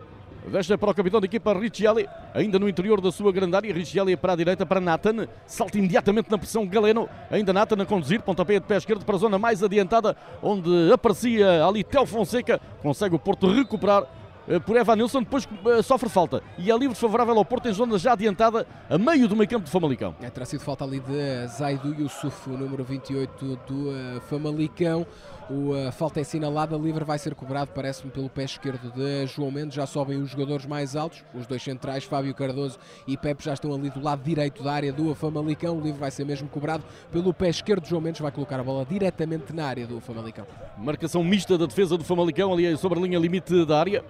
Deixa 0.46 0.76
para 0.76 0.90
o 0.90 0.94
capitão 0.94 1.20
da 1.20 1.24
equipa 1.24 1.54
Riccielli, 1.54 2.06
ainda 2.34 2.58
no 2.58 2.68
interior 2.68 3.00
da 3.00 3.10
sua 3.10 3.32
grande 3.32 3.56
área. 3.56 3.72
Riccielli 3.72 4.14
para 4.14 4.34
a 4.34 4.36
direita 4.36 4.66
para 4.66 4.78
Nathan. 4.78 5.26
Salta 5.46 5.78
imediatamente 5.78 6.30
na 6.30 6.36
pressão 6.36 6.66
Galeno. 6.66 7.08
Ainda 7.30 7.52
Nathan 7.52 7.82
a 7.82 7.86
conduzir. 7.86 8.20
Pontapé 8.20 8.60
de 8.60 8.66
pé 8.66 8.76
esquerdo 8.76 9.04
para 9.06 9.16
a 9.16 9.18
zona 9.18 9.38
mais 9.38 9.62
adiantada, 9.62 10.14
onde 10.42 10.92
aparecia 10.92 11.64
ali 11.66 11.82
Tel 11.82 12.04
Fonseca. 12.04 12.60
Consegue 12.82 13.14
o 13.14 13.18
Porto 13.18 13.50
recuperar 13.50 14.06
eh, 14.46 14.58
por 14.58 14.76
Evan 14.76 14.96
Nilsson. 14.96 15.20
Depois 15.22 15.48
eh, 15.66 15.82
sofre 15.82 16.10
falta. 16.10 16.42
E 16.58 16.70
é 16.70 16.76
livre 16.76 16.94
favorável 16.94 17.36
ao 17.38 17.44
Porto 17.44 17.68
em 17.68 17.72
zona 17.72 17.98
já 17.98 18.12
adiantada, 18.12 18.66
a 18.88 18.98
meio 18.98 19.26
do 19.26 19.34
meio 19.34 19.48
campo 19.48 19.64
de 19.64 19.70
Famalicão. 19.70 20.14
É, 20.20 20.28
terá 20.28 20.44
sido 20.44 20.60
falta 20.60 20.84
ali 20.84 21.00
de 21.00 21.46
Zaidu 21.46 21.94
Yusuf, 21.94 22.50
o 22.50 22.56
número 22.56 22.84
28 22.84 23.58
do 23.66 23.92
eh, 23.92 24.20
Famalicão. 24.28 25.06
O 25.50 25.74
eh, 25.76 25.90
falta 25.92 26.20
é 26.20 26.22
assinalada, 26.22 26.76
livre 26.76 27.04
vai 27.04 27.18
ser 27.18 27.34
cobrado, 27.34 27.70
parece-me, 27.74 28.10
pelo 28.10 28.30
pé 28.30 28.44
esquerdo 28.44 28.90
de 28.92 29.26
João 29.26 29.50
Mendes. 29.50 29.74
Já 29.74 29.86
sobem 29.86 30.22
os 30.22 30.30
jogadores 30.30 30.64
mais 30.64 30.96
altos, 30.96 31.22
os 31.34 31.46
dois 31.46 31.62
centrais, 31.62 32.04
Fábio 32.04 32.34
Cardoso 32.34 32.78
e 33.06 33.16
Pepe, 33.16 33.44
já 33.44 33.52
estão 33.52 33.74
ali 33.74 33.90
do 33.90 34.00
lado 34.00 34.22
direito 34.22 34.62
da 34.62 34.72
área 34.72 34.92
do 34.92 35.14
Famalicão. 35.14 35.76
O 35.76 35.80
livre 35.82 36.00
vai 36.00 36.10
ser 36.10 36.24
mesmo 36.24 36.48
cobrado 36.48 36.82
pelo 37.12 37.34
pé 37.34 37.50
esquerdo 37.50 37.86
João 37.86 38.00
Mendes, 38.00 38.22
vai 38.22 38.32
colocar 38.32 38.58
a 38.58 38.64
bola 38.64 38.86
diretamente 38.86 39.52
na 39.52 39.66
área 39.66 39.86
do 39.86 40.00
Famalicão. 40.00 40.46
Marcação 40.78 41.22
mista 41.22 41.58
da 41.58 41.66
defesa 41.66 41.98
do 41.98 42.04
Famalicão, 42.04 42.52
ali 42.52 42.74
sobre 42.78 42.98
a 42.98 43.02
linha 43.02 43.18
limite 43.18 43.66
da 43.66 43.78
área. 43.78 44.04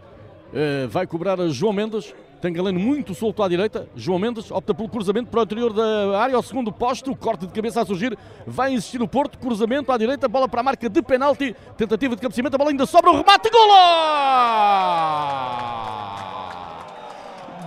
Eh, 0.53 0.87
vai 0.87 1.05
cobrar 1.05 1.40
a 1.40 1.49
João 1.49 1.73
Mendes. 1.73 2.14
Tem 2.44 2.52
Galeno 2.52 2.78
muito 2.78 3.14
solto 3.14 3.42
à 3.42 3.48
direita. 3.48 3.88
João 3.96 4.18
Mendes 4.18 4.50
opta 4.50 4.74
pelo 4.74 4.87
cruzamento 4.87 5.30
para 5.30 5.40
o 5.40 5.42
interior 5.44 5.72
da 5.72 6.18
área, 6.18 6.37
ao 6.37 6.42
segundo 6.42 6.70
posto. 6.70 7.11
O 7.11 7.16
corte 7.16 7.46
de 7.46 7.52
cabeça 7.54 7.80
a 7.80 7.87
surgir. 7.87 8.18
Vai 8.46 8.74
insistir 8.74 9.00
o 9.00 9.09
Porto. 9.09 9.38
Cruzamento 9.38 9.90
à 9.90 9.96
direita. 9.96 10.28
Bola 10.28 10.46
para 10.46 10.61
a 10.61 10.62
marca 10.62 10.87
de 10.87 11.00
penalti. 11.00 11.57
Tentativa 11.78 12.14
de 12.14 12.20
cabeceamento. 12.20 12.54
A 12.57 12.59
bola 12.59 12.68
ainda 12.68 12.85
sobra. 12.85 13.12
O 13.12 13.16
remate. 13.16 13.48
Golo! 13.48 13.72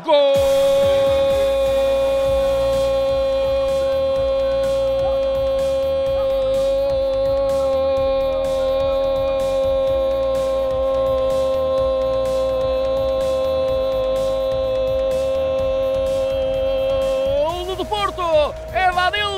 Golo 0.05 0.96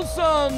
Evanilson! 0.10 0.50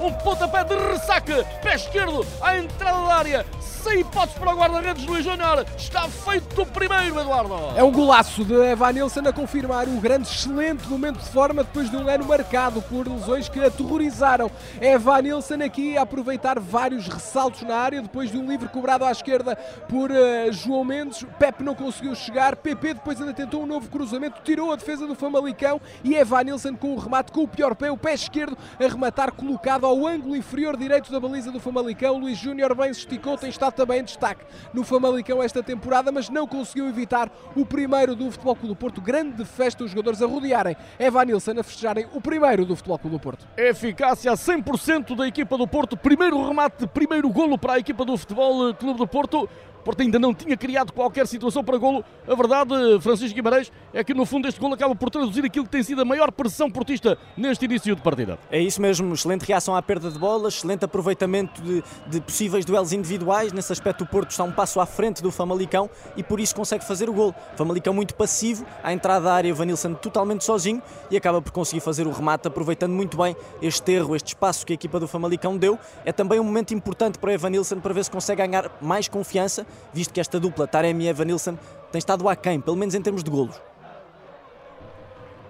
Um 0.00 0.12
pontapé 0.12 0.64
de 0.64 0.74
ressaque, 0.74 1.32
pé 1.62 1.74
esquerdo, 1.74 2.26
à 2.40 2.58
entrada 2.58 3.06
da 3.06 3.14
área, 3.14 3.46
sem 3.60 4.00
hipótese 4.00 4.38
para 4.38 4.54
o 4.54 4.56
guarda-redes 4.56 5.04
Luís 5.04 5.24
Júnior. 5.24 5.66
Está 5.76 6.08
feito 6.08 6.62
o 6.62 6.66
primeiro, 6.66 7.20
Eduardo. 7.20 7.54
É 7.76 7.82
um 7.82 7.92
golaço 7.92 8.44
de 8.44 8.54
Evanilson 8.54 9.20
a 9.20 9.32
confirmar 9.32 9.86
o 9.88 10.00
grande, 10.00 10.28
excelente 10.28 10.88
momento 10.88 11.18
de 11.18 11.28
forma 11.28 11.62
depois 11.62 11.90
de 11.90 11.96
um 11.96 12.08
ano 12.08 12.24
marcado 12.24 12.80
por 12.82 13.06
lesões 13.06 13.48
que 13.48 13.60
aterrorizaram. 13.60 14.50
Evanilson 14.80 15.62
aqui 15.64 15.96
a 15.96 16.02
aproveitar 16.02 16.58
vários 16.58 17.06
ressaltos 17.06 17.62
na 17.62 17.76
área 17.76 18.02
depois 18.02 18.30
de 18.30 18.38
um 18.38 18.46
livre 18.46 18.68
cobrado 18.68 19.04
à 19.04 19.10
esquerda 19.10 19.56
por 19.88 20.10
uh, 20.10 20.52
João 20.52 20.84
Mendes. 20.84 21.24
Pepe 21.38 21.62
não 21.62 21.74
conseguiu 21.74 22.14
chegar. 22.14 22.56
PP 22.56 22.94
depois 22.94 23.20
ainda 23.20 23.34
tentou 23.34 23.62
um 23.62 23.66
novo 23.66 23.88
cruzamento, 23.88 24.40
tirou 24.42 24.72
a 24.72 24.76
defesa 24.76 25.06
do 25.06 25.14
Famalicão 25.14 25.80
e 26.02 26.14
Evanilson 26.14 26.74
com 26.74 26.94
o 26.94 26.98
remate 26.98 27.30
com 27.32 27.42
o 27.42 27.48
pior 27.48 27.74
pé, 27.74 27.90
o 27.90 27.96
pé 27.96 28.14
esquerdo, 28.14 28.56
a 28.78 28.85
rematar 28.88 29.32
colocado 29.32 29.86
ao 29.86 30.06
ângulo 30.06 30.36
inferior 30.36 30.76
direito 30.76 31.10
da 31.10 31.20
baliza 31.20 31.50
do 31.50 31.60
Famalicão. 31.60 32.18
Luís 32.18 32.38
Júnior 32.38 32.74
bem 32.74 32.92
se 32.92 33.00
esticou, 33.00 33.36
tem 33.36 33.50
estado 33.50 33.74
também 33.74 34.00
em 34.00 34.04
destaque 34.04 34.44
no 34.72 34.84
Famalicão 34.84 35.42
esta 35.42 35.62
temporada, 35.62 36.10
mas 36.12 36.28
não 36.28 36.46
conseguiu 36.46 36.88
evitar 36.88 37.30
o 37.54 37.64
primeiro 37.64 38.14
do 38.14 38.30
Futebol 38.30 38.54
Clube 38.54 38.74
do 38.74 38.76
Porto. 38.76 39.00
Grande 39.00 39.44
festa 39.44 39.84
os 39.84 39.90
jogadores 39.90 40.22
a 40.22 40.26
rodearem 40.26 40.76
Evanilson 40.98 41.52
a 41.58 41.62
festejarem 41.62 42.06
o 42.12 42.20
primeiro 42.20 42.64
do 42.64 42.76
Futebol 42.76 42.98
Clube 42.98 43.16
do 43.16 43.20
Porto. 43.20 43.46
Eficácia 43.56 44.32
a 44.32 44.34
100% 44.34 45.16
da 45.16 45.26
equipa 45.26 45.56
do 45.56 45.66
Porto. 45.66 45.96
Primeiro 45.96 46.46
remate, 46.46 46.86
primeiro 46.86 47.28
golo 47.30 47.58
para 47.58 47.74
a 47.74 47.78
equipa 47.78 48.04
do 48.04 48.16
Futebol 48.16 48.74
Clube 48.74 48.98
do 48.98 49.06
Porto. 49.06 49.48
Porto 49.86 50.00
ainda 50.00 50.18
não 50.18 50.34
tinha 50.34 50.56
criado 50.56 50.92
qualquer 50.92 51.28
situação 51.28 51.62
para 51.62 51.78
golo. 51.78 52.04
A 52.26 52.34
verdade, 52.34 52.74
Francisco 53.00 53.36
Guimarães, 53.36 53.70
é 53.94 54.02
que 54.02 54.12
no 54.12 54.26
fundo 54.26 54.48
este 54.48 54.58
golo 54.58 54.74
acaba 54.74 54.96
por 54.96 55.10
traduzir 55.10 55.44
aquilo 55.44 55.64
que 55.64 55.70
tem 55.70 55.80
sido 55.80 56.02
a 56.02 56.04
maior 56.04 56.32
pressão 56.32 56.68
portista 56.68 57.16
neste 57.36 57.66
início 57.66 57.94
de 57.94 58.02
partida. 58.02 58.36
É 58.50 58.60
isso 58.60 58.82
mesmo, 58.82 59.14
excelente 59.14 59.44
reação 59.44 59.76
à 59.76 59.80
perda 59.80 60.10
de 60.10 60.18
bola, 60.18 60.48
excelente 60.48 60.84
aproveitamento 60.84 61.62
de, 61.62 61.84
de 62.08 62.20
possíveis 62.20 62.64
duelos 62.64 62.92
individuais. 62.92 63.52
Nesse 63.52 63.72
aspecto, 63.72 64.02
o 64.02 64.06
Porto 64.08 64.32
está 64.32 64.42
um 64.42 64.50
passo 64.50 64.80
à 64.80 64.86
frente 64.86 65.22
do 65.22 65.30
Famalicão 65.30 65.88
e 66.16 66.22
por 66.24 66.40
isso 66.40 66.56
consegue 66.56 66.84
fazer 66.84 67.08
o 67.08 67.12
golo. 67.12 67.32
Famalicão 67.54 67.94
muito 67.94 68.16
passivo, 68.16 68.66
à 68.82 68.92
entrada 68.92 69.26
da 69.26 69.34
área, 69.34 69.54
Vanilson 69.54 69.94
totalmente 69.94 70.42
sozinho 70.42 70.82
e 71.12 71.16
acaba 71.16 71.40
por 71.40 71.52
conseguir 71.52 71.80
fazer 71.80 72.08
o 72.08 72.10
remate, 72.10 72.48
aproveitando 72.48 72.90
muito 72.90 73.16
bem 73.16 73.36
este 73.62 73.92
erro, 73.92 74.16
este 74.16 74.26
espaço 74.30 74.66
que 74.66 74.72
a 74.72 74.74
equipa 74.74 74.98
do 74.98 75.06
Famalicão 75.06 75.56
deu. 75.56 75.78
É 76.04 76.10
também 76.10 76.40
um 76.40 76.44
momento 76.44 76.74
importante 76.74 77.20
para 77.20 77.32
Evanilson 77.32 77.78
para 77.78 77.94
ver 77.94 78.02
se 78.02 78.10
consegue 78.10 78.44
ganhar 78.44 78.68
mais 78.82 79.06
confiança 79.06 79.64
visto 79.92 80.12
que 80.12 80.20
esta 80.20 80.38
dupla, 80.38 80.66
Taremi 80.66 81.04
e 81.04 81.08
Evanilson, 81.08 81.56
tem 81.90 81.98
estado 81.98 82.28
aquém, 82.28 82.60
pelo 82.60 82.76
menos 82.76 82.94
em 82.94 83.00
termos 83.00 83.22
de 83.22 83.30
golos. 83.30 83.60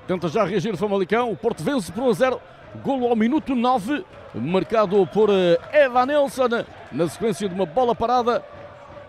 Tenta 0.06 0.28
já 0.28 0.44
reagir 0.44 0.72
o 0.72 0.76
Famalicão, 0.76 1.32
o 1.32 1.36
Porto 1.36 1.62
vence 1.62 1.90
por 1.90 2.04
1 2.04 2.10
a 2.10 2.12
0, 2.12 2.40
golo 2.84 3.08
ao 3.08 3.16
minuto 3.16 3.54
9, 3.54 4.04
marcado 4.34 5.06
por 5.08 5.28
eh, 5.30 5.58
Evanilson, 5.84 6.64
na 6.92 7.08
sequência 7.08 7.48
de 7.48 7.54
uma 7.54 7.66
bola 7.66 7.94
parada, 7.94 8.44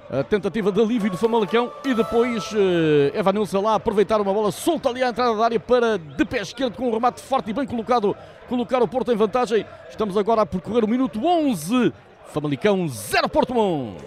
a 0.10 0.24
tentativa 0.24 0.72
de 0.72 0.82
alívio 0.82 1.12
do 1.12 1.18
Famalicão 1.18 1.72
e 1.84 1.94
depois 1.94 2.52
uh, 2.54 3.14
Evanilson 3.14 3.62
lá 3.62 3.76
aproveitar 3.76 4.22
uma 4.22 4.34
bola 4.34 4.52
solta 4.52 4.90
ali 4.90 5.04
à 5.04 5.10
entrada 5.10 5.36
da 5.36 5.44
área 5.44 5.60
para 5.60 5.98
de 5.98 6.24
pé 6.24 6.42
esquerdo 6.42 6.76
com 6.76 6.88
um 6.88 6.94
remate 6.94 7.22
forte 7.22 7.50
e 7.50 7.54
bem 7.54 7.66
colocado, 7.66 8.16
colocar 8.48 8.82
o 8.82 8.88
Porto 8.88 9.12
em 9.12 9.18
vantagem. 9.18 9.66
Estamos 9.90 10.18
agora 10.18 10.42
a 10.42 10.46
percorrer 10.46 10.86
o 10.86 10.88
minuto 10.88 11.20
11, 11.24 11.94
Famalicão 12.28 12.88
0 12.88 13.28
Porto 13.28 13.54
1. 13.54 13.98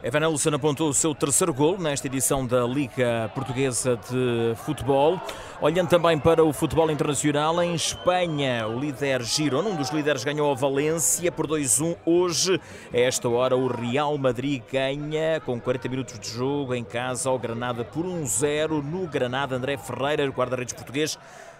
Evan 0.00 0.20
Elson 0.20 0.54
apontou 0.54 0.88
o 0.88 0.94
seu 0.94 1.12
terceiro 1.12 1.52
gol 1.52 1.76
nesta 1.76 2.06
edição 2.06 2.46
da 2.46 2.64
Liga 2.64 3.28
Portuguesa 3.34 3.98
de 4.08 4.54
Futebol. 4.64 5.20
Olhando 5.60 5.88
também 5.88 6.16
para 6.16 6.44
o 6.44 6.52
futebol 6.52 6.88
internacional, 6.88 7.60
em 7.60 7.74
Espanha, 7.74 8.68
o 8.68 8.78
líder 8.78 9.24
Girona, 9.24 9.68
um 9.68 9.74
dos 9.74 9.90
líderes, 9.90 10.22
ganhou 10.22 10.52
a 10.52 10.54
Valência 10.54 11.32
por 11.32 11.48
2-1 11.48 11.96
hoje. 12.06 12.60
A 12.94 12.96
esta 12.96 13.28
hora, 13.28 13.56
o 13.56 13.66
Real 13.66 14.16
Madrid 14.16 14.62
ganha 14.70 15.40
com 15.40 15.60
40 15.60 15.88
minutos 15.88 16.20
de 16.20 16.28
jogo 16.28 16.76
em 16.76 16.84
casa 16.84 17.28
ao 17.28 17.36
Granada 17.36 17.84
por 17.84 18.06
1-0. 18.06 18.80
No 18.80 19.04
Granada, 19.08 19.56
André 19.56 19.76
Ferreira, 19.76 20.24
guarda-redes 20.28 20.74
português, 20.74 21.18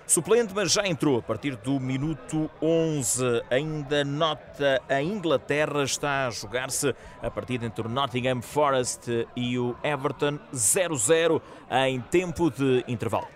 Suplente, 0.08 0.54
mas 0.54 0.72
já 0.72 0.86
entrou 0.86 1.18
a 1.18 1.22
partir 1.22 1.54
do 1.56 1.78
minuto 1.78 2.50
11. 2.62 3.42
Ainda 3.50 4.02
nota 4.02 4.82
a 4.88 5.02
Inglaterra 5.02 5.82
está 5.82 6.26
a 6.26 6.30
jogar-se 6.30 6.94
a 7.22 7.30
partida 7.30 7.66
entre 7.66 7.86
o 7.86 7.90
Nottingham 7.90 8.40
Forest 8.40 9.28
e 9.36 9.58
o 9.58 9.76
Everton 9.82 10.38
0-0 10.50 11.42
em 11.86 12.00
tempo 12.00 12.50
de 12.50 12.82
intervalo. 12.88 13.28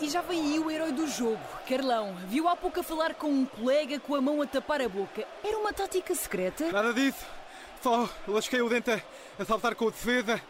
E 0.00 0.10
já 0.10 0.20
vem 0.20 0.40
aí 0.40 0.58
o 0.58 0.68
herói 0.68 0.90
do 0.90 1.06
jogo, 1.06 1.38
Carlão. 1.68 2.16
Viu 2.26 2.48
há 2.48 2.56
pouco 2.56 2.80
a 2.80 2.82
falar 2.82 3.14
com 3.14 3.28
um 3.28 3.46
colega 3.46 4.00
com 4.00 4.16
a 4.16 4.20
mão 4.20 4.42
a 4.42 4.46
tapar 4.48 4.82
a 4.82 4.88
boca. 4.88 5.24
Era 5.44 5.56
uma 5.56 5.72
tática 5.72 6.12
secreta? 6.16 6.72
Nada 6.72 6.92
disso. 6.92 7.24
Só 7.80 8.08
lasquei 8.26 8.62
o 8.62 8.68
dente 8.68 8.90
a 9.38 9.44
saltar 9.44 9.76
com 9.76 9.84
o 9.84 9.90
defesa. 9.92 10.40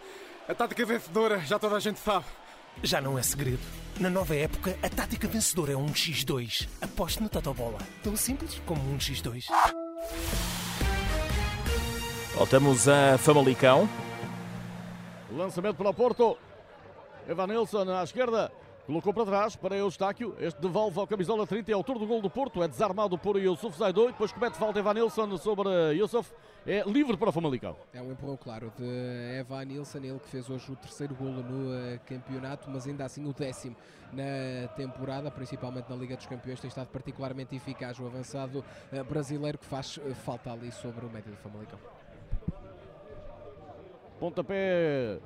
A 0.49 0.55
tática 0.55 0.87
vencedora, 0.87 1.39
já 1.41 1.59
toda 1.59 1.77
a 1.77 1.81
gente 1.81 2.01
sabe. 2.01 2.25
Já 2.83 3.01
não 3.01 3.19
é 3.19 3.23
segredo. 3.23 3.61
Na 3.99 4.09
nova 4.09 4.35
época, 4.35 4.77
a 4.83 4.89
tática 4.89 5.29
vencedora 5.29 5.73
é 5.73 5.77
um 5.77 5.87
x2. 5.87 6.69
Aposte 6.81 7.23
no 7.23 7.29
Totobola. 7.29 7.79
Tão 8.03 8.17
simples 8.17 8.61
como 8.65 8.81
um 8.91 8.99
x2. 8.99 9.47
Voltamos 12.35 12.89
a 12.89 13.19
Famalicão. 13.19 13.89
Lançamento 15.31 15.77
para 15.77 15.91
o 15.91 15.95
Porto. 15.95 16.39
Evanilson 17.29 17.89
à 17.91 18.03
esquerda. 18.03 18.51
Colocou 18.87 19.15
para 19.15 19.25
trás 19.25 19.55
para 19.55 19.77
Eustáquio. 19.77 20.35
Este 20.41 20.61
devolve 20.61 20.99
ao 20.99 21.07
camisola 21.07 21.47
30. 21.47 21.71
É 21.71 21.75
autor 21.75 22.01
do 22.01 22.07
gol 22.07 22.21
do 22.21 22.29
Porto. 22.29 22.61
É 22.65 22.67
desarmado 22.67 23.17
por 23.17 23.37
Yusuf 23.37 23.79
Zaidou. 23.79 24.09
Depois 24.09 24.33
comete 24.33 24.59
falta 24.59 24.81
Evanilson 24.81 25.37
sobre 25.37 25.69
Yusuf. 25.93 26.33
É 26.67 26.83
livre 26.85 27.17
para 27.17 27.29
o 27.29 27.33
Famalicão. 27.33 27.77
É 27.93 28.03
um 28.03 28.11
empurrão 28.11 28.37
claro 28.37 28.73
de 28.77 29.39
Evan 29.39 29.65
Nilsson. 29.67 29.99
Ele 29.99 30.19
que 30.19 30.29
fez 30.29 30.51
hoje 30.51 30.73
o 30.73 30.75
terceiro 30.75 31.15
golo 31.15 31.45
no 31.45 31.71
uh, 31.71 32.01
campeonato, 32.07 32.69
mas 32.69 32.85
ainda 32.87 33.05
assim 33.05 33.25
o 33.25 33.33
décimo 33.33 33.77
na 34.13 34.67
temporada, 34.75 35.31
principalmente 35.31 35.89
na 35.89 35.95
Liga 35.95 36.17
dos 36.17 36.27
Campeões. 36.27 36.61
Tem 36.61 36.67
estado 36.67 36.89
particularmente 36.89 37.55
eficaz 37.55 38.01
o 38.01 38.07
avançado 38.07 38.65
uh, 38.93 39.05
brasileiro 39.05 39.59
que 39.59 39.65
faz 39.65 39.97
uh, 39.97 40.13
falta 40.13 40.53
ali 40.53 40.73
sobre 40.73 41.07
o 41.07 41.09
médio 41.09 41.31
do 41.31 41.37
Famalicão. 41.37 41.79
Pontapé, 44.19 45.21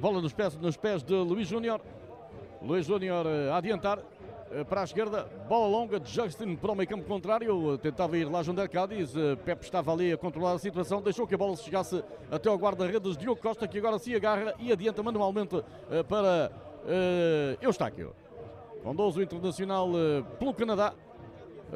bola 0.00 0.20
nos 0.20 0.32
pés, 0.32 0.56
nos 0.56 0.76
pés 0.76 1.04
de 1.04 1.14
Luís 1.14 1.48
Júnior. 1.48 1.80
Luís 2.62 2.86
Júnior 2.86 3.26
a 3.26 3.56
adiantar 3.56 3.98
para 4.68 4.80
a 4.80 4.84
esquerda, 4.84 5.28
bola 5.48 5.68
longa 5.68 6.00
de 6.00 6.10
Justin 6.10 6.56
para 6.56 6.72
o 6.72 6.74
meio 6.74 6.88
campo 6.88 7.04
contrário, 7.04 7.78
tentava 7.78 8.18
ir 8.18 8.24
lá 8.24 8.42
Jonder 8.42 8.68
Cádiz, 8.68 9.12
Pepe 9.44 9.64
estava 9.64 9.92
ali 9.92 10.12
a 10.12 10.16
controlar 10.16 10.54
a 10.54 10.58
situação, 10.58 11.00
deixou 11.00 11.24
que 11.24 11.34
a 11.34 11.38
bola 11.38 11.56
chegasse 11.56 12.02
até 12.30 12.48
ao 12.48 12.56
guarda-redes 12.56 13.16
Diogo 13.16 13.40
Costa, 13.40 13.68
que 13.68 13.78
agora 13.78 13.98
se 13.98 14.14
agarra 14.14 14.54
e 14.58 14.72
adianta 14.72 15.02
manualmente 15.04 15.62
para 16.08 16.50
uh, 16.84 17.64
Eustáquio. 17.64 18.12
Com 18.82 18.94
12 18.94 19.20
o 19.20 19.22
Internacional 19.22 19.88
pelo 20.38 20.52
Canadá, 20.52 20.94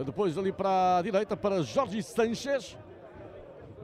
depois 0.04 0.36
ali 0.36 0.50
para 0.50 0.98
a 0.98 1.02
direita 1.02 1.36
para 1.36 1.62
Jorge 1.62 2.02
Sanchez, 2.02 2.76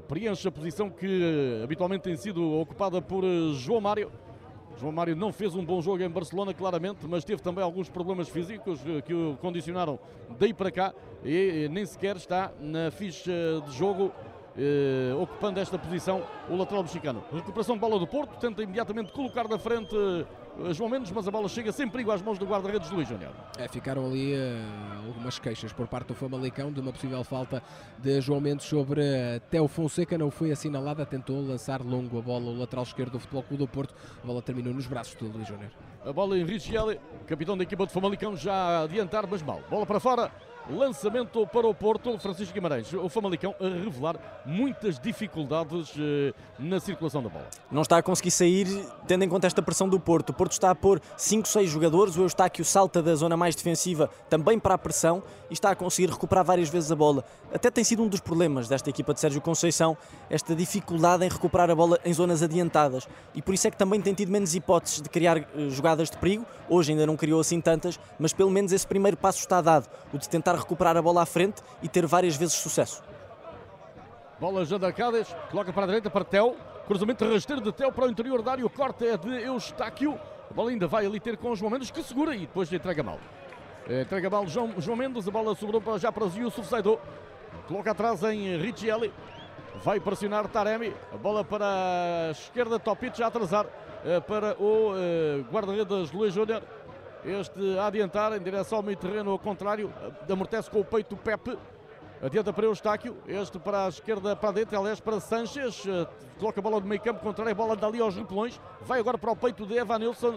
preenche 0.08 0.48
a 0.48 0.50
posição 0.50 0.90
que 0.90 1.60
habitualmente 1.62 2.02
tem 2.02 2.16
sido 2.16 2.58
ocupada 2.58 3.00
por 3.00 3.22
João 3.54 3.80
Mário. 3.80 4.10
João 4.78 4.92
Mário 4.92 5.16
não 5.16 5.32
fez 5.32 5.54
um 5.54 5.64
bom 5.64 5.80
jogo 5.80 6.02
em 6.02 6.08
Barcelona, 6.08 6.54
claramente, 6.54 7.06
mas 7.06 7.24
teve 7.24 7.42
também 7.42 7.62
alguns 7.62 7.88
problemas 7.88 8.28
físicos 8.28 8.80
que 9.04 9.14
o 9.14 9.36
condicionaram 9.40 9.98
daí 10.38 10.54
para 10.54 10.70
cá 10.70 10.94
e 11.24 11.68
nem 11.70 11.84
sequer 11.84 12.16
está 12.16 12.50
na 12.60 12.90
ficha 12.90 13.32
de 13.66 13.72
jogo 13.72 14.12
eh, 14.56 15.14
ocupando 15.20 15.60
esta 15.60 15.78
posição 15.78 16.22
o 16.48 16.56
lateral 16.56 16.82
mexicano. 16.82 17.22
Recuperação 17.32 17.76
de 17.76 17.80
bola 17.80 17.98
do 17.98 18.06
Porto, 18.06 18.38
tenta 18.38 18.62
imediatamente 18.62 19.12
colocar 19.12 19.48
na 19.48 19.58
frente 19.58 19.94
João 20.72 20.90
Mendes, 20.90 21.10
mas 21.10 21.26
a 21.26 21.30
bola 21.30 21.48
chega 21.48 21.72
sem 21.72 21.88
perigo 21.88 22.10
às 22.10 22.20
mãos 22.20 22.38
do 22.38 22.46
guarda-redes 22.46 22.88
de 22.88 22.94
Luís 22.94 23.08
Júnior. 23.08 23.32
É, 23.58 23.66
ficaram 23.68 24.06
ali 24.06 24.34
uh, 24.34 25.06
algumas 25.06 25.38
queixas 25.38 25.72
por 25.72 25.86
parte 25.86 26.08
do 26.08 26.14
Famalicão 26.14 26.72
de 26.72 26.80
uma 26.80 26.92
possível 26.92 27.22
falta 27.24 27.62
de 27.98 28.20
João 28.20 28.40
Mendes 28.40 28.66
sobre 28.66 29.00
uh, 29.00 29.40
Teo 29.50 29.66
Fonseca, 29.68 30.18
não 30.18 30.30
foi 30.30 30.52
assinalada, 30.52 31.06
tentou 31.06 31.40
lançar 31.40 31.80
longo 31.82 32.18
a 32.18 32.22
bola, 32.22 32.46
o 32.46 32.58
lateral 32.58 32.84
esquerdo 32.84 33.12
do 33.12 33.20
Futebol 33.20 33.42
Clube 33.42 33.64
do 33.64 33.68
Porto, 33.68 33.94
a 34.22 34.26
bola 34.26 34.42
terminou 34.42 34.74
nos 34.74 34.86
braços 34.86 35.16
de 35.16 35.24
Luís 35.24 35.48
Júnior. 35.48 35.70
A 36.04 36.12
bola 36.12 36.38
em 36.38 36.44
Richelli, 36.44 36.98
capitão 37.26 37.56
da 37.56 37.62
equipa 37.62 37.86
de 37.86 37.92
Famalicão, 37.92 38.36
já 38.36 38.84
adiantar, 38.84 39.26
mas 39.26 39.42
mal. 39.42 39.60
Bola 39.68 39.84
para 39.84 40.00
fora, 40.00 40.30
Lançamento 40.68 41.46
para 41.46 41.66
o 41.66 41.74
Porto, 41.74 42.16
Francisco 42.18 42.52
Guimarães. 42.52 42.92
O 42.92 43.08
Famalicão 43.08 43.54
a 43.58 43.64
revelar 43.64 44.16
muitas 44.44 44.98
dificuldades 44.98 45.92
eh, 45.98 46.32
na 46.58 46.78
circulação 46.78 47.22
da 47.22 47.28
bola. 47.28 47.46
Não 47.70 47.82
está 47.82 47.96
a 47.98 48.02
conseguir 48.02 48.30
sair, 48.30 48.66
tendo 49.06 49.24
em 49.24 49.28
conta 49.28 49.46
esta 49.46 49.62
pressão 49.62 49.88
do 49.88 49.98
Porto. 49.98 50.30
O 50.30 50.32
Porto 50.32 50.52
está 50.52 50.70
a 50.70 50.74
pôr 50.74 51.00
5, 51.16 51.48
6 51.48 51.70
jogadores. 51.70 52.16
O 52.16 52.22
Eustáquio 52.22 52.64
salta 52.64 53.02
da 53.02 53.14
zona 53.14 53.36
mais 53.36 53.56
defensiva 53.56 54.10
também 54.28 54.58
para 54.58 54.74
a 54.74 54.78
pressão 54.78 55.22
e 55.48 55.54
está 55.54 55.70
a 55.70 55.74
conseguir 55.74 56.10
recuperar 56.10 56.44
várias 56.44 56.68
vezes 56.68 56.92
a 56.92 56.96
bola. 56.96 57.24
Até 57.52 57.70
tem 57.70 57.82
sido 57.82 58.02
um 58.02 58.08
dos 58.08 58.20
problemas 58.20 58.68
desta 58.68 58.88
equipa 58.90 59.12
de 59.12 59.20
Sérgio 59.20 59.40
Conceição, 59.40 59.96
esta 60.28 60.54
dificuldade 60.54 61.24
em 61.24 61.28
recuperar 61.28 61.68
a 61.70 61.74
bola 61.74 61.98
em 62.04 62.12
zonas 62.12 62.42
adiantadas. 62.42 63.08
E 63.34 63.42
por 63.42 63.54
isso 63.54 63.66
é 63.66 63.70
que 63.70 63.76
também 63.76 64.00
tem 64.00 64.14
tido 64.14 64.30
menos 64.30 64.54
hipóteses 64.54 65.00
de 65.00 65.08
criar 65.08 65.38
eh, 65.38 65.46
jogadas 65.70 66.10
de 66.10 66.16
perigo. 66.16 66.46
Hoje 66.68 66.92
ainda 66.92 67.06
não 67.06 67.16
criou 67.16 67.40
assim 67.40 67.60
tantas, 67.60 67.98
mas 68.18 68.32
pelo 68.32 68.50
menos 68.50 68.70
esse 68.72 68.86
primeiro 68.86 69.16
passo 69.16 69.40
está 69.40 69.60
dado, 69.60 69.88
o 70.12 70.18
de 70.18 70.28
tentar 70.28 70.49
recuperar 70.56 70.96
a 70.96 71.02
bola 71.02 71.22
à 71.22 71.26
frente 71.26 71.62
e 71.82 71.88
ter 71.88 72.06
várias 72.06 72.36
vezes 72.36 72.54
sucesso. 72.54 73.02
Bola 74.38 74.64
Jander 74.64 74.94
Cádiz, 74.94 75.34
coloca 75.50 75.72
para 75.72 75.84
a 75.84 75.86
direita 75.86 76.08
para 76.08 76.24
Tel. 76.24 76.56
Cruzamento 76.86 77.30
rasteiro 77.30 77.60
de 77.62 77.70
Tel 77.72 77.92
para 77.92 78.06
o 78.06 78.10
interior 78.10 78.42
da 78.42 78.52
área. 78.52 78.64
O 78.64 78.70
corte 78.70 79.06
é 79.06 79.16
de 79.16 79.28
Eustáquio. 79.28 80.18
A 80.50 80.54
bola 80.54 80.70
ainda 80.70 80.88
vai 80.88 81.06
ali 81.06 81.20
ter 81.20 81.36
com 81.36 81.50
os 81.50 81.60
Mendes 81.60 81.90
que 81.90 82.02
segura 82.02 82.34
e 82.34 82.40
depois 82.40 82.72
entrega 82.72 83.02
mal. 83.02 83.18
Entrega 83.88 84.30
mal 84.30 84.46
João, 84.46 84.72
João 84.78 84.96
Mendes. 84.96 85.28
A 85.28 85.30
bola 85.30 85.54
sobrou 85.54 85.80
para, 85.80 85.98
já 85.98 86.10
para 86.10 86.24
Yusuf 86.24 86.66
Saidou. 86.66 87.00
Coloca 87.68 87.90
atrás 87.90 88.22
em 88.24 88.56
Riccielli. 88.56 89.12
Vai 89.84 90.00
pressionar 90.00 90.48
Taremi. 90.48 90.94
A 91.12 91.16
bola 91.16 91.44
para 91.44 91.66
a 92.28 92.30
esquerda. 92.32 92.78
Topic 92.78 93.14
já 93.14 93.26
atrasar 93.26 93.66
para 94.26 94.56
o 94.58 94.94
guarda-redes 95.52 96.10
Luís 96.10 96.34
Júnior. 96.34 96.62
Este 97.24 97.78
a 97.78 97.86
adiantar 97.86 98.32
em 98.32 98.40
direção 98.40 98.78
ao 98.78 98.82
meio 98.82 98.96
terreno 98.96 99.30
ao 99.30 99.38
contrário. 99.38 99.92
Amortece 100.30 100.70
com 100.70 100.80
o 100.80 100.84
peito 100.84 101.16
Pepe. 101.16 101.58
Adianta 102.22 102.52
para 102.52 102.66
Eustáquio, 102.66 103.16
este 103.26 103.58
para 103.58 103.86
a 103.86 103.88
esquerda, 103.88 104.36
para 104.36 104.52
dentro, 104.52 104.78
aliás 104.78 105.00
para 105.00 105.18
Sanches, 105.20 105.84
coloca 106.38 106.60
a 106.60 106.62
bola 106.62 106.78
do 106.78 106.86
meio 106.86 107.00
campo 107.00 107.20
contrário, 107.20 107.50
a 107.50 107.54
bola 107.54 107.74
dali 107.74 107.98
aos 107.98 108.14
repelões, 108.14 108.60
vai 108.82 109.00
agora 109.00 109.16
para 109.16 109.32
o 109.32 109.36
peito 109.36 109.64
de 109.64 109.78
Evanilson, 109.78 110.34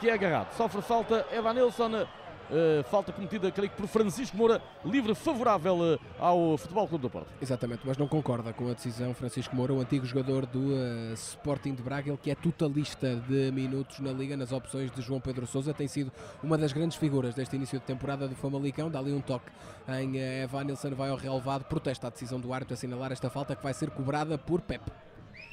que 0.00 0.08
é 0.08 0.14
agarrado. 0.14 0.54
Sofre 0.54 0.80
falta 0.80 1.26
Evanilson, 1.30 2.06
Uh, 2.48 2.82
falta 2.84 3.12
cometida, 3.12 3.50
creio 3.50 3.70
que 3.70 3.76
por 3.76 3.86
Francisco 3.86 4.34
Moura, 4.34 4.62
livre 4.82 5.14
favorável 5.14 5.76
uh, 5.76 6.00
ao 6.18 6.56
Futebol 6.56 6.88
Clube 6.88 7.02
do 7.02 7.10
Porto. 7.10 7.28
Exatamente, 7.42 7.82
mas 7.84 7.98
não 7.98 8.08
concorda 8.08 8.54
com 8.54 8.70
a 8.70 8.72
decisão 8.72 9.12
Francisco 9.12 9.54
Moura, 9.54 9.74
o 9.74 9.80
antigo 9.80 10.06
jogador 10.06 10.46
do 10.46 10.58
uh, 10.58 11.12
Sporting 11.12 11.74
de 11.74 11.82
Braga, 11.82 12.08
ele 12.08 12.16
que 12.16 12.30
é 12.30 12.34
totalista 12.34 13.16
de 13.28 13.52
minutos 13.52 14.00
na 14.00 14.12
Liga, 14.12 14.34
nas 14.34 14.50
opções 14.50 14.90
de 14.90 15.02
João 15.02 15.20
Pedro 15.20 15.46
Sousa, 15.46 15.74
tem 15.74 15.86
sido 15.86 16.10
uma 16.42 16.56
das 16.56 16.72
grandes 16.72 16.96
figuras 16.96 17.34
deste 17.34 17.54
início 17.54 17.78
de 17.78 17.84
temporada 17.84 18.26
do 18.26 18.34
Famalicão, 18.34 18.90
dá 18.90 18.98
ali 18.98 19.12
um 19.12 19.20
toque 19.20 19.50
em 19.86 20.16
Evanilson, 20.16 20.90
vai 20.94 21.10
ao 21.10 21.16
relevado, 21.16 21.64
protesta 21.64 22.06
a 22.06 22.10
decisão 22.10 22.40
do 22.40 22.52
árbitro 22.52 22.74
assinalar 22.74 23.12
esta 23.12 23.28
falta 23.28 23.54
que 23.54 23.62
vai 23.62 23.74
ser 23.74 23.90
cobrada 23.90 24.38
por 24.38 24.62
Pep. 24.62 24.82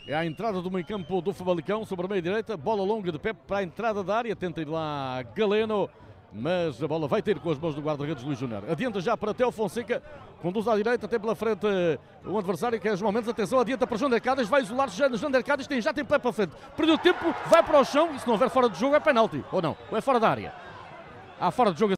É 0.07 0.13
a 0.13 0.25
entrada 0.25 0.61
do 0.61 0.71
meio 0.71 0.85
campo 0.85 1.19
do 1.19 1.33
Famalicão 1.33 1.83
sobre 1.83 2.05
a 2.05 2.09
meia 2.09 2.21
direita, 2.21 2.55
bola 2.55 2.83
longa 2.83 3.11
de 3.11 3.19
Pep 3.19 3.37
para 3.47 3.57
a 3.57 3.63
entrada 3.63 4.03
da 4.03 4.15
área, 4.15 4.35
tenta 4.35 4.61
ir 4.61 4.67
lá 4.69 5.23
Galeno, 5.35 5.89
mas 6.35 6.83
a 6.83 6.87
bola 6.87 7.07
vai 7.07 7.21
ter 7.21 7.39
com 7.39 7.49
as 7.49 7.57
mãos 7.57 7.73
do 7.73 7.81
guarda-redes 7.81 8.23
Luís 8.23 8.37
Júnior. 8.37 8.63
Adianta 8.69 8.99
já 8.99 9.15
para 9.15 9.33
Teo 9.33 9.51
Fonseca, 9.51 10.03
conduz 10.41 10.67
à 10.67 10.75
direita, 10.75 11.07
tem 11.07 11.17
pela 11.17 11.33
frente 11.33 11.65
o 12.25 12.37
adversário 12.37 12.79
que 12.79 12.89
é 12.89 12.95
João 12.95 13.11
Mendes. 13.11 13.29
Atenção, 13.29 13.59
adianta 13.59 13.87
para 13.87 13.97
João 13.97 14.09
Dercadas, 14.09 14.47
vai 14.49 14.61
isolar 14.61 14.89
João 14.89 15.31
Dercadas, 15.31 15.65
tem 15.65 15.79
já 15.79 15.93
tempo 15.93 16.19
para 16.19 16.33
frente. 16.33 16.51
Perdeu 16.75 16.97
tempo, 16.97 17.33
vai 17.47 17.63
para 17.63 17.79
o 17.79 17.85
chão 17.85 18.13
e 18.13 18.19
se 18.19 18.27
não 18.27 18.33
houver 18.33 18.49
fora 18.49 18.69
de 18.69 18.77
jogo 18.77 18.95
é 18.95 18.99
penalti, 18.99 19.43
ou 19.51 19.61
não, 19.61 19.77
ou 19.89 19.97
é 19.97 20.01
fora 20.01 20.19
da 20.19 20.29
área. 20.29 20.53
Há 21.39 21.51
fora 21.51 21.71
de 21.73 21.79
jogo 21.79 21.93